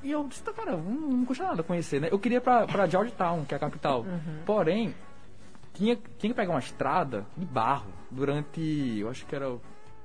e 0.04 0.12
eu 0.12 0.24
disse, 0.28 0.44
tá, 0.44 0.54
cara, 0.54 0.74
não, 0.74 0.84
não 0.84 1.26
custa 1.26 1.44
nada 1.44 1.64
conhecer, 1.64 2.00
né? 2.00 2.10
Eu 2.12 2.20
queria 2.20 2.38
ir 2.38 2.42
pra, 2.42 2.86
Georgetown, 2.88 3.44
que 3.46 3.56
é 3.56 3.58
a 3.58 3.60
capital. 3.60 4.02
Uhum. 4.02 4.44
Porém, 4.46 4.94
tinha, 5.74 5.96
tinha 5.96 6.32
que 6.32 6.34
pegar 6.34 6.52
uma 6.52 6.60
estrada 6.60 7.26
de 7.36 7.46
barro 7.46 7.92
durante, 8.12 9.00
eu 9.00 9.10
acho 9.10 9.26
que 9.26 9.36
era 9.36 9.52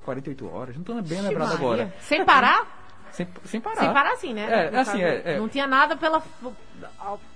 48 0.05 0.49
horas, 0.49 0.77
não 0.77 0.85
tô 0.85 0.95
bem 1.03 1.21
lembrado 1.21 1.53
agora. 1.53 1.95
Sem 2.01 2.25
parar? 2.25 2.79
Sem, 3.12 3.27
sem 3.45 3.61
parar. 3.61 3.81
Sem 3.81 3.93
parar 3.93 4.12
assim, 4.12 4.33
né? 4.33 4.71
É, 4.73 4.79
assim, 4.79 5.03
é, 5.03 5.33
é, 5.33 5.38
Não 5.38 5.49
tinha 5.49 5.66
nada 5.66 5.97
pela, 5.97 6.23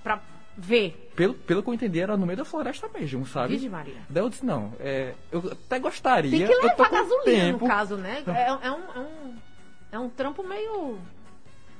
pra 0.01 0.21
ver. 0.57 1.11
Pelo, 1.15 1.33
pelo 1.33 1.63
que 1.63 1.69
eu 1.69 1.73
entendi, 1.73 1.99
era 1.99 2.17
no 2.17 2.25
meio 2.25 2.37
da 2.37 2.45
floresta 2.45 2.89
mesmo, 2.93 3.25
sabe? 3.25 3.49
Virgem 3.49 3.69
Maria. 3.69 3.95
Daí 4.09 4.23
eu 4.23 4.29
disse, 4.29 4.45
não, 4.45 4.73
é, 4.79 5.13
eu 5.31 5.51
até 5.51 5.79
gostaria. 5.79 6.31
Tem 6.31 6.45
que 6.45 6.67
levar 6.67 6.89
gasolina, 6.89 7.23
tempo. 7.25 7.63
no 7.63 7.67
caso, 7.67 7.97
né? 7.97 8.23
É, 8.27 8.67
é, 8.67 8.71
um, 8.71 8.83
é 8.95 8.99
um 8.99 9.35
é 9.95 9.99
um 9.99 10.09
trampo 10.09 10.43
meio. 10.43 10.99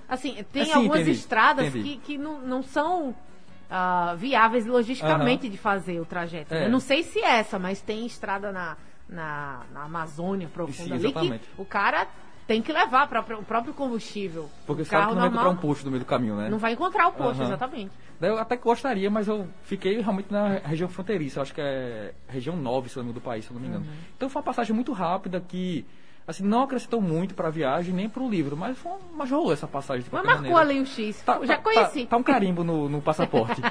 Assim, 0.07 0.43
tem 0.51 0.63
assim, 0.63 0.71
algumas 0.71 1.01
entendi, 1.01 1.17
estradas 1.17 1.67
entendi. 1.67 1.97
que, 1.97 1.97
que 1.97 2.17
não, 2.17 2.39
não 2.39 2.63
são 2.63 3.09
uh, 3.09 4.15
viáveis 4.17 4.65
logisticamente 4.65 5.49
de 5.49 5.57
fazer 5.57 5.99
o 5.99 6.05
trajeto. 6.05 6.53
Né? 6.53 6.63
É. 6.63 6.65
Eu 6.67 6.69
não 6.69 6.79
sei 6.79 7.03
se 7.03 7.19
é 7.19 7.39
essa, 7.39 7.59
mas 7.59 7.81
tem 7.81 8.05
estrada 8.05 8.51
na, 8.51 8.77
na, 9.09 9.63
na 9.73 9.83
Amazônia 9.83 10.47
profunda 10.47 10.97
Sim, 10.97 11.13
ali 11.13 11.39
que 11.39 11.41
o 11.57 11.65
cara 11.65 12.07
tem 12.47 12.62
que 12.62 12.71
levar 12.71 13.08
para 13.08 13.21
o 13.38 13.43
próprio 13.43 13.73
combustível. 13.73 14.49
Porque 14.67 14.84
o 14.84 14.86
sabe 14.86 14.97
carro 15.01 15.10
que 15.10 15.15
não 15.15 15.21
vai 15.21 15.29
normal, 15.29 15.45
encontrar 15.51 15.67
um 15.67 15.69
posto 15.69 15.86
no 15.86 15.91
meio 15.91 16.03
do 16.03 16.08
caminho, 16.08 16.36
né? 16.36 16.49
Não 16.49 16.58
vai 16.60 16.73
encontrar 16.73 17.08
o 17.08 17.12
posto, 17.12 17.39
Aham. 17.41 17.49
exatamente. 17.49 17.91
Daí 18.19 18.29
eu 18.29 18.38
até 18.38 18.55
gostaria, 18.55 19.10
mas 19.10 19.27
eu 19.27 19.47
fiquei 19.63 19.99
realmente 19.99 20.31
na 20.31 20.60
região 20.60 20.88
fronteiriça. 20.88 21.39
Eu 21.39 21.43
acho 21.43 21.53
que 21.53 21.62
é 21.62 22.13
região 22.27 22.55
9, 22.55 22.89
se 22.89 22.97
não 22.97 23.03
me 23.03 23.10
engano, 23.10 23.19
do 23.21 23.23
país, 23.23 23.45
se 23.45 23.51
eu 23.51 23.55
não 23.55 23.62
me 23.62 23.67
engano. 23.67 23.86
Uhum. 23.86 23.91
Então 24.15 24.29
foi 24.29 24.39
uma 24.39 24.45
passagem 24.45 24.73
muito 24.75 24.91
rápida 24.93 25.41
que 25.45 25.86
assim, 26.27 26.43
não 26.43 26.63
acrescentou 26.63 26.99
muito 27.01 27.36
para 27.36 27.49
a 27.49 27.51
viagem 27.51 27.93
nem 27.93 28.10
para 28.10 28.21
o 28.23 28.29
livro, 28.29 28.58
mas, 28.58 28.77
foi, 28.77 28.93
mas 29.15 29.29
rolou 29.29 29.53
essa 29.53 29.67
passagem 29.67 30.03
de 30.03 30.10
Mas 30.12 30.23
marcou 30.25 30.41
maneira. 30.41 30.60
ali 30.62 30.81
o 30.81 30.86
X. 30.86 31.21
Tá- 31.21 31.39
Já 31.45 31.58
tá- 31.58 31.62
conheci. 31.63 32.03
Tá, 32.03 32.10
tá 32.12 32.17
um 32.17 32.23
carimbo 32.23 32.63
no, 32.63 32.89
no 32.89 33.01
passaporte. 33.01 33.62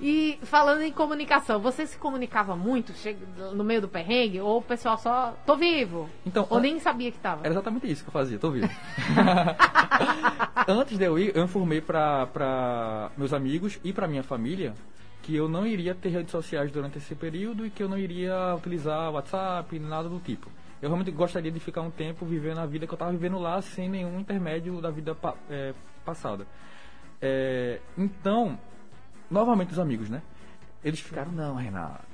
E 0.00 0.38
falando 0.42 0.82
em 0.82 0.92
comunicação, 0.92 1.58
você 1.58 1.86
se 1.86 1.96
comunicava 1.96 2.54
muito 2.54 2.92
chega- 2.94 3.26
no 3.54 3.64
meio 3.64 3.80
do 3.80 3.88
perrengue? 3.88 4.40
Ou 4.40 4.58
o 4.58 4.62
pessoal 4.62 4.98
só, 4.98 5.34
tô 5.46 5.56
vivo? 5.56 6.08
Então, 6.26 6.46
ou 6.50 6.58
an- 6.58 6.60
nem 6.60 6.78
sabia 6.78 7.10
que 7.10 7.18
tava? 7.18 7.40
Era 7.44 7.54
exatamente 7.54 7.90
isso 7.90 8.02
que 8.04 8.08
eu 8.08 8.12
fazia, 8.12 8.38
tô 8.38 8.50
vivo. 8.50 8.68
Antes 10.68 10.98
de 10.98 11.04
eu 11.04 11.18
ir, 11.18 11.32
eu 11.34 11.44
informei 11.44 11.80
para 11.80 13.10
meus 13.16 13.32
amigos 13.32 13.78
e 13.84 13.92
para 13.92 14.06
minha 14.08 14.22
família 14.22 14.74
que 15.22 15.34
eu 15.34 15.48
não 15.48 15.66
iria 15.66 15.94
ter 15.94 16.10
redes 16.10 16.30
sociais 16.30 16.70
durante 16.70 16.98
esse 16.98 17.14
período 17.14 17.66
e 17.66 17.70
que 17.70 17.82
eu 17.82 17.88
não 17.88 17.98
iria 17.98 18.54
utilizar 18.54 19.10
WhatsApp, 19.10 19.78
nada 19.78 20.08
do 20.08 20.20
tipo. 20.20 20.48
Eu 20.80 20.88
realmente 20.88 21.10
gostaria 21.10 21.50
de 21.50 21.58
ficar 21.58 21.80
um 21.80 21.90
tempo 21.90 22.24
vivendo 22.24 22.58
a 22.58 22.66
vida 22.66 22.86
que 22.86 22.92
eu 22.92 22.96
estava 22.96 23.10
vivendo 23.10 23.38
lá 23.38 23.60
sem 23.62 23.88
nenhum 23.88 24.20
intermédio 24.20 24.80
da 24.80 24.90
vida 24.90 25.16
é, 25.50 25.72
passada. 26.04 26.46
É, 27.20 27.80
então, 27.96 28.58
novamente 29.30 29.72
os 29.72 29.78
amigos, 29.78 30.08
né? 30.08 30.22
Eles 30.84 31.00
ficaram, 31.00 31.32
não, 31.32 31.56
Renato, 31.56 32.04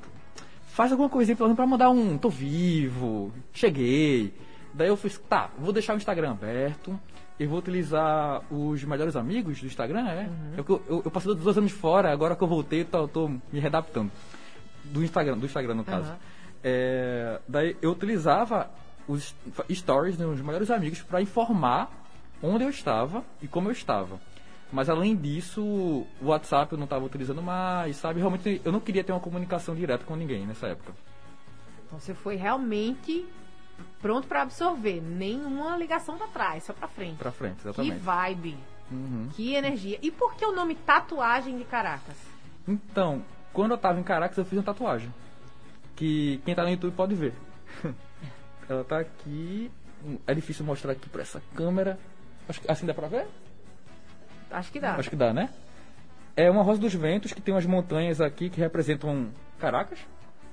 faz 0.68 0.92
alguma 0.92 1.08
coisinha 1.08 1.36
pelo 1.36 1.48
menos 1.48 1.56
pra 1.56 1.66
mandar 1.66 1.90
um 1.90 2.16
tô 2.16 2.28
vivo, 2.28 3.32
cheguei. 3.52 4.34
Daí 4.72 4.88
eu 4.88 4.96
fiz, 4.96 5.18
tá, 5.28 5.50
vou 5.58 5.72
deixar 5.72 5.94
o 5.94 5.96
Instagram 5.96 6.30
aberto 6.30 6.98
e 7.38 7.46
vou 7.46 7.58
utilizar 7.58 8.42
os 8.50 8.82
melhores 8.84 9.16
amigos 9.16 9.60
do 9.60 9.66
Instagram, 9.66 10.08
é? 10.08 10.30
Eu, 10.56 10.82
eu, 10.88 11.02
eu 11.04 11.10
passei 11.10 11.34
dois 11.34 11.58
anos 11.58 11.72
fora, 11.72 12.10
agora 12.10 12.34
que 12.34 12.42
eu 12.42 12.48
voltei, 12.48 12.84
tô, 12.84 13.06
tô 13.06 13.28
me 13.28 13.60
readaptando. 13.60 14.10
Do 14.84 15.04
Instagram, 15.04 15.36
do 15.36 15.46
Instagram 15.46 15.74
no 15.74 15.84
caso. 15.84 16.08
Aham. 16.08 16.18
É, 16.64 17.40
daí 17.48 17.76
eu 17.82 17.90
utilizava 17.90 18.70
os 19.08 19.34
stories 19.70 20.16
dos 20.16 20.40
melhores 20.40 20.70
amigos 20.70 21.02
para 21.02 21.20
informar 21.20 21.90
onde 22.42 22.64
eu 22.64 22.70
estava 22.70 23.24
e 23.40 23.48
como 23.48 23.68
eu 23.68 23.72
estava. 23.72 24.20
Mas 24.72 24.88
além 24.88 25.14
disso, 25.14 25.62
o 25.62 26.06
WhatsApp 26.22 26.72
eu 26.72 26.78
não 26.78 26.84
estava 26.84 27.04
utilizando 27.04 27.42
mais, 27.42 27.96
sabe? 27.96 28.20
Realmente 28.20 28.60
eu 28.64 28.72
não 28.72 28.80
queria 28.80 29.04
ter 29.04 29.12
uma 29.12 29.20
comunicação 29.20 29.74
direta 29.74 30.04
com 30.04 30.16
ninguém 30.16 30.46
nessa 30.46 30.68
época. 30.68 30.94
Então 31.86 32.00
você 32.00 32.14
foi 32.14 32.36
realmente 32.36 33.26
pronto 34.00 34.26
pra 34.26 34.42
absorver. 34.42 35.02
Nenhuma 35.02 35.76
ligação 35.76 36.16
pra 36.16 36.26
trás, 36.28 36.64
só 36.64 36.72
pra 36.72 36.88
frente. 36.88 37.16
Pra 37.18 37.30
frente, 37.30 37.56
Que 37.56 37.68
exatamente. 37.68 37.98
vibe. 37.98 38.56
Uhum. 38.90 39.28
Que 39.34 39.54
energia. 39.54 39.98
E 40.00 40.10
por 40.10 40.34
que 40.34 40.44
o 40.44 40.52
nome 40.52 40.74
Tatuagem 40.74 41.58
de 41.58 41.64
Caracas? 41.64 42.16
Então, 42.66 43.22
quando 43.52 43.72
eu 43.72 43.78
tava 43.78 44.00
em 44.00 44.02
Caracas, 44.02 44.38
eu 44.38 44.44
fiz 44.44 44.58
uma 44.58 44.64
tatuagem. 44.64 45.12
Que 45.96 46.40
quem 46.46 46.54
tá 46.54 46.62
no 46.62 46.70
YouTube 46.70 46.94
pode 46.94 47.14
ver. 47.14 47.34
Ela 48.68 48.84
tá 48.84 49.00
aqui. 49.00 49.70
É 50.26 50.32
difícil 50.34 50.64
mostrar 50.64 50.92
aqui 50.92 51.08
pra 51.10 51.22
essa 51.22 51.42
câmera. 51.54 51.98
Acho 52.48 52.60
que 52.60 52.70
assim 52.70 52.86
dá 52.86 52.94
pra 52.94 53.06
ver? 53.08 53.26
Acho 54.52 54.72
que 54.72 54.80
dá. 54.80 54.94
Acho 54.94 55.10
que 55.10 55.16
dá, 55.16 55.32
né? 55.32 55.50
É 56.36 56.50
uma 56.50 56.62
Rosa 56.62 56.80
dos 56.80 56.94
Ventos 56.94 57.32
que 57.32 57.40
tem 57.40 57.54
umas 57.54 57.66
montanhas 57.66 58.20
aqui 58.20 58.48
que 58.48 58.60
representam 58.60 59.30
Caracas, 59.58 59.98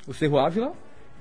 o 0.07 0.13
Cerro 0.13 0.37
Ávila, 0.37 0.73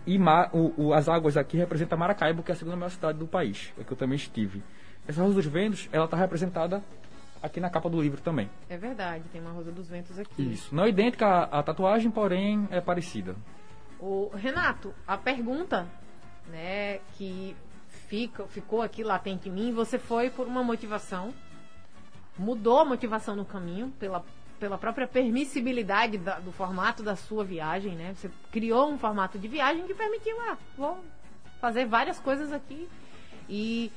e 0.07 0.19
Mar, 0.19 0.51
o, 0.55 0.73
o, 0.77 0.95
as 0.95 1.09
águas 1.09 1.37
aqui 1.37 1.57
representam 1.57 1.99
Maracaibo, 1.99 2.43
que 2.43 2.51
é 2.51 2.55
a 2.55 2.57
segunda 2.57 2.77
maior 2.77 2.91
cidade 2.91 3.19
do 3.19 3.27
país, 3.27 3.73
é 3.79 3.85
que 3.85 3.93
eu 3.93 3.97
também 3.97 4.17
estive. 4.17 4.63
Essa 5.07 5.23
Rosa 5.23 5.35
dos 5.35 5.47
Ventos, 5.47 5.89
ela 5.93 6.07
está 6.07 6.17
representada 6.17 6.83
aqui 7.43 7.61
na 7.61 7.71
capa 7.71 7.89
do 7.89 8.01
livro 8.01 8.21
também. 8.21 8.51
É 8.69 8.77
verdade, 8.77 9.25
tem 9.31 9.41
uma 9.41 9.51
Rosa 9.51 9.71
dos 9.71 9.89
Ventos 9.89 10.19
aqui. 10.19 10.53
Isso. 10.53 10.75
Não 10.75 10.85
é 10.85 10.89
idêntica 10.89 11.27
à, 11.27 11.61
à 11.61 11.63
tatuagem, 11.63 12.11
porém 12.11 12.67
é 12.71 12.81
parecida. 12.81 13.37
O 14.01 14.31
Renato, 14.35 14.95
a 15.07 15.17
pergunta, 15.17 15.87
né, 16.51 16.99
que 17.17 17.57
fica, 18.09 18.47
ficou 18.47 18.83
aqui 18.83 19.03
latente 19.03 19.49
em 19.49 19.53
mim, 19.53 19.73
você 19.73 19.99
foi 19.99 20.31
por 20.31 20.47
uma 20.47 20.63
motivação, 20.63 21.35
mudou 22.39 22.79
a 22.79 22.85
motivação 22.85 23.35
no 23.35 23.45
caminho 23.45 23.93
pela 23.99 24.25
pela 24.59 24.77
própria 24.77 25.07
permissibilidade 25.07 26.19
da, 26.19 26.39
do 26.39 26.53
formato 26.53 27.03
da 27.03 27.17
sua 27.17 27.45
viagem, 27.45 27.95
né? 27.95 28.15
Você 28.15 28.31
criou 28.51 28.91
um 28.91 28.99
formato 28.99 29.39
de 29.39 29.47
viagem 29.49 29.87
que 29.87 29.95
permitiu, 29.95 30.37
ah, 30.41 30.59
vou 30.77 30.99
fazer 31.61 31.87
várias 31.87 32.19
coisas 32.19 32.53
aqui. 32.53 32.89
E, 33.49 33.91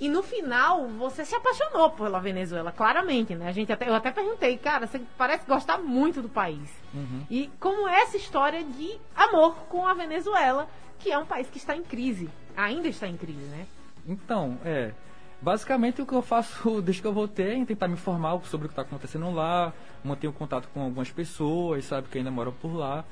e 0.00 0.08
no 0.08 0.22
final, 0.22 0.88
você 0.88 1.24
se 1.24 1.34
apaixonou 1.34 1.90
pela 1.90 2.18
Venezuela, 2.20 2.72
claramente, 2.72 3.34
né? 3.34 3.48
A 3.48 3.52
gente 3.52 3.72
até, 3.72 3.88
eu 3.88 3.94
até 3.94 4.10
perguntei, 4.10 4.56
cara, 4.58 4.86
você 4.86 5.00
parece 5.16 5.46
gostar 5.46 5.78
muito 5.78 6.20
do 6.20 6.28
país. 6.28 6.68
Uhum. 6.92 7.24
E 7.30 7.50
como 7.60 7.88
essa 7.88 8.16
história 8.16 8.62
de 8.62 8.98
amor 9.14 9.54
com 9.68 9.86
a 9.86 9.94
Venezuela, 9.94 10.68
que 10.98 11.10
é 11.10 11.18
um 11.18 11.26
país 11.26 11.48
que 11.48 11.58
está 11.58 11.76
em 11.76 11.82
crise, 11.82 12.28
ainda 12.56 12.88
está 12.88 13.06
em 13.06 13.16
crise, 13.16 13.44
né? 13.46 13.66
Então, 14.06 14.58
é. 14.64 14.92
Basicamente 15.40 16.02
o 16.02 16.06
que 16.06 16.14
eu 16.14 16.22
faço 16.22 16.80
desde 16.82 17.00
que 17.00 17.06
eu 17.06 17.12
voltei 17.12 17.60
é 17.60 17.64
tentar 17.64 17.88
me 17.88 17.94
informar 17.94 18.40
sobre 18.44 18.66
o 18.66 18.68
que 18.68 18.72
está 18.72 18.82
acontecendo 18.82 19.30
lá, 19.30 19.72
mantenho 20.02 20.32
contato 20.32 20.68
com 20.74 20.82
algumas 20.82 21.10
pessoas, 21.10 21.84
sabe, 21.84 22.08
que 22.08 22.18
ainda 22.18 22.30
moram 22.30 22.52
por 22.52 22.74
lá, 22.74 23.04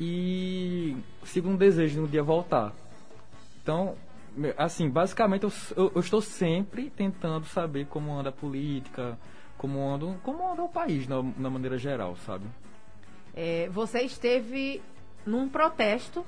e 0.00 0.96
sigo 1.24 1.48
um 1.48 1.56
desejo 1.56 2.00
no 2.00 2.08
dia 2.08 2.22
voltar. 2.22 2.72
Então, 3.62 3.96
assim, 4.56 4.88
basicamente 4.88 5.44
eu, 5.44 5.52
eu, 5.76 5.92
eu, 5.94 6.00
estou 6.00 6.20
sempre 6.20 6.90
tentando 6.90 7.46
saber 7.46 7.86
como 7.86 8.12
anda 8.12 8.30
a 8.30 8.32
política, 8.32 9.18
como 9.56 9.80
anda, 9.88 10.18
como 10.22 10.50
anda 10.50 10.62
o 10.62 10.68
país 10.68 11.06
na, 11.06 11.22
na 11.38 11.50
maneira 11.50 11.78
geral, 11.78 12.16
sabe? 12.16 12.44
É, 13.34 13.68
você 13.70 14.00
esteve 14.00 14.82
num 15.26 15.48
protesto 15.48 16.24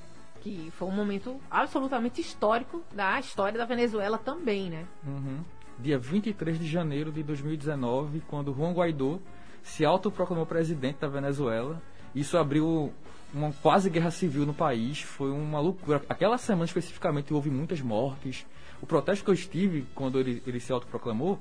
que 0.46 0.70
foi 0.70 0.86
um 0.86 0.92
momento 0.92 1.40
absolutamente 1.50 2.20
histórico 2.20 2.80
da 2.94 3.18
história 3.18 3.58
da 3.58 3.64
Venezuela 3.64 4.16
também, 4.16 4.70
né? 4.70 4.86
Uhum. 5.04 5.40
Dia 5.76 5.98
23 5.98 6.56
de 6.56 6.68
janeiro 6.68 7.10
de 7.10 7.20
2019, 7.24 8.22
quando 8.28 8.54
Juan 8.54 8.72
Guaidó 8.72 9.18
se 9.64 9.84
autoproclamou 9.84 10.46
presidente 10.46 11.00
da 11.00 11.08
Venezuela. 11.08 11.82
Isso 12.14 12.38
abriu 12.38 12.92
uma 13.34 13.52
quase 13.60 13.90
guerra 13.90 14.12
civil 14.12 14.46
no 14.46 14.54
país, 14.54 15.02
foi 15.02 15.32
uma 15.32 15.58
loucura. 15.58 16.00
Aquela 16.08 16.38
semana 16.38 16.64
especificamente 16.64 17.34
houve 17.34 17.50
muitas 17.50 17.80
mortes. 17.80 18.46
O 18.80 18.86
protesto 18.86 19.24
que 19.24 19.30
eu 19.30 19.34
estive 19.34 19.84
quando 19.96 20.20
ele, 20.20 20.40
ele 20.46 20.60
se 20.60 20.72
autoproclamou, 20.72 21.40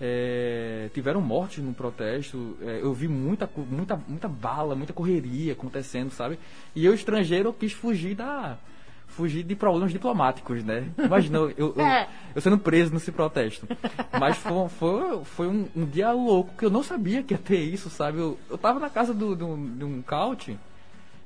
é, 0.00 0.90
tiveram 0.92 1.20
mortes 1.20 1.62
no 1.62 1.72
protesto. 1.72 2.56
É, 2.60 2.80
eu 2.82 2.92
vi 2.92 3.08
muita, 3.08 3.48
muita, 3.56 3.96
muita 3.96 4.28
bala, 4.28 4.74
muita 4.74 4.92
correria 4.92 5.52
acontecendo, 5.52 6.10
sabe? 6.10 6.38
E 6.74 6.84
eu, 6.84 6.94
estrangeiro, 6.94 7.52
quis 7.52 7.72
fugir 7.72 8.14
da. 8.14 8.58
Fugir 9.06 9.42
de 9.42 9.54
problemas 9.54 9.92
diplomáticos, 9.92 10.64
né? 10.64 10.88
Imagina, 10.96 11.36
eu, 11.36 11.50
eu, 11.56 11.74
é. 11.84 12.08
eu, 12.34 12.40
sendo 12.40 12.56
preso 12.56 12.94
nesse 12.94 13.12
protesto. 13.12 13.68
Mas 14.18 14.38
foi, 14.38 14.68
foi, 14.70 15.24
foi 15.24 15.46
um, 15.48 15.68
um, 15.76 15.84
dia 15.84 16.10
louco 16.12 16.56
que 16.56 16.64
eu 16.64 16.70
não 16.70 16.82
sabia 16.82 17.22
que 17.22 17.34
ia 17.34 17.38
ter 17.38 17.60
isso, 17.60 17.90
sabe? 17.90 18.18
Eu, 18.18 18.38
eu 18.48 18.56
tava 18.56 18.80
na 18.80 18.88
casa 18.88 19.12
do, 19.12 19.36
do, 19.36 19.54
de 19.54 19.84
um 19.84 20.00
couch, 20.00 20.58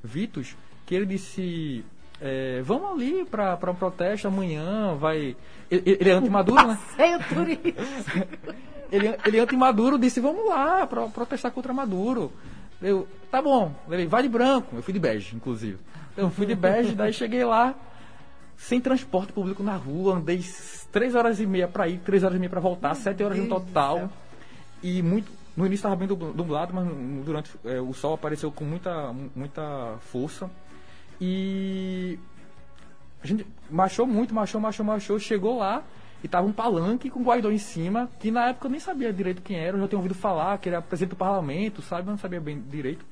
Vitus, 0.03 0.57
que 0.85 0.97
ele 0.97 1.07
disse: 1.07 1.85
é, 2.21 2.63
vamos 2.63 2.93
ali 2.93 3.25
para 3.25 3.71
um 3.71 3.75
protesto 3.75 4.29
amanhã, 4.29 4.95
vai. 4.95 5.37
Ele, 5.71 5.83
ele 6.01 6.11
é 6.11 6.13
anti-maduro, 6.13 6.67
né? 6.67 6.79
ele, 8.91 9.17
ele 9.25 9.37
é 9.37 9.41
anti-maduro, 9.41 9.99
disse, 9.99 10.21
vamos 10.21 10.49
lá 10.49 10.87
para 10.87 11.07
protestar 11.09 11.51
contra 11.53 11.73
Maduro. 11.73 12.33
Eu, 12.81 13.07
tá 13.31 13.41
bom, 13.43 13.75
ele 13.91 14.07
vai 14.07 14.23
de 14.23 14.29
branco, 14.29 14.77
eu 14.77 14.83
fui 14.83 14.93
de 14.93 15.01
bege, 15.01 15.35
inclusive. 15.37 15.79
Eu 16.17 16.31
fui 16.31 16.47
de 16.47 16.55
bege, 16.55 16.95
daí 16.95 17.13
cheguei 17.13 17.45
lá, 17.45 17.75
sem 18.57 18.81
transporte 18.81 19.33
público 19.33 19.63
na 19.63 19.77
rua, 19.77 20.17
andei 20.17 20.41
três 20.91 21.15
horas 21.15 21.41
e 21.41 21.47
meia 21.47 21.69
para 21.69 21.89
ir, 21.89 21.99
três 21.99 22.23
horas 22.23 22.37
e 22.37 22.39
meia 22.39 22.51
para 22.51 22.61
voltar, 22.61 22.95
Meu 22.95 23.03
sete 23.03 23.23
horas 23.23 23.37
Deus 23.37 23.49
no 23.49 23.55
total. 23.55 24.11
E 24.83 25.03
muito. 25.03 25.31
No 25.57 25.65
início 25.65 25.87
estava 25.87 25.97
bem 25.97 26.07
dublado, 26.07 26.75
mas 26.75 26.87
durante 27.25 27.51
é, 27.65 27.81
o 27.81 27.95
sol 27.95 28.13
apareceu 28.13 28.53
com 28.53 28.63
muita, 28.63 29.11
muita 29.35 29.97
força. 30.01 30.51
E 31.21 32.19
a 33.23 33.27
gente 33.27 33.47
marchou 33.71 34.07
muito, 34.07 34.35
marchou, 34.35 34.61
marchou, 34.61 34.85
marchou, 34.85 35.19
chegou 35.19 35.59
lá 35.59 35.83
e 36.23 36.29
tava 36.29 36.47
um 36.47 36.53
palanque 36.53 37.11
com 37.11 37.21
o 37.21 37.23
Guaidó 37.23 37.51
em 37.51 37.59
cima, 37.59 38.11
que 38.19 38.31
na 38.31 38.49
época 38.49 38.67
eu 38.67 38.71
nem 38.71 38.81
sabia 38.81 39.13
direito 39.13 39.43
quem 39.43 39.59
era, 39.59 39.77
eu 39.77 39.81
já 39.83 39.89
tinha 39.89 39.99
ouvido 39.99 40.15
falar 40.15 40.59
que 40.59 40.69
ele 40.69 40.77
era 40.77 40.83
presidente 40.83 41.11
do 41.11 41.17
parlamento, 41.17 41.83
sabe? 41.83 42.09
Eu 42.09 42.13
não 42.13 42.19
sabia 42.19 42.41
bem 42.41 42.61
direito. 42.61 43.05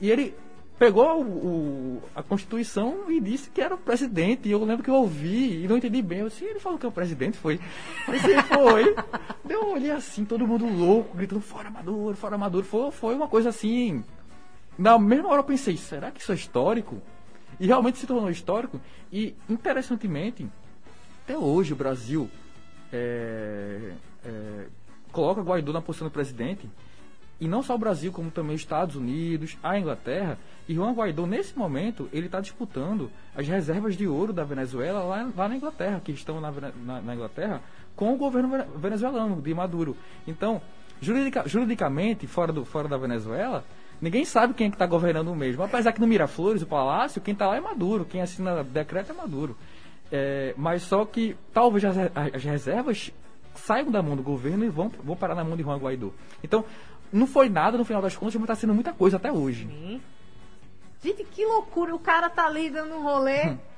E 0.00 0.10
ele 0.10 0.34
pegou 0.78 1.22
o, 1.22 1.24
o, 1.24 2.02
a 2.12 2.24
Constituição 2.24 3.08
e 3.08 3.20
disse 3.20 3.50
que 3.50 3.60
era 3.60 3.74
o 3.74 3.78
presidente. 3.78 4.48
E 4.48 4.50
eu 4.50 4.64
lembro 4.64 4.82
que 4.82 4.90
eu 4.90 4.94
ouvi 4.94 5.62
e 5.62 5.68
não 5.68 5.76
entendi 5.76 6.02
bem. 6.02 6.18
Eu 6.18 6.28
disse, 6.28 6.44
ele 6.44 6.58
falou 6.58 6.76
que 6.76 6.84
é 6.84 6.88
o 6.88 6.92
presidente, 6.92 7.38
foi. 7.38 7.60
Eu 8.08 8.14
disse, 8.14 8.42
foi. 8.42 8.96
Deu 9.44 9.62
um 9.62 9.74
olhei 9.74 9.92
assim, 9.92 10.24
todo 10.24 10.44
mundo 10.44 10.66
louco, 10.66 11.16
gritando, 11.16 11.40
fora 11.40 11.70
Maduro, 11.70 12.16
fora 12.16 12.36
Maduro. 12.36 12.64
Foi, 12.64 12.90
foi 12.90 13.14
uma 13.14 13.28
coisa 13.28 13.50
assim. 13.50 14.02
Na 14.76 14.98
mesma 14.98 15.28
hora 15.28 15.40
eu 15.40 15.44
pensei, 15.44 15.76
será 15.76 16.10
que 16.10 16.20
isso 16.20 16.32
é 16.32 16.34
histórico? 16.34 17.00
E 17.62 17.66
realmente 17.68 17.98
se 17.98 18.08
tornou 18.08 18.28
histórico. 18.28 18.80
E, 19.12 19.36
interessantemente, 19.48 20.48
até 21.22 21.38
hoje 21.38 21.72
o 21.72 21.76
Brasil 21.76 22.28
é, 22.92 23.92
é, 24.24 24.66
coloca 25.12 25.42
Guaidó 25.42 25.72
na 25.72 25.80
posição 25.80 26.08
do 26.08 26.10
presidente. 26.10 26.68
E 27.40 27.46
não 27.46 27.62
só 27.62 27.76
o 27.76 27.78
Brasil, 27.78 28.10
como 28.10 28.32
também 28.32 28.56
os 28.56 28.62
Estados 28.62 28.96
Unidos, 28.96 29.56
a 29.62 29.78
Inglaterra. 29.78 30.36
E 30.68 30.74
Juan 30.74 30.92
Guaidó, 30.92 31.24
nesse 31.24 31.56
momento, 31.56 32.08
ele 32.12 32.26
está 32.26 32.40
disputando 32.40 33.08
as 33.32 33.46
reservas 33.46 33.96
de 33.96 34.08
ouro 34.08 34.32
da 34.32 34.42
Venezuela 34.42 35.04
lá, 35.04 35.30
lá 35.36 35.48
na 35.48 35.54
Inglaterra, 35.54 36.02
que 36.04 36.10
estão 36.10 36.40
na, 36.40 36.50
na, 36.50 37.00
na, 37.00 37.14
Inglaterra, 37.14 37.62
com 37.94 38.12
o 38.12 38.16
governo 38.16 38.50
venezuelano, 38.74 39.40
de 39.40 39.54
Maduro. 39.54 39.96
Então, 40.26 40.60
juridica, 41.00 41.44
juridicamente, 41.46 42.26
fora, 42.26 42.52
do, 42.52 42.64
fora 42.64 42.88
da 42.88 42.96
Venezuela, 42.96 43.64
Ninguém 44.02 44.24
sabe 44.24 44.52
quem 44.52 44.66
é 44.66 44.70
que 44.70 44.74
está 44.74 44.84
governando 44.84 45.32
mesmo. 45.32 45.62
Apesar 45.62 45.92
que 45.92 46.00
no 46.00 46.08
Miraflores, 46.08 46.60
o 46.60 46.66
Palácio, 46.66 47.20
quem 47.20 47.32
está 47.32 47.46
lá 47.46 47.56
é 47.56 47.60
Maduro. 47.60 48.04
Quem 48.04 48.20
assina 48.20 48.64
decreto 48.64 49.12
é 49.12 49.14
Maduro. 49.14 49.56
É, 50.10 50.52
mas 50.58 50.82
só 50.82 51.04
que 51.04 51.36
talvez 51.54 51.84
as, 51.84 51.96
as, 52.34 52.42
reservas 52.42 53.12
saiam 53.54 53.92
da 53.92 54.02
mão 54.02 54.16
do 54.16 54.22
governo 54.22 54.64
e 54.64 54.68
vão, 54.68 54.90
vão 55.04 55.14
parar 55.14 55.36
na 55.36 55.44
mão 55.44 55.56
de 55.56 55.62
Juan 55.62 55.78
Guaidó. 55.78 56.10
Então, 56.42 56.64
não 57.12 57.28
foi 57.28 57.48
nada 57.48 57.78
no 57.78 57.84
final 57.84 58.02
das 58.02 58.16
contas, 58.16 58.34
mas 58.34 58.42
está 58.42 58.56
sendo 58.56 58.74
muita 58.74 58.92
coisa 58.92 59.18
até 59.18 59.30
hoje. 59.30 59.68
Sim. 59.68 60.00
Gente, 61.00 61.22
que 61.22 61.46
loucura. 61.46 61.94
O 61.94 61.98
cara 62.00 62.28
tá 62.28 62.46
ali 62.46 62.70
dando 62.70 62.96
um 62.96 63.02
rolê. 63.04 63.56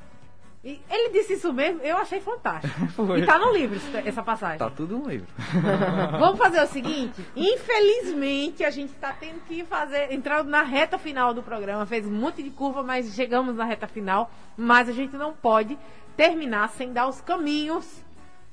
E 0.65 0.81
ele 0.89 1.11
disse 1.11 1.35
isso 1.35 1.53
mesmo, 1.53 1.83
eu 1.83 1.99
achei 1.99 2.21
fantástico. 2.21 2.87
Foi. 2.97 3.21
E 3.21 3.27
tá 3.27 3.39
no 3.39 3.53
livro 3.53 3.79
essa 4.03 4.23
passagem. 4.23 4.59
Tá 4.59 4.71
tudo 4.71 4.97
no 4.97 5.07
livro. 5.07 5.27
Vamos 6.19 6.39
fazer 6.39 6.63
o 6.63 6.67
seguinte: 6.67 7.23
infelizmente 7.37 8.65
a 8.65 8.71
gente 8.71 8.95
tá 8.95 9.13
tendo 9.13 9.41
que 9.47 9.63
fazer, 9.65 10.11
entrar 10.11 10.43
na 10.43 10.63
reta 10.63 10.97
final 10.97 11.35
do 11.35 11.43
programa, 11.43 11.85
fez 11.85 12.07
um 12.07 12.11
monte 12.11 12.43
de 12.43 12.49
curva, 12.49 12.83
mas 12.83 13.15
chegamos 13.15 13.55
na 13.55 13.65
reta 13.67 13.87
final. 13.87 14.31
Mas 14.57 14.89
a 14.89 14.93
gente 14.93 15.15
não 15.17 15.35
pode 15.35 15.79
terminar 16.17 16.71
sem 16.71 16.95
dar 16.95 17.09
os 17.09 17.21
caminhos, 17.21 18.03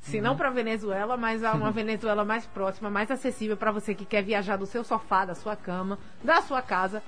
se 0.01 0.19
não 0.19 0.31
uhum. 0.31 0.37
para 0.37 0.49
Venezuela, 0.49 1.15
mas 1.15 1.45
a 1.45 1.53
uma 1.53 1.71
Venezuela 1.71 2.25
mais 2.25 2.45
próxima, 2.45 2.89
mais 2.89 3.09
acessível 3.09 3.55
para 3.55 3.71
você 3.71 3.95
que 3.95 4.03
quer 4.03 4.21
viajar 4.21 4.57
do 4.57 4.65
seu 4.65 4.83
sofá, 4.83 5.23
da 5.23 5.35
sua 5.35 5.55
cama, 5.55 5.97
da 6.21 6.41
sua 6.41 6.61
casa 6.61 7.01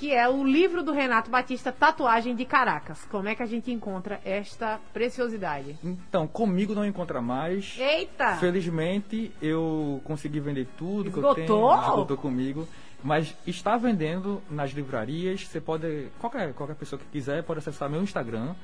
que 0.00 0.14
é 0.14 0.26
o 0.26 0.42
livro 0.42 0.82
do 0.82 0.92
Renato 0.92 1.30
Batista, 1.30 1.70
Tatuagem 1.70 2.34
de 2.34 2.46
Caracas. 2.46 3.04
Como 3.10 3.28
é 3.28 3.34
que 3.34 3.42
a 3.42 3.46
gente 3.46 3.70
encontra 3.70 4.18
esta 4.24 4.80
preciosidade? 4.94 5.76
Então, 5.84 6.26
comigo 6.26 6.74
não 6.74 6.86
encontra 6.86 7.20
mais. 7.20 7.76
Eita! 7.78 8.36
Felizmente, 8.36 9.30
eu 9.42 10.00
consegui 10.02 10.40
vender 10.40 10.66
tudo 10.78 11.10
Esgotou? 11.10 11.34
que 11.34 11.42
eu 11.42 11.46
tenho. 11.46 11.80
Esgotou 11.80 12.16
comigo. 12.16 12.66
Mas 13.04 13.36
está 13.46 13.76
vendendo 13.76 14.40
nas 14.48 14.70
livrarias. 14.70 15.46
Você 15.46 15.60
pode. 15.60 16.08
Qualquer, 16.18 16.54
qualquer 16.54 16.76
pessoa 16.76 16.98
que 16.98 17.04
quiser 17.12 17.42
pode 17.42 17.58
acessar 17.58 17.90
meu 17.90 18.02
Instagram, 18.02 18.54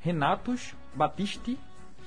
Renatos 0.00 0.74
Batiste. 0.94 1.58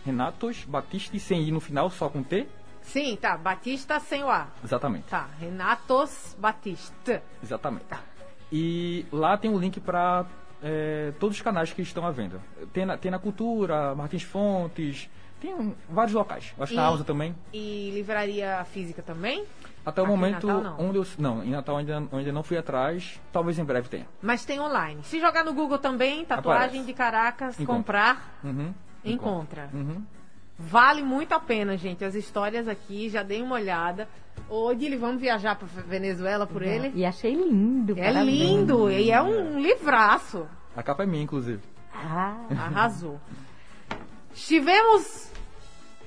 Renatos 0.04 0.66
Batiste, 0.66 1.20
sem 1.20 1.44
ir 1.44 1.52
no 1.52 1.60
final, 1.60 1.92
só 1.92 2.10
com 2.10 2.24
T. 2.24 2.48
Sim, 2.82 3.16
tá. 3.22 3.38
Batista 3.38 4.00
sem 4.00 4.24
o 4.24 4.30
A. 4.32 4.48
Exatamente. 4.64 5.04
Tá. 5.10 5.30
Renatos 5.40 6.36
Batista. 6.40 7.22
Exatamente. 7.44 7.86
E 8.52 9.06
lá 9.12 9.38
tem 9.38 9.50
um 9.52 9.60
link 9.60 9.80
para 9.80 10.26
é, 10.64 11.14
todos 11.20 11.38
os 11.38 11.42
canais 11.42 11.72
que 11.72 11.82
estão 11.82 12.06
à 12.06 12.12
venda. 12.12 12.40
Tem 12.74 12.86
na, 12.86 12.98
tem 12.98 13.12
na 13.12 13.20
Cultura, 13.20 13.94
Martins 13.96 14.24
Fontes, 14.24 15.10
tem 15.40 15.54
um, 15.54 15.74
vários 15.90 16.14
locais. 16.14 16.54
Acho 16.60 16.72
que 16.72 16.76
na 16.76 16.88
Amazon 16.88 17.06
também. 17.06 17.36
E 17.54 17.92
livraria 17.94 18.66
física 18.66 19.02
também? 19.02 19.46
Até 19.86 20.02
o 20.02 20.06
Aqui 20.06 20.14
em 20.14 20.16
momento, 20.18 20.48
Natal, 20.48 20.62
não. 20.78 20.88
onde 20.90 20.98
eu. 20.98 21.06
Não, 21.18 21.44
em 21.44 21.52
Natal 21.52 21.78
ainda, 21.78 22.04
ainda 22.12 22.32
não 22.32 22.44
fui 22.44 22.58
atrás. 22.58 23.20
Talvez 23.32 23.58
em 23.58 23.64
breve 23.64 23.88
tenha. 23.88 24.06
Mas 24.22 24.44
tem 24.44 24.60
online. 24.60 25.02
Se 25.04 25.20
jogar 25.20 25.46
no 25.46 25.54
Google 25.54 25.78
também, 25.78 26.26
tatuagem 26.26 26.66
Aparece. 26.66 26.86
de 26.86 26.94
Caracas, 26.94 27.60
Encontra. 27.60 27.76
comprar, 28.16 28.40
Uhum. 28.44 28.74
encontra. 29.06 29.70
Uhum. 29.74 30.04
Vale 30.60 31.02
muito 31.02 31.32
a 31.34 31.40
pena, 31.40 31.78
gente. 31.78 32.04
As 32.04 32.16
histórias 32.16 32.68
aqui, 32.68 33.10
já 33.10 33.24
dei 33.24 33.42
uma 33.42 33.56
olhada. 33.56 34.10
Ô, 34.50 34.74
Dili, 34.74 34.98
vamos 34.98 35.22
viajar 35.22 35.56
para 35.56 35.68
Venezuela 35.84 36.46
por 36.46 36.62
ele? 36.62 36.92
E 36.94 37.06
achei 37.06 37.34
lindo. 37.34 37.94
É 37.98 38.12
parabéns. 38.12 38.28
lindo 38.28 38.92
e 38.92 39.10
é 39.10 39.22
um 39.22 39.60
livraço. 39.60 40.46
A 40.76 40.84
capa 40.84 41.04
é 41.04 41.06
minha, 41.06 41.24
inclusive. 41.24 41.62
Ah, 41.94 42.36
Arrasou. 42.52 43.20
Estivemos 44.34 45.32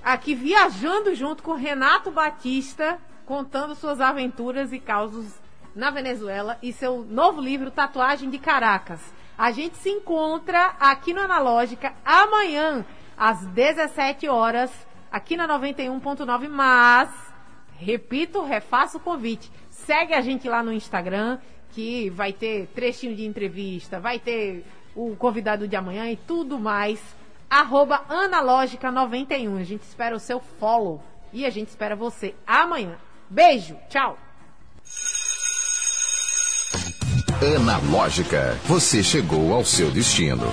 aqui 0.05 0.35
viajando 0.35 1.15
junto 1.15 1.43
com 1.43 1.55
Renato 1.55 2.11
Batista, 2.11 2.99
contando 3.25 3.75
suas 3.75 4.01
aventuras 4.01 4.73
e 4.73 4.79
causos 4.79 5.35
na 5.75 5.91
Venezuela 5.91 6.59
e 6.63 6.73
seu 6.73 7.05
novo 7.09 7.41
livro 7.41 7.71
Tatuagem 7.71 8.29
de 8.29 8.39
Caracas. 8.39 9.01
A 9.37 9.51
gente 9.51 9.77
se 9.79 9.89
encontra 9.89 10.75
aqui 10.79 11.15
no 11.15 11.21
Analógica 11.21 11.95
amanhã, 12.05 12.85
às 13.17 13.45
17 13.47 14.29
horas, 14.29 14.71
aqui 15.11 15.37
na 15.37 15.47
91.9, 15.47 16.49
mas, 16.49 17.11
repito, 17.79 18.43
refaço 18.43 18.99
o 18.99 19.01
convite. 19.01 19.51
Segue 19.71 20.15
a 20.15 20.21
gente 20.21 20.49
lá 20.49 20.63
no 20.63 20.73
Instagram, 20.73 21.39
que 21.73 22.11
vai 22.11 22.33
ter 22.33 22.67
trechinho 22.69 23.15
de 23.17 23.25
entrevista, 23.25 23.99
vai 23.99 24.19
ter 24.19 24.65
o 24.95 25.17
convidado 25.17 25.67
de 25.67 25.77
amanhã 25.77 26.11
e 26.11 26.17
tudo 26.17 26.59
mais. 26.59 27.01
Arroba 27.49 28.05
Analógica91. 28.09 29.61
A 29.61 29.65
gente 29.65 29.83
espera 29.83 30.17
o 30.17 30.21
seu 30.21 30.41
follow 30.41 31.03
e 31.33 31.45
a 31.45 31.51
gente 31.51 31.69
espera 31.69 31.97
você 31.97 32.35
amanhã. 32.47 32.97
Beijo, 33.29 33.77
tchau! 33.89 34.19
Analógica, 37.57 38.57
você 38.65 39.03
chegou 39.03 39.53
ao 39.53 39.65
seu 39.65 39.91
destino. 39.91 40.47